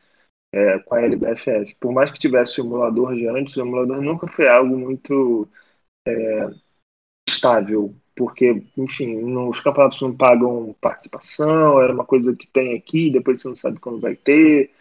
é, 0.54 0.80
com 0.80 0.96
a 0.96 1.02
LBFF. 1.02 1.76
Por 1.80 1.92
mais 1.94 2.12
que 2.12 2.20
tivesse 2.20 2.62
o 2.62 2.66
emulador 2.66 3.14
de 3.16 3.28
antes, 3.28 3.56
o 3.56 3.62
emulador 3.62 4.02
nunca 4.02 4.28
foi 4.28 4.48
algo 4.48 4.78
muito 4.78 5.48
é, 6.08 6.50
estável, 7.28 7.94
porque, 8.16 8.64
enfim, 8.78 9.24
os 9.48 9.60
campeonatos 9.60 10.02
não 10.02 10.16
pagam 10.16 10.76
participação, 10.82 11.80
era 11.82 11.94
uma 11.94 12.06
coisa 12.06 12.36
que 12.36 12.48
tem 12.48 12.76
aqui, 12.76 13.12
depois 13.12 13.42
você 13.42 13.50
não 13.50 13.56
sabe 13.56 13.80
quando 13.80 14.00
vai 14.00 14.16
ter, 14.16 14.72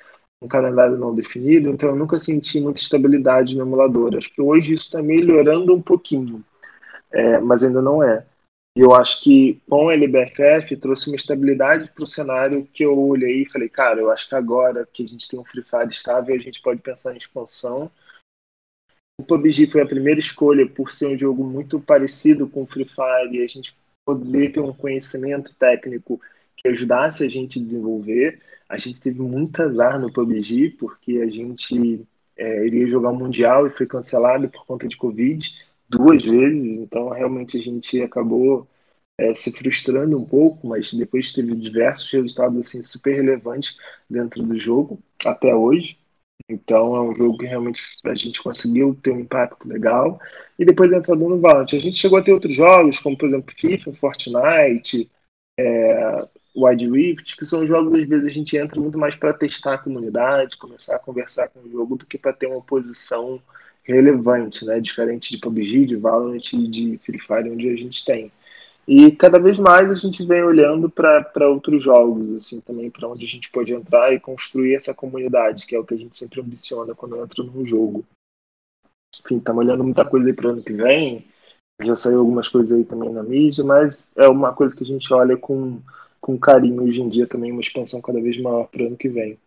um 0.41 0.49
calendário 0.49 0.97
não 0.97 1.14
definido, 1.14 1.70
então 1.70 1.91
eu 1.91 1.97
nunca 1.97 2.18
senti 2.18 2.61
muita 2.61 2.81
estabilidade 2.81 3.57
no 3.57 3.62
emulador. 3.62 4.16
Acho 4.16 4.33
que 4.33 4.41
hoje 4.41 4.74
isso 4.74 4.85
está 4.85 5.03
melhorando 5.03 5.74
um 5.74 5.83
pouquinho 5.83 6.45
é, 7.17 7.39
mas 7.39 7.64
ainda 7.64 7.81
não 7.81 8.03
é. 8.03 8.27
E 8.77 8.81
eu 8.81 8.95
acho 8.95 9.23
que 9.23 9.59
com 9.67 9.89
a 9.89 9.95
LBFF 9.95 10.77
trouxe 10.77 11.09
uma 11.09 11.17
estabilidade 11.17 11.89
para 11.89 12.05
o 12.05 12.07
cenário 12.07 12.69
que 12.75 12.85
eu 12.85 12.99
olhei 12.99 13.43
e 13.43 13.49
falei, 13.49 13.71
cara, 13.71 13.99
eu 13.99 14.11
acho 14.11 14.29
que 14.29 14.35
agora 14.35 14.87
que 14.93 15.03
a 15.03 15.09
gente 15.09 15.27
tem 15.27 15.41
um 15.41 15.45
Free 15.45 15.62
Fire 15.62 15.89
estável, 15.89 16.35
a 16.35 16.39
gente 16.39 16.61
pode 16.61 16.83
pensar 16.83 17.14
em 17.14 17.17
expansão. 17.17 17.91
O 19.19 19.25
PUBG 19.25 19.69
foi 19.69 19.81
a 19.81 19.87
primeira 19.87 20.21
escolha 20.21 20.69
por 20.69 20.93
ser 20.93 21.07
um 21.07 21.17
jogo 21.17 21.43
muito 21.43 21.81
parecido 21.81 22.47
com 22.47 22.64
o 22.64 22.67
Free 22.67 22.85
Fire 22.85 23.35
e 23.35 23.43
a 23.43 23.47
gente 23.47 23.75
poder 24.07 24.53
ter 24.53 24.61
um 24.61 24.75
conhecimento 24.75 25.55
técnico 25.55 26.21
que 26.55 26.69
ajudasse 26.69 27.25
a 27.25 27.31
gente 27.31 27.59
a 27.59 27.62
desenvolver. 27.62 28.43
A 28.69 28.77
gente 28.77 29.01
teve 29.01 29.23
muito 29.23 29.62
azar 29.62 29.99
no 29.99 30.12
PUBG, 30.12 30.77
porque 30.79 31.23
a 31.23 31.31
gente 31.31 32.07
é, 32.37 32.67
iria 32.67 32.87
jogar 32.87 33.09
o 33.09 33.17
Mundial 33.17 33.67
e 33.67 33.71
foi 33.71 33.87
cancelado 33.87 34.51
por 34.51 34.67
conta 34.67 34.87
de 34.87 34.99
Covid 34.99 35.66
duas 35.89 36.24
vezes, 36.24 36.78
então 36.78 37.09
realmente 37.11 37.59
a 37.59 37.61
gente 37.62 38.01
acabou 38.03 38.68
é, 39.18 39.34
se 39.34 39.51
frustrando 39.53 40.18
um 40.18 40.24
pouco, 40.24 40.66
mas 40.66 40.93
depois 40.93 41.32
teve 41.32 41.55
diversos 41.57 42.11
resultados 42.11 42.59
assim 42.59 42.82
super 42.82 43.14
relevantes 43.14 43.76
dentro 44.09 44.43
do 44.43 44.59
jogo 44.59 45.01
até 45.24 45.55
hoje. 45.55 45.99
Então 46.49 46.95
é 46.95 47.01
um 47.01 47.14
jogo 47.16 47.39
que 47.39 47.47
realmente 47.47 47.82
a 48.05 48.14
gente 48.14 48.43
conseguiu 48.43 48.95
ter 49.03 49.11
um 49.11 49.20
impacto 49.20 49.68
legal. 49.68 50.20
E 50.59 50.64
depois 50.64 50.93
entrando 50.93 51.28
no 51.28 51.41
Valorant, 51.41 51.72
a 51.72 51.78
gente 51.78 51.97
chegou 51.99 52.18
a 52.18 52.22
ter 52.22 52.32
outros 52.32 52.55
jogos, 52.55 52.99
como 52.99 53.16
por 53.16 53.26
exemplo 53.26 53.55
FIFA, 53.57 53.93
Fortnite, 53.95 55.11
é, 55.59 56.28
Wide 56.57 56.89
Rift, 56.89 57.37
que 57.37 57.45
são 57.45 57.66
jogos 57.66 57.99
às 57.99 58.09
vezes 58.09 58.26
a 58.26 58.30
gente 58.30 58.57
entra 58.57 58.80
muito 58.80 58.99
mais 58.99 59.14
para 59.14 59.34
testar 59.34 59.74
a 59.74 59.78
comunidade, 59.78 60.57
começar 60.57 60.97
a 60.97 61.01
conversar 61.01 61.49
com 61.49 61.61
o 61.61 61.70
jogo, 61.70 61.97
do 61.97 62.07
que 62.07 62.18
para 62.18 62.32
ter 62.32 62.47
uma 62.47 62.62
posição 62.62 63.43
relevante, 63.87 64.64
né? 64.64 64.80
Diferente 64.80 65.30
de 65.30 65.39
PUBG, 65.39 65.87
de 65.87 65.97
Valorant 65.97 66.53
e 66.53 66.68
de 66.68 66.99
Free 66.99 67.18
Fire, 67.18 67.51
onde 67.51 67.68
a 67.68 67.76
gente 67.76 68.05
tem. 68.05 68.30
E 68.87 69.11
cada 69.11 69.39
vez 69.39 69.59
mais 69.59 69.91
a 69.91 69.95
gente 69.95 70.24
vem 70.24 70.43
olhando 70.45 70.89
para 70.89 71.49
outros 71.49 71.82
jogos, 71.82 72.32
assim, 72.34 72.61
também 72.61 72.91
para 72.91 73.09
onde 73.09 73.24
a 73.24 73.28
gente 73.28 73.51
pode 73.51 73.72
entrar 73.72 74.12
e 74.12 74.20
construir 74.20 74.74
essa 74.74 74.95
comunidade, 74.95 75.66
que 75.66 75.74
é 75.74 75.78
o 75.78 75.84
que 75.84 75.95
a 75.95 75.97
gente 75.97 76.16
sempre 76.16 76.41
ambiciona 76.41 76.95
quando 76.95 77.20
entra 77.20 77.43
num 77.43 77.64
jogo. 77.64 78.05
Enfim, 79.24 79.39
estamos 79.39 79.64
olhando 79.64 79.82
muita 79.82 80.05
coisa 80.05 80.28
aí 80.28 80.34
para 80.34 80.49
o 80.49 80.51
ano 80.51 80.62
que 80.62 80.72
vem, 80.72 81.24
já 81.82 81.97
saiu 81.97 82.20
algumas 82.20 82.49
coisas 82.49 82.76
aí 82.76 82.84
também 82.84 83.12
na 83.12 83.22
mídia, 83.22 83.64
mas 83.64 84.09
é 84.16 84.28
uma 84.28 84.53
coisa 84.53 84.74
que 84.74 84.84
a 84.84 84.87
gente 84.87 85.12
olha 85.12 85.37
com, 85.37 85.80
com 86.20 86.39
carinho 86.39 86.84
hoje 86.84 87.03
em 87.03 87.09
dia 87.09 87.26
também, 87.26 87.51
uma 87.51 87.61
expansão 87.61 88.01
cada 88.01 88.20
vez 88.20 88.41
maior 88.41 88.68
para 88.68 88.82
o 88.82 88.87
ano 88.87 88.97
que 88.97 89.09
vem. 89.09 89.39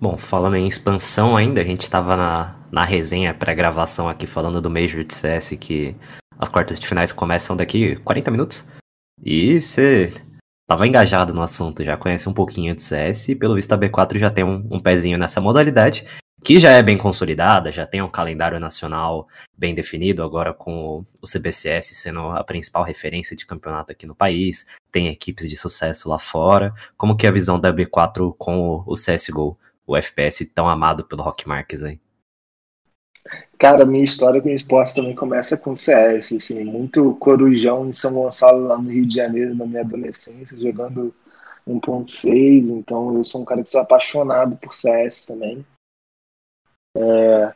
Bom, 0.00 0.16
falando 0.16 0.56
em 0.56 0.66
expansão 0.66 1.36
ainda, 1.36 1.60
a 1.60 1.64
gente 1.64 1.82
estava 1.82 2.16
na, 2.16 2.56
na 2.72 2.86
resenha 2.86 3.34
pré-gravação 3.34 4.08
aqui 4.08 4.26
falando 4.26 4.58
do 4.58 4.70
Major 4.70 5.04
de 5.04 5.12
CS, 5.12 5.50
que 5.60 5.94
as 6.38 6.48
quartas 6.48 6.80
de 6.80 6.86
finais 6.86 7.12
começam 7.12 7.54
daqui 7.54 7.96
40 7.96 8.30
minutos. 8.30 8.66
E 9.22 9.60
você 9.60 10.10
estava 10.62 10.86
engajado 10.86 11.34
no 11.34 11.42
assunto, 11.42 11.84
já 11.84 11.98
conhece 11.98 12.26
um 12.30 12.32
pouquinho 12.32 12.74
de 12.74 12.80
CS 12.80 13.28
e 13.28 13.34
pelo 13.34 13.56
visto 13.56 13.72
a 13.72 13.78
B4 13.78 14.18
já 14.18 14.30
tem 14.30 14.42
um, 14.42 14.66
um 14.70 14.80
pezinho 14.80 15.18
nessa 15.18 15.38
modalidade, 15.38 16.06
que 16.42 16.58
já 16.58 16.70
é 16.70 16.82
bem 16.82 16.96
consolidada, 16.96 17.70
já 17.70 17.86
tem 17.86 18.00
um 18.00 18.08
calendário 18.08 18.58
nacional 18.58 19.28
bem 19.58 19.74
definido, 19.74 20.22
agora 20.22 20.54
com 20.54 21.04
o 21.20 21.26
CBCS 21.26 21.88
sendo 21.96 22.20
a 22.30 22.42
principal 22.42 22.82
referência 22.82 23.36
de 23.36 23.44
campeonato 23.44 23.92
aqui 23.92 24.06
no 24.06 24.14
país, 24.14 24.66
tem 24.90 25.08
equipes 25.08 25.46
de 25.46 25.58
sucesso 25.58 26.08
lá 26.08 26.18
fora. 26.18 26.72
Como 26.96 27.14
que 27.14 27.26
é 27.26 27.28
a 27.28 27.32
visão 27.32 27.60
da 27.60 27.70
B4 27.70 28.34
com 28.38 28.82
o 28.86 28.94
CSGO? 28.94 29.58
O 29.90 29.96
FPS 29.96 30.46
tão 30.46 30.68
amado 30.68 31.04
pelo 31.04 31.22
Rock 31.22 31.48
Marques 31.48 31.82
aí? 31.82 31.98
Cara, 33.58 33.84
minha 33.84 34.04
história 34.04 34.40
com 34.40 34.48
esporte 34.48 34.94
também 34.94 35.14
começa 35.14 35.56
com 35.56 35.74
CS, 35.74 36.32
assim, 36.32 36.64
muito 36.64 37.14
corujão 37.16 37.86
em 37.86 37.92
São 37.92 38.14
Gonçalo, 38.14 38.68
lá 38.68 38.78
no 38.78 38.88
Rio 38.88 39.04
de 39.04 39.16
Janeiro, 39.16 39.54
na 39.54 39.66
minha 39.66 39.82
adolescência, 39.82 40.56
jogando 40.56 41.12
1.6, 41.66 42.70
então 42.70 43.16
eu 43.16 43.24
sou 43.24 43.42
um 43.42 43.44
cara 43.44 43.62
que 43.62 43.68
sou 43.68 43.80
apaixonado 43.80 44.56
por 44.56 44.74
CS 44.74 45.26
também. 45.26 45.66
É, 46.96 47.52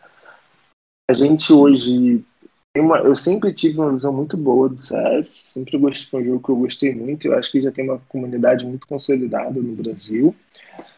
a 1.09 1.14
gente 1.14 1.53
hoje 1.53 2.24
uma, 2.76 2.99
eu 2.99 3.14
sempre 3.14 3.53
tive 3.53 3.78
uma 3.78 3.93
visão 3.93 4.12
muito 4.12 4.37
boa 4.37 4.68
do 4.68 4.76
CS, 4.76 5.28
sempre 5.28 5.78
gostei, 5.78 6.11
foi 6.11 6.22
um 6.22 6.24
jogo 6.26 6.45
que 6.45 6.51
eu 6.51 6.57
gostei 6.57 6.95
muito, 6.95 7.28
eu 7.28 7.39
acho 7.39 7.53
que 7.53 7.62
já 7.62 7.70
tem 7.70 7.89
uma 7.89 8.01
comunidade 8.09 8.66
muito 8.66 8.87
consolidada 8.87 9.61
no 9.61 9.76
Brasil. 9.76 10.35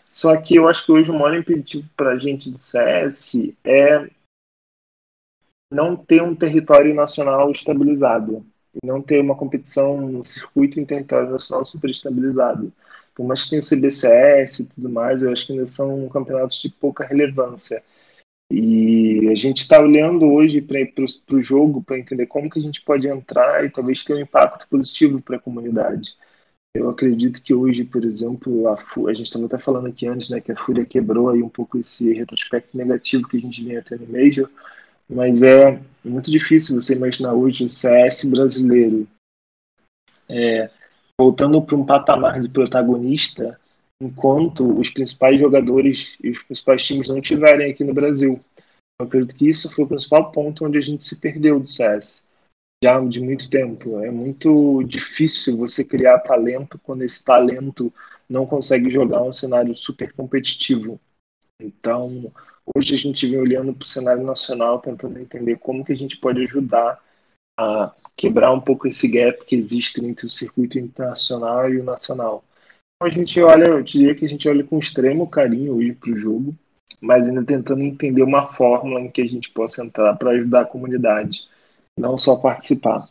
Só 0.09 0.37
que 0.37 0.57
eu 0.57 0.69
acho 0.69 0.85
que 0.87 0.93
hoje 0.93 1.11
o 1.11 1.15
maior 1.15 1.37
impeditivo 1.37 1.89
para 1.97 2.13
a 2.13 2.19
gente 2.19 2.51
do 2.51 2.59
CS 2.59 3.53
é 3.65 4.09
não 5.71 5.97
ter 5.97 6.23
um 6.23 6.35
território 6.35 6.95
nacional 6.95 7.51
estabilizado 7.51 8.45
e 8.75 8.87
não 8.87 9.03
ter 9.03 9.21
uma 9.21 9.35
competição 9.35 10.01
no 10.01 10.25
circuito 10.25 10.79
em 10.79 10.85
território 10.85 11.31
nacional 11.31 11.65
super 11.65 11.91
estabilizado. 11.91 12.73
Por 13.15 13.27
mais 13.27 13.45
que 13.45 13.51
tenha 13.51 13.63
o 13.63 13.65
CBCS 13.65 14.61
e 14.61 14.67
tudo 14.67 14.89
mais, 14.91 15.23
eu 15.23 15.33
acho 15.33 15.47
que 15.47 15.53
ainda 15.53 15.67
são 15.67 16.09
campeonatos 16.09 16.61
de 16.61 16.69
pouca 16.69 17.05
relevância. 17.05 17.83
E 18.51 19.29
a 19.29 19.35
gente 19.35 19.63
está 19.63 19.81
olhando 19.81 20.31
hoje 20.31 20.61
para 20.61 21.37
o 21.37 21.43
jogo 21.43 21.83
para 21.83 21.99
entender 21.99 22.27
como 22.27 22.49
que 22.49 22.61
a 22.61 22.63
gente 22.63 22.83
pode 22.83 23.09
entrar 23.09 23.65
e 23.65 23.71
talvez 23.71 24.05
ter 24.05 24.15
um 24.15 24.21
impacto 24.21 24.69
positivo 24.69 25.21
para 25.21 25.37
a 25.37 25.41
comunidade. 25.41 26.15
Eu 26.77 26.91
acredito 26.91 27.43
que 27.43 27.55
hoje, 27.55 27.85
por 27.85 28.05
exemplo, 28.05 28.69
a, 28.69 28.75
a 28.75 29.13
gente 29.15 29.33
também 29.33 29.47
está 29.47 29.59
falando 29.59 29.87
aqui 29.87 30.07
antes, 30.07 30.29
né, 30.29 30.41
que 30.41 30.53
a 30.53 30.57
Fúria 30.57 30.85
quebrou 30.85 31.31
aí 31.31 31.43
um 31.43 31.49
pouco 31.49 31.79
esse 31.79 32.13
retrospecto 32.13 32.77
negativo 32.77 33.27
que 33.27 33.39
a 33.39 33.41
gente 33.41 33.65
vinha 33.65 33.83
tendo 33.83 34.07
Major, 34.07 34.49
mas 35.09 35.43
é 35.43 35.81
muito 36.05 36.31
difícil 36.31 36.79
você 36.79 36.95
imaginar 36.95 37.33
hoje 37.33 37.65
o 37.65 37.69
CS 37.71 38.27
brasileiro 38.27 39.09
é, 40.29 40.69
voltando 41.19 41.63
para 41.63 41.77
um 41.77 41.87
patamar 41.87 42.41
de 42.41 42.49
protagonista 42.49 43.59
enquanto 44.03 44.79
os 44.79 44.91
principais 44.91 45.41
jogadores 45.41 46.19
e 46.23 46.31
os 46.31 46.43
principais 46.43 46.85
times 46.85 47.09
não 47.09 47.17
estiverem 47.17 47.71
aqui 47.71 47.85
no 47.85 47.95
Brasil. 47.95 48.39
Eu 49.01 49.07
acredito 49.07 49.35
que 49.35 49.49
isso 49.49 49.75
foi 49.75 49.85
o 49.85 49.89
principal 49.89 50.31
ponto 50.31 50.67
onde 50.67 50.77
a 50.77 50.83
gente 50.83 51.05
se 51.05 51.19
perdeu 51.21 51.59
do 51.59 51.71
CS 51.71 52.26
já 52.83 53.01
de 53.01 53.21
muito 53.21 53.49
tempo. 53.49 54.01
É 54.01 54.11
muito 54.11 54.83
difícil 54.85 55.57
você 55.57 55.85
criar 55.85 56.19
talento 56.21 56.79
quando 56.79 57.03
esse 57.03 57.25
talento 57.25 57.93
não 58.29 58.47
consegue 58.47 58.91
jogar 58.91 59.23
um 59.23 59.33
cenário 59.33 59.75
super 59.75 60.13
competitivo. 60.13 61.01
Então, 61.61 62.33
hoje 62.75 62.95
a 62.95 62.99
gente 62.99 63.27
vem 63.27 63.39
olhando 63.39 63.73
para 63.73 63.85
o 63.85 63.89
cenário 63.89 64.23
nacional, 64.23 64.79
tentando 64.81 65.19
entender 65.19 65.57
como 65.59 65.85
que 65.85 65.93
a 65.93 65.97
gente 65.97 66.17
pode 66.17 66.43
ajudar 66.43 67.01
a 67.59 67.95
quebrar 68.17 68.53
um 68.53 68.61
pouco 68.61 68.87
esse 68.87 69.09
gap 69.09 69.45
que 69.45 69.57
existe 69.57 70.05
entre 70.05 70.27
o 70.27 70.31
circuito 70.31 70.79
internacional 70.79 71.71
e 71.71 71.79
o 71.79 71.85
nacional. 71.85 72.45
Então 72.97 73.09
a 73.09 73.11
gente 73.11 73.41
olha, 73.43 73.65
eu 73.67 73.83
diria 73.83 74.15
que 74.15 74.25
a 74.25 74.29
gente 74.29 74.49
olha 74.49 74.65
com 74.65 74.79
extremo 74.79 75.29
carinho 75.29 75.77
hoje 75.77 75.93
para 75.93 76.11
o 76.11 76.17
jogo, 76.17 76.55
mas 77.01 77.27
ainda 77.27 77.45
tentando 77.45 77.83
entender 77.83 78.23
uma 78.23 78.45
fórmula 78.45 79.01
em 79.01 79.11
que 79.11 79.21
a 79.21 79.27
gente 79.27 79.51
possa 79.51 79.85
entrar 79.85 80.15
para 80.17 80.31
ajudar 80.31 80.63
a 80.63 80.67
comunidade, 80.67 81.47
não 81.99 82.17
só 82.17 82.37
participar. 82.37 83.09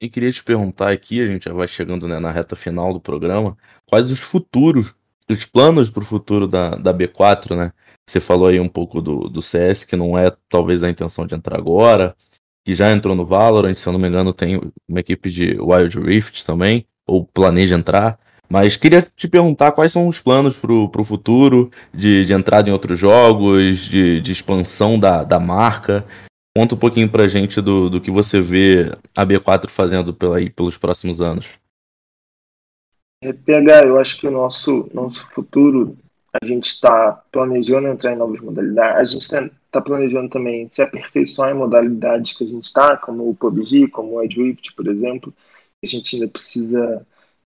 E 0.00 0.08
queria 0.08 0.32
te 0.32 0.42
perguntar 0.42 0.90
aqui, 0.90 1.20
a 1.20 1.26
gente 1.26 1.44
já 1.44 1.52
vai 1.52 1.68
chegando 1.68 2.08
né, 2.08 2.18
na 2.18 2.32
reta 2.32 2.56
final 2.56 2.92
do 2.92 3.00
programa, 3.00 3.56
quais 3.88 4.10
os 4.10 4.18
futuros, 4.18 4.94
os 5.30 5.44
planos 5.44 5.90
para 5.90 6.02
o 6.02 6.06
futuro 6.06 6.48
da, 6.48 6.70
da 6.70 6.92
B4, 6.92 7.56
né? 7.56 7.72
Você 8.08 8.18
falou 8.18 8.48
aí 8.48 8.58
um 8.58 8.68
pouco 8.68 9.00
do, 9.00 9.28
do 9.28 9.40
CS, 9.40 9.84
que 9.84 9.94
não 9.94 10.18
é 10.18 10.32
talvez 10.48 10.82
a 10.82 10.90
intenção 10.90 11.24
de 11.24 11.36
entrar 11.36 11.56
agora, 11.56 12.16
que 12.64 12.74
já 12.74 12.90
entrou 12.90 13.14
no 13.14 13.24
Valorant, 13.24 13.76
se 13.76 13.86
eu 13.86 13.92
não 13.92 14.00
me 14.00 14.08
engano, 14.08 14.32
tem 14.32 14.60
uma 14.88 15.00
equipe 15.00 15.30
de 15.30 15.56
Wild 15.60 16.00
Rift 16.00 16.44
também, 16.44 16.84
ou 17.06 17.24
planeja 17.24 17.76
entrar. 17.76 18.18
Mas 18.48 18.76
queria 18.76 19.02
te 19.16 19.28
perguntar 19.28 19.72
quais 19.72 19.92
são 19.92 20.06
os 20.06 20.20
planos 20.20 20.56
para 20.56 20.72
o 20.72 21.04
futuro 21.04 21.70
de, 21.94 22.24
de 22.24 22.32
entrada 22.32 22.68
em 22.68 22.72
outros 22.72 22.98
jogos, 22.98 23.78
de, 23.78 24.20
de 24.20 24.32
expansão 24.32 24.98
da, 24.98 25.24
da 25.24 25.40
marca, 25.40 26.04
Conta 26.56 26.74
um 26.74 26.78
pouquinho 26.78 27.10
pra 27.10 27.28
gente 27.28 27.60
do, 27.62 27.88
do 27.88 28.00
que 28.00 28.10
você 28.10 28.40
vê 28.40 28.92
a 29.16 29.24
B4 29.24 29.70
fazendo 29.70 30.12
pela, 30.12 30.36
aí, 30.36 30.50
pelos 30.50 30.76
próximos 30.76 31.20
anos. 31.20 31.48
É, 33.22 33.32
PH, 33.32 33.84
eu 33.86 33.98
acho 33.98 34.18
que 34.18 34.26
o 34.26 34.30
nosso, 34.30 34.90
nosso 34.92 35.26
futuro, 35.28 35.96
a 36.42 36.44
gente 36.44 36.66
está 36.66 37.12
planejando 37.32 37.88
entrar 37.88 38.12
em 38.12 38.16
novas 38.16 38.40
modalidades, 38.40 39.00
a 39.00 39.12
gente 39.12 39.22
está 39.22 39.50
tá 39.70 39.80
planejando 39.80 40.28
também 40.28 40.68
se 40.70 40.82
aperfeiçoar 40.82 41.50
em 41.50 41.54
modalidades 41.54 42.34
que 42.34 42.44
a 42.44 42.46
gente 42.46 42.64
está, 42.64 42.96
como 42.98 43.30
o 43.30 43.34
PUBG, 43.34 43.88
como 43.88 44.14
o 44.14 44.22
Edge 44.22 44.42
Rift, 44.42 44.74
por 44.74 44.86
exemplo. 44.88 45.32
A 45.82 45.86
gente 45.86 46.16
ainda 46.16 46.28
precisa 46.28 47.06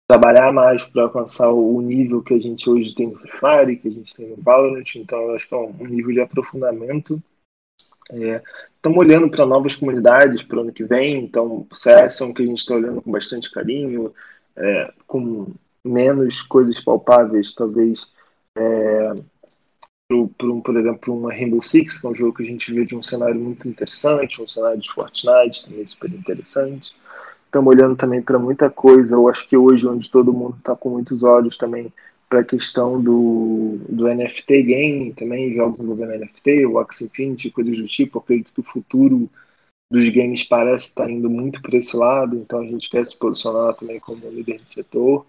trabalhar 0.08 0.50
mais 0.50 0.82
para 0.84 1.02
alcançar 1.02 1.50
o 1.50 1.80
nível 1.82 2.22
que 2.22 2.32
a 2.32 2.38
gente 2.38 2.68
hoje 2.70 2.94
tem 2.94 3.08
no 3.08 3.18
Free 3.18 3.32
Fire, 3.32 3.76
que 3.76 3.88
a 3.88 3.90
gente 3.90 4.14
tem 4.14 4.28
no 4.28 4.36
Valorant, 4.36 4.94
então 4.96 5.20
eu 5.20 5.34
acho 5.34 5.46
que 5.46 5.54
é 5.54 5.58
um 5.58 5.86
nível 5.86 6.12
de 6.12 6.20
aprofundamento 6.20 7.22
Estamos 8.10 8.98
é, 8.98 9.00
olhando 9.00 9.30
para 9.30 9.46
novas 9.46 9.74
comunidades 9.74 10.42
para 10.42 10.58
o 10.58 10.60
ano 10.60 10.72
que 10.72 10.84
vem, 10.84 11.24
então 11.24 11.66
o 11.70 11.76
CS 11.76 12.20
é 12.20 12.24
um 12.24 12.34
que 12.34 12.42
a 12.42 12.46
gente 12.46 12.58
está 12.58 12.74
olhando 12.74 13.00
com 13.00 13.10
bastante 13.10 13.50
carinho, 13.50 14.12
é, 14.56 14.92
com 15.06 15.52
menos 15.82 16.42
coisas 16.42 16.80
palpáveis, 16.80 17.52
talvez, 17.52 18.06
é, 18.56 19.14
por, 20.08 20.28
por, 20.36 20.62
por 20.62 20.76
exemplo, 20.76 21.18
uma 21.18 21.32
Rainbow 21.32 21.62
Six, 21.62 22.00
que 22.00 22.06
é 22.06 22.10
um 22.10 22.14
jogo 22.14 22.34
que 22.34 22.42
a 22.42 22.46
gente 22.46 22.72
vê 22.72 22.84
de 22.84 22.94
um 22.94 23.02
cenário 23.02 23.40
muito 23.40 23.68
interessante, 23.68 24.40
um 24.40 24.46
cenário 24.46 24.80
de 24.80 24.90
Fortnite 24.92 25.64
também 25.64 25.84
super 25.86 26.10
interessante. 26.12 26.94
Estamos 27.46 27.74
olhando 27.74 27.96
também 27.96 28.20
para 28.20 28.38
muita 28.38 28.68
coisa, 28.68 29.14
eu 29.14 29.28
acho 29.28 29.48
que 29.48 29.56
hoje, 29.56 29.86
onde 29.86 30.10
todo 30.10 30.32
mundo 30.32 30.56
está 30.58 30.74
com 30.74 30.90
muitos 30.90 31.22
olhos 31.22 31.56
também, 31.56 31.92
para 32.34 32.40
a 32.40 32.44
questão 32.44 33.00
do, 33.00 33.78
do 33.88 34.12
NFT 34.12 34.62
game, 34.64 35.14
também 35.14 35.54
jogos 35.54 35.78
envolvendo 35.78 36.18
NFT, 36.18 36.66
o 36.66 36.80
Axie 36.80 37.04
Infinity, 37.04 37.48
coisas 37.48 37.76
do 37.76 37.86
tipo. 37.86 38.18
Acredito 38.18 38.52
que 38.52 38.58
o 38.58 38.64
futuro 38.64 39.30
dos 39.88 40.08
games 40.08 40.42
parece 40.42 40.88
estar 40.88 41.08
indo 41.08 41.30
muito 41.30 41.62
para 41.62 41.78
esse 41.78 41.96
lado, 41.96 42.34
então 42.36 42.58
a 42.58 42.66
gente 42.66 42.90
quer 42.90 43.06
se 43.06 43.16
posicionar 43.16 43.74
também 43.74 44.00
como 44.00 44.28
líder 44.28 44.58
de 44.58 44.68
setor. 44.68 45.24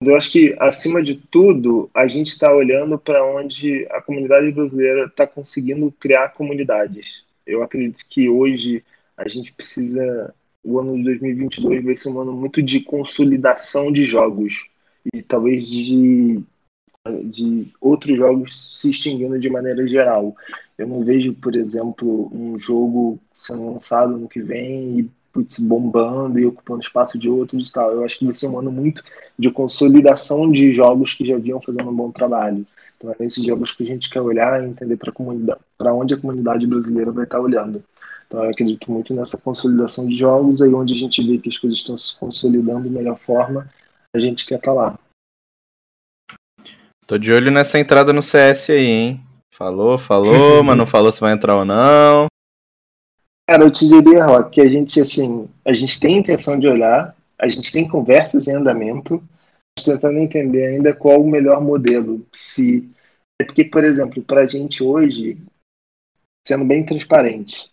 Mas 0.00 0.08
eu 0.08 0.16
acho 0.16 0.32
que, 0.32 0.56
acima 0.58 1.00
de 1.00 1.14
tudo, 1.14 1.88
a 1.94 2.08
gente 2.08 2.26
está 2.26 2.52
olhando 2.52 2.98
para 2.98 3.24
onde 3.24 3.86
a 3.92 4.02
comunidade 4.02 4.50
brasileira 4.50 5.04
está 5.04 5.28
conseguindo 5.28 5.92
criar 5.92 6.30
comunidades. 6.30 7.22
Eu 7.46 7.62
acredito 7.62 8.04
que 8.08 8.28
hoje 8.28 8.82
a 9.16 9.28
gente 9.28 9.52
precisa. 9.52 10.34
O 10.64 10.80
ano 10.80 10.96
de 10.96 11.04
2022 11.04 11.84
vai 11.84 11.94
ser 11.94 12.08
um 12.08 12.20
ano 12.20 12.32
muito 12.32 12.60
de 12.60 12.80
consolidação 12.80 13.92
de 13.92 14.04
jogos 14.04 14.66
e 15.12 15.22
talvez 15.22 15.66
de, 15.68 16.42
de 17.24 17.72
outros 17.80 18.16
jogos 18.16 18.78
se 18.78 18.90
extinguindo 18.90 19.38
de 19.38 19.50
maneira 19.50 19.86
geral. 19.86 20.34
Eu 20.76 20.86
não 20.86 21.04
vejo, 21.04 21.32
por 21.34 21.56
exemplo, 21.56 22.30
um 22.32 22.58
jogo 22.58 23.18
sendo 23.34 23.72
lançado 23.72 24.16
no 24.16 24.28
que 24.28 24.40
vem 24.40 25.00
e 25.00 25.10
putz, 25.32 25.58
bombando 25.58 26.38
e 26.38 26.46
ocupando 26.46 26.80
espaço 26.80 27.18
de 27.18 27.28
outros 27.28 27.68
e 27.68 27.72
tal. 27.72 27.92
Eu 27.92 28.04
acho 28.04 28.18
que 28.18 28.24
vai 28.24 28.34
ser 28.34 28.48
um 28.48 28.58
ano 28.58 28.72
muito 28.72 29.02
de 29.38 29.50
consolidação 29.50 30.50
de 30.50 30.72
jogos 30.72 31.14
que 31.14 31.24
já 31.24 31.36
vinham 31.36 31.60
fazendo 31.60 31.90
um 31.90 31.94
bom 31.94 32.10
trabalho. 32.10 32.66
Então 32.96 33.12
é 33.12 33.16
nesses 33.20 33.44
jogos 33.44 33.72
que 33.72 33.82
a 33.82 33.86
gente 33.86 34.08
quer 34.08 34.20
olhar 34.20 34.62
e 34.62 34.66
entender 34.66 34.96
para 34.96 35.94
onde 35.94 36.14
a 36.14 36.16
comunidade 36.16 36.66
brasileira 36.66 37.12
vai 37.12 37.24
estar 37.24 37.40
olhando. 37.40 37.82
Então 38.26 38.42
eu 38.42 38.50
acredito 38.50 38.90
muito 38.90 39.14
nessa 39.14 39.38
consolidação 39.38 40.06
de 40.06 40.16
jogos, 40.16 40.60
aí 40.60 40.72
onde 40.72 40.94
a 40.94 40.96
gente 40.96 41.24
vê 41.24 41.38
que 41.38 41.48
as 41.48 41.58
coisas 41.58 41.78
estão 41.78 41.96
se 41.96 42.16
consolidando 42.18 42.88
de 42.88 42.90
melhor 42.90 43.16
forma, 43.16 43.70
a 44.16 44.20
gente 44.20 44.46
quer 44.46 44.56
estar 44.56 44.72
tá 44.72 44.74
lá. 44.74 44.98
Tô 47.06 47.16
de 47.18 47.32
olho 47.32 47.52
nessa 47.52 47.78
entrada 47.78 48.12
no 48.12 48.20
CS 48.20 48.70
aí, 48.70 48.86
hein? 48.86 49.20
Falou, 49.54 49.96
falou, 49.96 50.62
mas 50.64 50.76
não 50.76 50.86
falou 50.86 51.12
se 51.12 51.20
vai 51.20 51.32
entrar 51.32 51.56
ou 51.56 51.64
não. 51.64 52.26
Cara, 53.48 53.62
eu 53.62 53.70
te 53.70 53.86
diria, 53.86 54.24
Rock, 54.24 54.50
que 54.50 54.60
a 54.60 54.68
gente, 54.68 55.00
assim, 55.00 55.48
a 55.64 55.72
gente 55.72 56.00
tem 56.00 56.18
intenção 56.18 56.58
de 56.58 56.66
olhar, 56.66 57.14
a 57.38 57.46
gente 57.48 57.70
tem 57.70 57.88
conversas 57.88 58.48
em 58.48 58.56
andamento, 58.56 59.22
tentando 59.84 60.18
entender 60.18 60.66
ainda 60.66 60.92
qual 60.92 61.22
o 61.22 61.30
melhor 61.30 61.60
modelo. 61.60 62.26
Se 62.32 62.90
é 63.40 63.44
porque, 63.44 63.64
por 63.64 63.84
exemplo, 63.84 64.20
para 64.22 64.42
a 64.42 64.46
gente 64.46 64.82
hoje, 64.82 65.38
sendo 66.46 66.64
bem 66.64 66.84
transparente, 66.84 67.70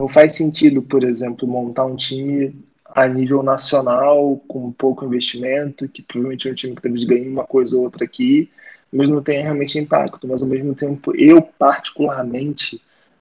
não 0.00 0.08
faz 0.08 0.36
sentido, 0.36 0.80
por 0.82 1.02
exemplo, 1.02 1.48
montar 1.48 1.86
um 1.86 1.96
time 1.96 2.54
a 2.96 3.06
nível 3.06 3.42
nacional, 3.42 4.42
com 4.48 4.72
pouco 4.72 5.04
investimento, 5.04 5.86
que 5.86 6.02
provavelmente 6.02 6.50
um 6.50 6.54
time 6.54 6.74
que 6.74 6.80
talvez 6.80 7.04
ganhe 7.04 7.28
uma 7.28 7.44
coisa 7.44 7.76
ou 7.76 7.82
outra 7.82 8.06
aqui, 8.06 8.50
mas 8.90 9.06
não 9.06 9.22
tenha 9.22 9.42
realmente 9.42 9.78
impacto. 9.78 10.26
Mas 10.26 10.40
ao 10.40 10.48
mesmo 10.48 10.74
tempo, 10.74 11.14
eu 11.14 11.42
particularmente 11.42 12.80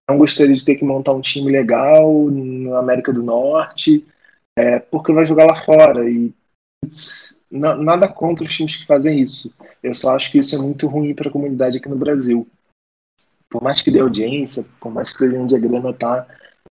não 0.10 0.18
gostaria 0.18 0.56
de 0.56 0.64
ter 0.64 0.76
que 0.76 0.86
montar 0.86 1.12
um 1.12 1.20
time 1.20 1.52
legal 1.52 2.32
na 2.32 2.80
América 2.80 3.12
do 3.12 3.22
Norte, 3.22 4.06
é, 4.58 4.80
porque 4.80 5.12
vai 5.12 5.26
jogar 5.26 5.46
lá 5.46 5.56
fora 5.56 6.10
e 6.10 6.34
nada 7.52 8.08
contra 8.08 8.46
os 8.46 8.56
times 8.56 8.78
que 8.78 8.86
fazem 8.86 9.20
isso. 9.20 9.54
Eu 9.84 9.94
só 9.94 10.16
acho 10.16 10.32
que 10.32 10.38
isso 10.38 10.56
é 10.56 10.58
muito 10.58 10.88
ruim 10.88 11.14
para 11.14 11.28
a 11.28 11.32
comunidade 11.32 11.80
aqui 11.80 11.90
no 11.90 11.98
Brasil. 11.98 12.48
Por 13.50 13.62
mais 13.62 13.82
que 13.82 13.92
dê 13.92 14.00
audiência, 14.00 14.66
por 14.80 14.90
mais 14.90 15.12
que 15.12 15.18
seja 15.18 15.38
onde 15.38 15.54
a 15.54 15.60
grana 15.60 15.92
tá, 15.92 16.26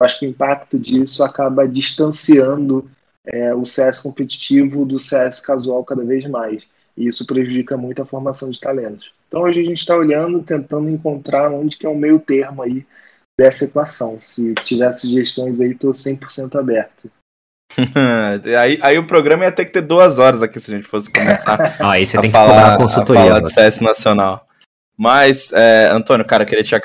acho 0.03 0.19
que 0.19 0.27
o 0.27 0.31
impacto 0.31 0.79
disso 0.79 1.23
acaba 1.25 1.67
distanciando 1.67 2.91
é, 3.25 3.55
o 3.55 3.65
CS 3.65 4.01
competitivo 4.01 4.85
do 4.85 4.99
CS 4.99 5.41
casual 5.41 5.85
cada 5.85 6.05
vez 6.05 6.27
mais. 6.27 6.67
E 6.97 7.07
isso 7.07 7.27
prejudica 7.27 7.77
muito 7.77 8.03
a 8.03 8.07
formação 8.07 8.51
de 8.51 8.61
talentos. 8.61 9.13
Então 9.29 9.43
hoje 9.43 9.61
a 9.61 9.65
gente 9.65 9.79
está 9.79 9.97
olhando, 9.97 10.43
tentando 10.43 10.91
encontrar 10.91 11.51
onde 11.51 11.77
que 11.77 11.87
é 11.87 11.89
o 11.89 11.97
meio 11.97 12.19
termo 12.19 12.63
aí 12.63 12.85
dessa 13.39 13.65
equação. 13.65 14.19
Se 14.21 14.55
tiver 14.57 14.93
sugestões 14.95 15.61
aí, 15.61 15.73
estou 15.73 15.93
100% 15.93 16.59
aberto. 16.59 17.11
aí, 18.59 18.79
aí 18.83 18.99
o 18.99 19.07
programa 19.07 19.45
ia 19.45 19.53
ter 19.53 19.65
que 19.65 19.73
ter 19.73 19.81
duas 19.81 20.19
horas 20.19 20.43
aqui 20.43 20.61
se 20.61 20.71
a 20.71 20.77
gente 20.77 20.87
fosse 20.87 21.11
começar. 21.11 21.77
ah, 21.81 21.93
aí 21.93 22.07
você 22.07 22.21
tem 22.21 22.31
falar, 22.31 22.49
que 22.49 22.55
cobrar 22.55 22.75
a 22.75 22.77
consultoria. 22.77 23.23
A 23.23 23.27
falar 23.27 23.41
de 23.41 23.55
CS 23.55 23.81
Nacional. 23.81 24.47
Mas, 25.03 25.53
é, 25.53 25.89
Antônio, 25.91 26.25
cara, 26.25 26.45
queria 26.45 26.63
te 26.63 26.77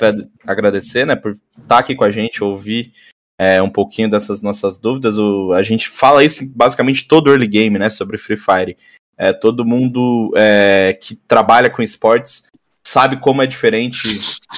agradecer, 0.44 1.06
né, 1.06 1.16
por 1.16 1.34
estar 1.34 1.68
tá 1.68 1.78
aqui 1.78 1.94
com 1.94 2.04
a 2.04 2.10
gente, 2.10 2.44
ouvir 2.44 2.92
é, 3.38 3.62
um 3.62 3.70
pouquinho 3.70 4.10
dessas 4.10 4.42
nossas 4.42 4.80
dúvidas. 4.80 5.20
O, 5.20 5.54
a 5.54 5.62
gente 5.62 5.88
fala 5.88 6.24
isso 6.24 6.52
basicamente 6.56 7.08
todo 7.08 7.30
early 7.30 7.48
game, 7.48 7.78
né, 7.78 7.92
sobre 7.92 8.18
Free 8.18 8.36
Fire. 8.36 8.76
É, 9.16 9.32
todo 9.34 9.64
mundo 9.64 10.34
é, 10.36 10.98
que 11.00 11.16
trabalha 11.16 11.70
com 11.70 11.84
esportes 11.84 12.48
sabe 12.84 13.18
como 13.18 13.44
é 13.44 13.46
diferente 13.46 14.08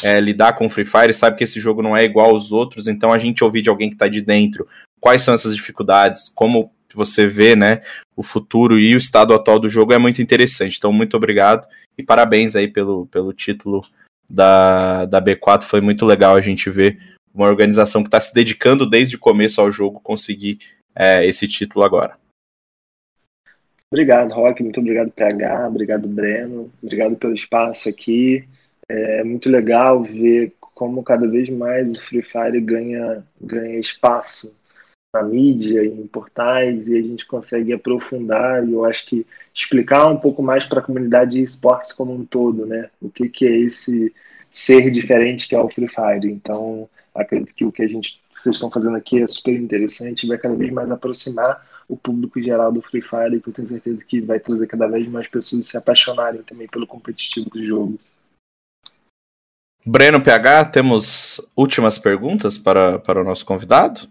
é, 0.05 0.21
lidar 0.21 0.53
com 0.53 0.69
Free 0.69 0.85
Fire, 0.85 1.13
sabe 1.13 1.35
que 1.35 1.43
esse 1.43 1.59
jogo 1.59 1.81
não 1.81 1.97
é 1.97 2.05
igual 2.05 2.29
aos 2.29 2.53
outros, 2.53 2.87
então 2.87 3.11
a 3.11 3.17
gente 3.17 3.43
ouvir 3.43 3.61
de 3.61 3.69
alguém 3.69 3.89
que 3.89 3.95
está 3.95 4.07
de 4.07 4.21
dentro 4.21 4.65
quais 5.01 5.21
são 5.21 5.33
essas 5.33 5.53
dificuldades, 5.53 6.29
como 6.29 6.71
você 6.95 7.27
vê 7.27 7.55
né, 7.55 7.81
o 8.15 8.23
futuro 8.23 8.79
e 8.79 8.95
o 8.95 8.97
estado 8.97 9.33
atual 9.33 9.59
do 9.59 9.69
jogo 9.69 9.93
é 9.93 9.97
muito 9.97 10.21
interessante. 10.21 10.77
Então, 10.77 10.91
muito 10.91 11.15
obrigado 11.15 11.67
e 11.97 12.03
parabéns 12.03 12.55
aí 12.55 12.67
pelo, 12.67 13.05
pelo 13.07 13.33
título 13.33 13.85
da, 14.29 15.05
da 15.05 15.21
B4. 15.21 15.63
Foi 15.63 15.81
muito 15.81 16.05
legal 16.05 16.35
a 16.35 16.41
gente 16.41 16.69
ver 16.69 16.99
uma 17.33 17.47
organização 17.47 18.01
que 18.01 18.07
está 18.07 18.19
se 18.19 18.33
dedicando 18.33 18.89
desde 18.89 19.15
o 19.15 19.19
começo 19.19 19.61
ao 19.61 19.71
jogo 19.71 20.01
conseguir 20.01 20.59
é, 20.95 21.25
esse 21.25 21.47
título 21.47 21.85
agora. 21.85 22.17
Obrigado, 23.91 24.31
Rock. 24.33 24.61
Muito 24.61 24.79
obrigado, 24.79 25.11
PH. 25.11 25.67
Obrigado, 25.67 26.07
Breno. 26.07 26.71
Obrigado 26.81 27.15
pelo 27.15 27.33
espaço 27.33 27.89
aqui. 27.89 28.47
É 28.87 29.23
muito 29.23 29.49
legal 29.49 30.03
ver 30.03 30.53
como 30.59 31.03
cada 31.03 31.27
vez 31.27 31.49
mais 31.49 31.91
o 31.91 31.99
Free 31.99 32.21
Fire 32.21 32.61
ganha, 32.61 33.23
ganha 33.41 33.79
espaço 33.79 34.55
na 35.13 35.23
mídia, 35.23 35.83
em 35.83 36.05
portais, 36.07 36.87
e 36.87 36.95
a 36.95 37.01
gente 37.01 37.25
consegue 37.25 37.73
aprofundar 37.73 38.67
e 38.67 38.73
eu 38.73 38.85
acho 38.85 39.05
que 39.07 39.25
explicar 39.53 40.07
um 40.07 40.17
pouco 40.17 40.43
mais 40.43 40.65
para 40.65 40.79
a 40.79 40.83
comunidade 40.83 41.31
de 41.31 41.43
esportes 41.43 41.93
como 41.93 42.13
um 42.13 42.23
todo, 42.23 42.65
né? 42.65 42.89
O 43.01 43.09
que, 43.09 43.27
que 43.27 43.47
é 43.47 43.57
esse 43.57 44.13
ser 44.51 44.91
diferente 44.91 45.47
que 45.47 45.55
é 45.55 45.59
o 45.59 45.69
Free 45.69 45.87
Fire. 45.87 46.31
Então, 46.31 46.87
acredito 47.13 47.53
que 47.53 47.65
o 47.65 47.71
que 47.71 47.81
a 47.81 47.87
gente 47.87 48.19
vocês 48.35 48.55
estão 48.55 48.71
fazendo 48.71 48.95
aqui 48.95 49.21
é 49.21 49.27
super 49.27 49.53
interessante, 49.53 50.25
vai 50.25 50.37
cada 50.37 50.55
vez 50.55 50.71
mais 50.71 50.89
aproximar 50.89 51.61
o 51.89 51.97
público 51.97 52.39
geral 52.39 52.71
do 52.71 52.81
Free 52.81 53.01
Fire, 53.01 53.41
que 53.41 53.49
eu 53.49 53.53
tenho 53.53 53.67
certeza 53.67 54.05
que 54.05 54.21
vai 54.21 54.39
trazer 54.39 54.65
cada 54.65 54.87
vez 54.87 55.05
mais 55.09 55.27
pessoas 55.27 55.67
se 55.67 55.75
apaixonarem 55.75 56.41
também 56.43 56.67
pelo 56.67 56.87
competitivo 56.87 57.49
do 57.49 57.65
jogo. 57.65 57.99
Breno 59.85 60.21
PH, 60.23 60.65
temos 60.65 61.41
últimas 61.55 61.97
perguntas 61.97 62.57
para, 62.57 62.99
para 62.99 63.19
o 63.19 63.25
nosso 63.25 63.45
convidado? 63.45 64.07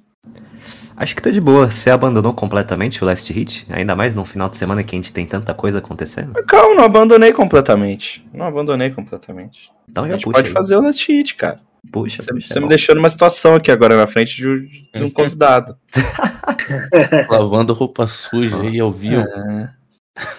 Acho 1.00 1.14
que 1.14 1.22
tá 1.22 1.30
de 1.30 1.40
boa. 1.40 1.70
Você 1.70 1.90
abandonou 1.90 2.32
completamente 2.34 3.02
o 3.02 3.06
Last 3.06 3.32
Hit? 3.32 3.64
Ainda 3.70 3.94
mais 3.94 4.14
num 4.16 4.24
final 4.24 4.48
de 4.48 4.56
semana 4.56 4.82
que 4.82 4.96
a 4.96 4.98
gente 4.98 5.12
tem 5.12 5.24
tanta 5.24 5.54
coisa 5.54 5.78
acontecendo? 5.78 6.32
Calma, 6.44 6.74
não 6.74 6.84
abandonei 6.84 7.32
completamente. 7.32 8.26
Não 8.34 8.46
abandonei 8.46 8.90
completamente. 8.90 9.70
Então 9.88 10.04
A 10.04 10.08
gente 10.08 10.24
puxa 10.24 10.34
pode 10.38 10.48
aí. 10.48 10.52
fazer 10.52 10.76
o 10.76 10.80
Last 10.82 11.06
Hit, 11.10 11.36
cara. 11.36 11.60
Puxa, 11.92 12.20
Você, 12.20 12.32
puxa. 12.34 12.48
você 12.48 12.54
é 12.58 12.60
me 12.60 12.64
bom. 12.64 12.68
deixou 12.68 12.94
numa 12.96 13.08
situação 13.08 13.54
aqui 13.54 13.70
agora 13.70 13.96
na 13.96 14.06
frente 14.08 14.36
de, 14.36 14.88
de 14.92 15.04
um 15.04 15.08
convidado. 15.10 15.76
Lavando 17.30 17.72
roupa 17.72 18.06
suja 18.06 18.60
aí 18.60 18.78
ao 18.80 18.92
vivo. 18.92 19.22
É. 19.22 19.70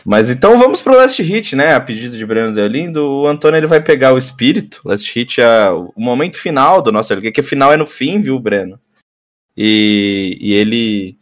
Mas 0.06 0.30
então 0.30 0.58
vamos 0.60 0.82
pro 0.82 0.94
Last 0.98 1.22
Hit, 1.24 1.56
né? 1.56 1.74
A 1.74 1.80
pedido 1.80 2.18
de 2.18 2.26
Breno 2.26 2.54
Deolindo, 2.54 3.02
o 3.06 3.26
Antônio 3.28 3.58
ele 3.58 3.66
vai 3.68 3.80
pegar 3.82 4.14
o 4.14 4.18
espírito. 4.18 4.82
Last 4.84 5.10
Hit 5.18 5.40
é 5.40 5.70
o 5.72 5.94
momento 5.96 6.38
final 6.38 6.82
do 6.82 6.92
nosso 6.92 7.14
LG, 7.14 7.32
que 7.32 7.42
final 7.42 7.72
é 7.72 7.78
no 7.78 7.86
fim, 7.86 8.20
viu, 8.20 8.38
Breno? 8.40 8.78
E, 9.62 10.38
e 10.40 10.54
ele 10.54 11.18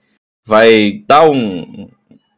vai 0.46 1.04
dar 1.08 1.28
um. 1.28 1.90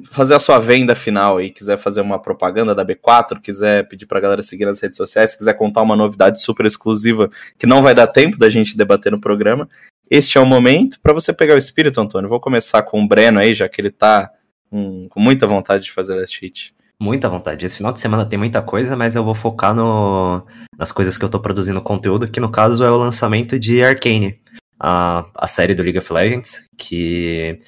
fazer 0.09 0.33
a 0.33 0.39
sua 0.39 0.57
venda 0.57 0.95
final 0.95 1.35
aí, 1.35 1.49
quiser 1.49 1.77
fazer 1.77 1.99
uma 1.99 2.17
propaganda 2.17 2.73
da 2.73 2.85
B4, 2.85 3.41
quiser 3.41 3.85
pedir 3.89 4.05
pra 4.05 4.21
galera 4.21 4.41
seguir 4.41 4.63
nas 4.63 4.79
redes 4.79 4.95
sociais, 4.95 5.35
quiser 5.35 5.55
contar 5.55 5.81
uma 5.81 5.97
novidade 5.97 6.41
super 6.41 6.65
exclusiva 6.65 7.29
que 7.57 7.67
não 7.67 7.81
vai 7.81 7.93
dar 7.93 8.07
tempo 8.07 8.37
da 8.37 8.49
gente 8.49 8.77
debater 8.77 9.11
no 9.11 9.19
programa. 9.19 9.67
Este 10.09 10.37
é 10.37 10.41
o 10.41 10.45
momento 10.45 11.01
para 11.01 11.11
você 11.11 11.33
pegar 11.33 11.55
o 11.55 11.57
espírito, 11.57 11.99
Antônio. 11.99 12.29
Vou 12.29 12.39
começar 12.39 12.81
com 12.83 13.03
o 13.03 13.07
Breno 13.07 13.37
aí, 13.37 13.53
já 13.53 13.67
que 13.67 13.81
ele 13.81 13.91
tá 13.91 14.31
com, 14.69 15.09
com 15.09 15.19
muita 15.19 15.45
vontade 15.45 15.83
de 15.83 15.91
fazer 15.91 16.15
Last 16.15 16.39
Hit. 16.39 16.73
Muita 17.01 17.27
vontade. 17.27 17.65
Esse 17.65 17.77
final 17.77 17.91
de 17.91 17.99
semana 17.99 18.25
tem 18.25 18.39
muita 18.39 18.61
coisa, 18.61 18.95
mas 18.95 19.15
eu 19.15 19.23
vou 19.23 19.35
focar 19.35 19.75
no, 19.75 20.45
nas 20.77 20.93
coisas 20.93 21.17
que 21.17 21.25
eu 21.25 21.29
tô 21.29 21.39
produzindo 21.39 21.81
conteúdo, 21.81 22.27
que 22.27 22.39
no 22.39 22.49
caso 22.49 22.83
é 22.85 22.89
o 22.89 22.97
lançamento 22.97 23.59
de 23.59 23.83
Arcane, 23.83 24.39
a, 24.79 25.25
a 25.35 25.47
série 25.47 25.75
do 25.75 25.83
League 25.83 25.97
of 25.97 26.11
Legends, 26.11 26.65
que 26.77 27.59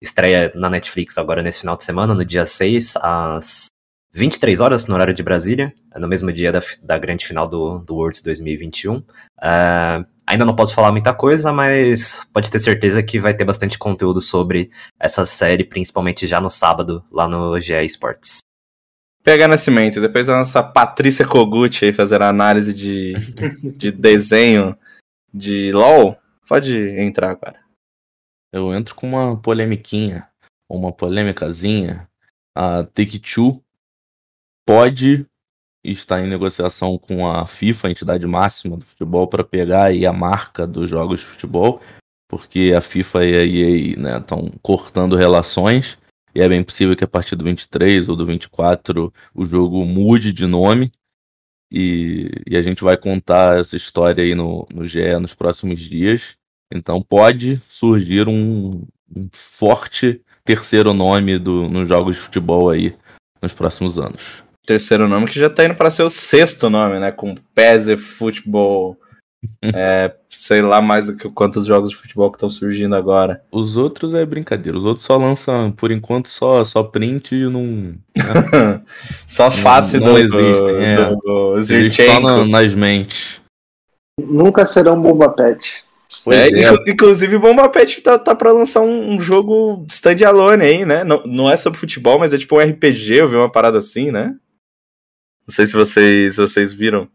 estreia 0.00 0.52
na 0.54 0.70
Netflix 0.70 1.18
agora 1.18 1.42
nesse 1.42 1.60
final 1.60 1.76
de 1.76 1.84
semana, 1.84 2.14
no 2.14 2.24
dia 2.24 2.46
6, 2.46 2.96
às 2.96 3.66
23 4.12 4.60
horas, 4.60 4.86
no 4.86 4.94
horário 4.94 5.14
de 5.14 5.22
Brasília, 5.22 5.72
no 5.96 6.08
mesmo 6.08 6.32
dia 6.32 6.50
da, 6.50 6.60
da 6.82 6.98
grande 6.98 7.26
final 7.26 7.48
do, 7.48 7.78
do 7.78 7.94
Worlds 7.94 8.22
2021. 8.22 9.02
É, 9.42 10.04
ainda 10.26 10.44
não 10.44 10.56
posso 10.56 10.74
falar 10.74 10.90
muita 10.90 11.12
coisa, 11.14 11.52
mas 11.52 12.26
pode 12.32 12.50
ter 12.50 12.58
certeza 12.58 13.02
que 13.02 13.20
vai 13.20 13.34
ter 13.34 13.44
bastante 13.44 13.78
conteúdo 13.78 14.20
sobre 14.20 14.70
essa 14.98 15.24
série, 15.24 15.64
principalmente 15.64 16.26
já 16.26 16.40
no 16.40 16.50
sábado, 16.50 17.04
lá 17.10 17.28
no 17.28 17.58
GE 17.60 17.74
Esports. 17.84 18.38
PH 19.22 19.48
Nascimento, 19.48 20.00
depois 20.00 20.28
a 20.28 20.38
nossa 20.38 20.62
Patrícia 20.62 21.26
Kogut 21.26 21.84
aí 21.84 21.92
fazer 21.92 22.22
a 22.22 22.28
análise 22.28 22.72
de, 22.72 23.12
de 23.76 23.92
desenho 23.92 24.76
de 25.32 25.70
LOL. 25.72 26.16
Pode 26.50 26.76
entrar 26.98 27.30
agora. 27.30 27.60
Eu 28.52 28.74
entro 28.74 28.96
com 28.96 29.06
uma 29.06 29.40
polemiquinha, 29.40 30.28
uma 30.68 30.90
polêmicazinha. 30.90 32.10
A 32.56 32.82
Take-Two 32.82 33.62
pode 34.66 35.24
estar 35.84 36.20
em 36.20 36.28
negociação 36.28 36.98
com 36.98 37.30
a 37.30 37.46
FIFA, 37.46 37.86
a 37.86 37.90
entidade 37.92 38.26
máxima 38.26 38.76
do 38.76 38.84
futebol, 38.84 39.28
para 39.28 39.44
pegar 39.44 39.84
aí 39.84 40.04
a 40.04 40.12
marca 40.12 40.66
dos 40.66 40.90
jogos 40.90 41.20
de 41.20 41.26
futebol, 41.26 41.80
porque 42.28 42.74
a 42.76 42.80
FIFA 42.80 43.24
e 43.26 43.36
a 43.36 43.44
EA 43.44 44.18
estão 44.18 44.50
cortando 44.60 45.14
relações, 45.14 45.96
e 46.34 46.40
é 46.40 46.48
bem 46.48 46.64
possível 46.64 46.96
que 46.96 47.04
a 47.04 47.08
partir 47.08 47.36
do 47.36 47.44
23 47.44 48.08
ou 48.08 48.16
do 48.16 48.26
24 48.26 49.14
o 49.32 49.46
jogo 49.46 49.84
mude 49.84 50.32
de 50.32 50.48
nome. 50.48 50.90
E, 51.72 52.28
e 52.44 52.56
a 52.56 52.62
gente 52.62 52.82
vai 52.82 52.96
contar 52.96 53.60
essa 53.60 53.76
história 53.76 54.24
aí 54.24 54.34
no, 54.34 54.66
no 54.74 54.84
GE 54.84 55.16
nos 55.20 55.32
próximos 55.32 55.78
dias. 55.78 56.39
Então 56.72 57.02
pode 57.02 57.60
surgir 57.68 58.28
um, 58.28 58.82
um 59.14 59.28
forte 59.32 60.20
terceiro 60.44 60.92
nome 60.94 61.38
do, 61.38 61.68
nos 61.68 61.88
jogos 61.88 62.16
de 62.16 62.22
futebol 62.22 62.70
aí 62.70 62.94
nos 63.42 63.52
próximos 63.52 63.98
anos. 63.98 64.42
Terceiro 64.66 65.08
nome 65.08 65.26
que 65.26 65.38
já 65.40 65.50
tá 65.50 65.64
indo 65.64 65.74
para 65.74 65.90
ser 65.90 66.02
o 66.02 66.10
sexto 66.10 66.70
nome, 66.70 67.00
né? 67.00 67.10
Com 67.10 67.34
PES 67.54 67.88
e 67.88 67.96
futebol. 67.96 68.96
é, 69.74 70.14
sei 70.28 70.60
lá 70.60 70.82
mais 70.82 71.06
do 71.06 71.16
que 71.16 71.26
quantos 71.30 71.64
jogos 71.64 71.90
de 71.90 71.96
futebol 71.96 72.30
que 72.30 72.36
estão 72.36 72.50
surgindo 72.50 72.94
agora. 72.94 73.42
Os 73.50 73.74
outros 73.76 74.12
é 74.12 74.24
brincadeira, 74.26 74.76
os 74.76 74.84
outros 74.84 75.06
só 75.06 75.16
lançam, 75.16 75.72
por 75.72 75.90
enquanto, 75.90 76.28
só, 76.28 76.62
só 76.62 76.82
print 76.82 77.34
e 77.34 77.48
não. 77.48 77.94
Só 79.26 79.50
face 79.50 79.98
não 79.98 80.12
do, 80.12 80.18
existem, 80.18 80.84
é. 80.84 80.94
do 80.96 81.54
Eles 81.54 81.66
só 81.66 81.74
Zirchenko. 81.74 82.20
na- 82.20 82.46
nas 82.46 82.74
mentes. 82.74 83.40
Nunca 84.20 84.66
serão 84.66 85.00
Bomba 85.00 85.30
Pet. 85.30 85.84
É, 86.32 86.48
inclu- 86.48 86.84
Inclusive, 86.88 87.36
o 87.36 87.40
Bomba 87.40 87.68
Pet 87.68 88.00
tá, 88.00 88.18
tá 88.18 88.34
pra 88.34 88.52
lançar 88.52 88.80
um, 88.80 89.14
um 89.14 89.20
jogo 89.20 89.86
standalone 89.88 90.62
aí, 90.64 90.84
né? 90.84 91.04
Não, 91.04 91.22
não 91.24 91.50
é 91.50 91.56
sobre 91.56 91.78
futebol, 91.78 92.18
mas 92.18 92.34
é 92.34 92.38
tipo 92.38 92.56
um 92.56 92.60
RPG, 92.60 93.14
eu 93.20 93.28
vi 93.28 93.36
uma 93.36 93.50
parada 93.50 93.78
assim, 93.78 94.10
né? 94.10 94.36
Não 95.46 95.54
sei 95.54 95.66
se 95.66 95.72
vocês, 95.72 96.34
se 96.34 96.40
vocês 96.40 96.72
viram. 96.72 97.08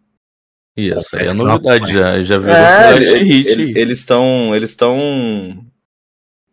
Isso, 0.78 1.00
aí 1.16 1.26
é 1.28 1.34
novidade, 1.34 1.92
já, 1.94 2.22
já 2.22 2.38
virou 2.38 2.56
É, 2.56 2.96
ele- 2.98 3.24
hit. 3.24 3.48
ele- 3.50 3.80
eles 3.80 4.00
estão. 4.00 4.54
Eles 4.56 4.72
estão. 4.72 4.98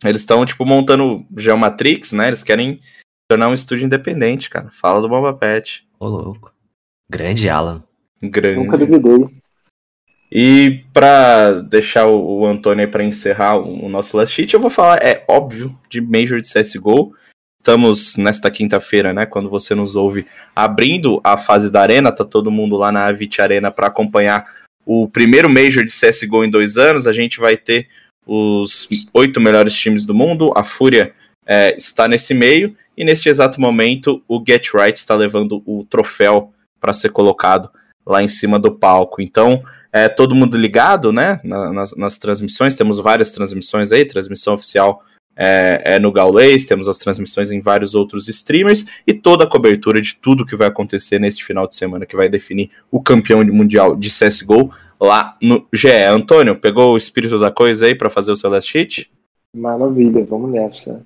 Eles 0.05 0.21
estão, 0.21 0.45
tipo, 0.47 0.65
montando 0.65 1.25
Geomatrix, 1.37 2.13
né? 2.13 2.29
Eles 2.29 2.43
querem 2.43 2.81
tornar 3.29 3.49
um 3.49 3.55
estúdio 3.55 3.85
independente, 3.87 4.49
cara. 4.51 4.69
Fala 4.71 5.01
do 5.01 5.09
Bomba 5.09 5.33
Pet. 5.35 5.87
Ô, 5.99 6.07
louco. 6.09 6.53
Grande 7.11 7.49
Alan. 7.49 7.83
Grande. 8.23 8.59
Nunca 8.59 8.79
duvidei. 8.79 9.42
E 10.35 10.83
pra 10.95 11.61
deixar 11.61 12.07
o, 12.07 12.47
Antônio 12.47 12.83
aí 12.83 12.91
pra 12.91 13.05
encerrar 13.05 13.59
o, 13.59 13.87
nosso 13.91 14.17
last 14.17 14.35
sheet, 14.35 14.55
eu 14.55 14.61
vou 14.61 14.71
falar, 14.71 14.97
é 15.03 15.23
óbvio, 15.29 15.79
de 15.91 16.01
Major 16.01 16.41
de 16.41 16.51
CSGO. 16.51 17.15
Estamos 17.61 18.17
nesta 18.17 18.51
quinta-feira, 18.51 19.13
né, 19.13 19.27
quando 19.27 19.51
você 19.51 19.75
nos 19.75 19.95
ouve, 19.95 20.25
abrindo 20.57 21.21
a 21.23 21.37
fase 21.37 21.71
da 21.71 21.83
Arena, 21.83 22.11
tá 22.11 22.25
todo 22.25 22.51
mundo 22.51 22.79
lá 22.79 22.91
na 22.91 23.07
Avit 23.07 23.43
Arena 23.43 23.71
para 23.71 23.89
acompanhar 23.89 24.47
o 24.87 25.07
primeiro 25.07 25.51
Major 25.51 25.85
de 25.85 25.93
CSGO 25.93 26.45
em 26.45 26.51
dois 26.51 26.79
anos. 26.79 27.07
A 27.07 27.13
gente 27.13 27.39
vai 27.39 27.59
ter 27.59 27.89
os 28.27 28.89
oito 29.13 29.39
melhores 29.39 29.75
times 29.75 30.07
do 30.07 30.15
mundo, 30.15 30.51
a 30.57 30.65
Fúria 30.65 31.13
é, 31.45 31.77
está 31.77 32.09
nesse 32.09 32.33
meio, 32.33 32.75
e 32.97 33.05
neste 33.05 33.29
exato 33.29 33.61
momento 33.61 34.23
o 34.27 34.43
Get 34.43 34.73
Right 34.73 34.97
está 34.97 35.15
levando 35.15 35.63
o 35.67 35.85
troféu 35.85 36.55
para 36.81 36.95
ser 36.95 37.11
colocado 37.11 37.71
lá 38.07 38.23
em 38.23 38.29
cima 38.29 38.59
do 38.59 38.73
palco. 38.73 39.21
Então, 39.23 39.63
é, 39.93 40.09
todo 40.09 40.35
mundo 40.35 40.57
ligado, 40.57 41.13
né, 41.13 41.41
na- 41.45 41.73
nas, 41.73 41.97
nas 41.97 42.19
transmissões, 42.19 42.75
temos 42.77 42.99
várias 42.99 43.31
transmissões 43.33 43.93
aí, 43.93 44.05
transmissão 44.05 44.55
oficial 44.55 45.05
é, 45.35 45.95
é 45.95 45.99
no 45.99 46.13
Gaulês, 46.13 46.65
temos 46.65 46.89
as 46.89 46.99
transmissões 46.99 47.51
em 47.51 47.61
vários 47.61 47.95
outros 47.95 48.29
streamers, 48.29 48.85
e 49.07 49.15
toda 49.15 49.45
a 49.45 49.49
cobertura 49.49 50.01
de 50.01 50.15
tudo 50.17 50.45
que 50.45 50.57
vai 50.57 50.69
acontecer 50.69 51.19
neste 51.19 51.45
final 51.45 51.67
de 51.67 51.75
semana, 51.75 52.05
que 52.05 52.17
vai 52.17 52.29
definir 52.29 52.71
o 52.91 53.03
campeão 53.03 53.43
mundial 53.45 53.97
de 53.97 54.11
CSGO 54.11 54.71
lá 55.01 55.37
no 55.41 55.67
GE. 55.73 55.91
Antônio, 56.11 56.59
pegou 56.61 56.93
o 56.93 56.97
espírito 56.97 57.39
da 57.39 57.51
coisa 57.51 57.87
aí 57.87 57.95
para 57.95 58.11
fazer 58.11 58.31
o 58.31 58.37
seu 58.37 58.51
last 58.51 58.77
hit? 58.77 59.11
Maravilha, 59.57 60.25
vamos 60.25 60.51
nessa. 60.51 61.05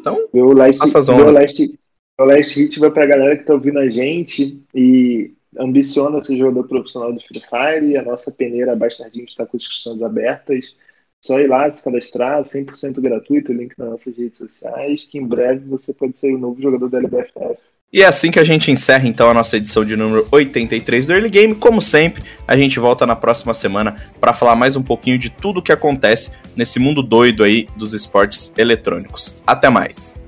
Então, 0.00 0.28
Meu 0.32 0.52
last, 0.52 0.80
meu 1.14 1.30
last, 1.30 1.78
meu 2.18 2.28
last 2.28 2.60
hit 2.60 2.78
vai 2.78 2.90
pra 2.90 3.06
galera 3.06 3.36
que 3.36 3.44
tá 3.44 3.54
ouvindo 3.54 3.78
a 3.78 3.88
gente 3.88 4.62
e 4.74 5.32
ambiciona 5.58 6.22
ser 6.22 6.36
jogador 6.36 6.64
profissional 6.64 7.12
do 7.12 7.20
Free 7.20 7.40
Fire. 7.40 7.96
A 7.96 8.02
nossa 8.02 8.32
peneira 8.32 8.76
Bastardinho 8.76 9.24
está 9.24 9.44
com 9.46 9.56
inscrições 9.56 10.02
abertas. 10.02 10.74
Só 11.24 11.40
ir 11.40 11.46
lá, 11.46 11.70
se 11.70 11.82
cadastrar, 11.82 12.42
100% 12.42 13.00
gratuito, 13.00 13.50
o 13.50 13.54
link 13.54 13.72
nas 13.78 13.90
nossas 13.90 14.16
redes 14.16 14.38
sociais, 14.38 15.06
que 15.10 15.18
em 15.18 15.26
breve 15.26 15.66
você 15.66 15.94
pode 15.94 16.18
ser 16.18 16.34
o 16.34 16.38
novo 16.38 16.60
jogador 16.60 16.88
da 16.90 16.98
LBFF. 16.98 17.56
E 17.90 18.02
é 18.02 18.06
assim 18.06 18.30
que 18.30 18.40
a 18.40 18.44
gente 18.44 18.70
encerra 18.70 19.06
então 19.06 19.30
a 19.30 19.34
nossa 19.34 19.56
edição 19.56 19.84
de 19.84 19.96
número 19.96 20.26
83 20.30 21.06
do 21.06 21.12
Early 21.12 21.30
Game. 21.30 21.54
Como 21.54 21.80
sempre, 21.80 22.22
a 22.46 22.56
gente 22.56 22.78
volta 22.78 23.06
na 23.06 23.14
próxima 23.14 23.54
semana 23.54 23.94
para 24.20 24.32
falar 24.32 24.56
mais 24.56 24.76
um 24.76 24.82
pouquinho 24.82 25.16
de 25.16 25.30
tudo 25.30 25.60
o 25.60 25.62
que 25.62 25.72
acontece 25.72 26.30
nesse 26.56 26.78
mundo 26.78 27.02
doido 27.02 27.44
aí 27.44 27.68
dos 27.76 27.94
esportes 27.94 28.52
eletrônicos. 28.58 29.36
Até 29.46 29.70
mais. 29.70 30.23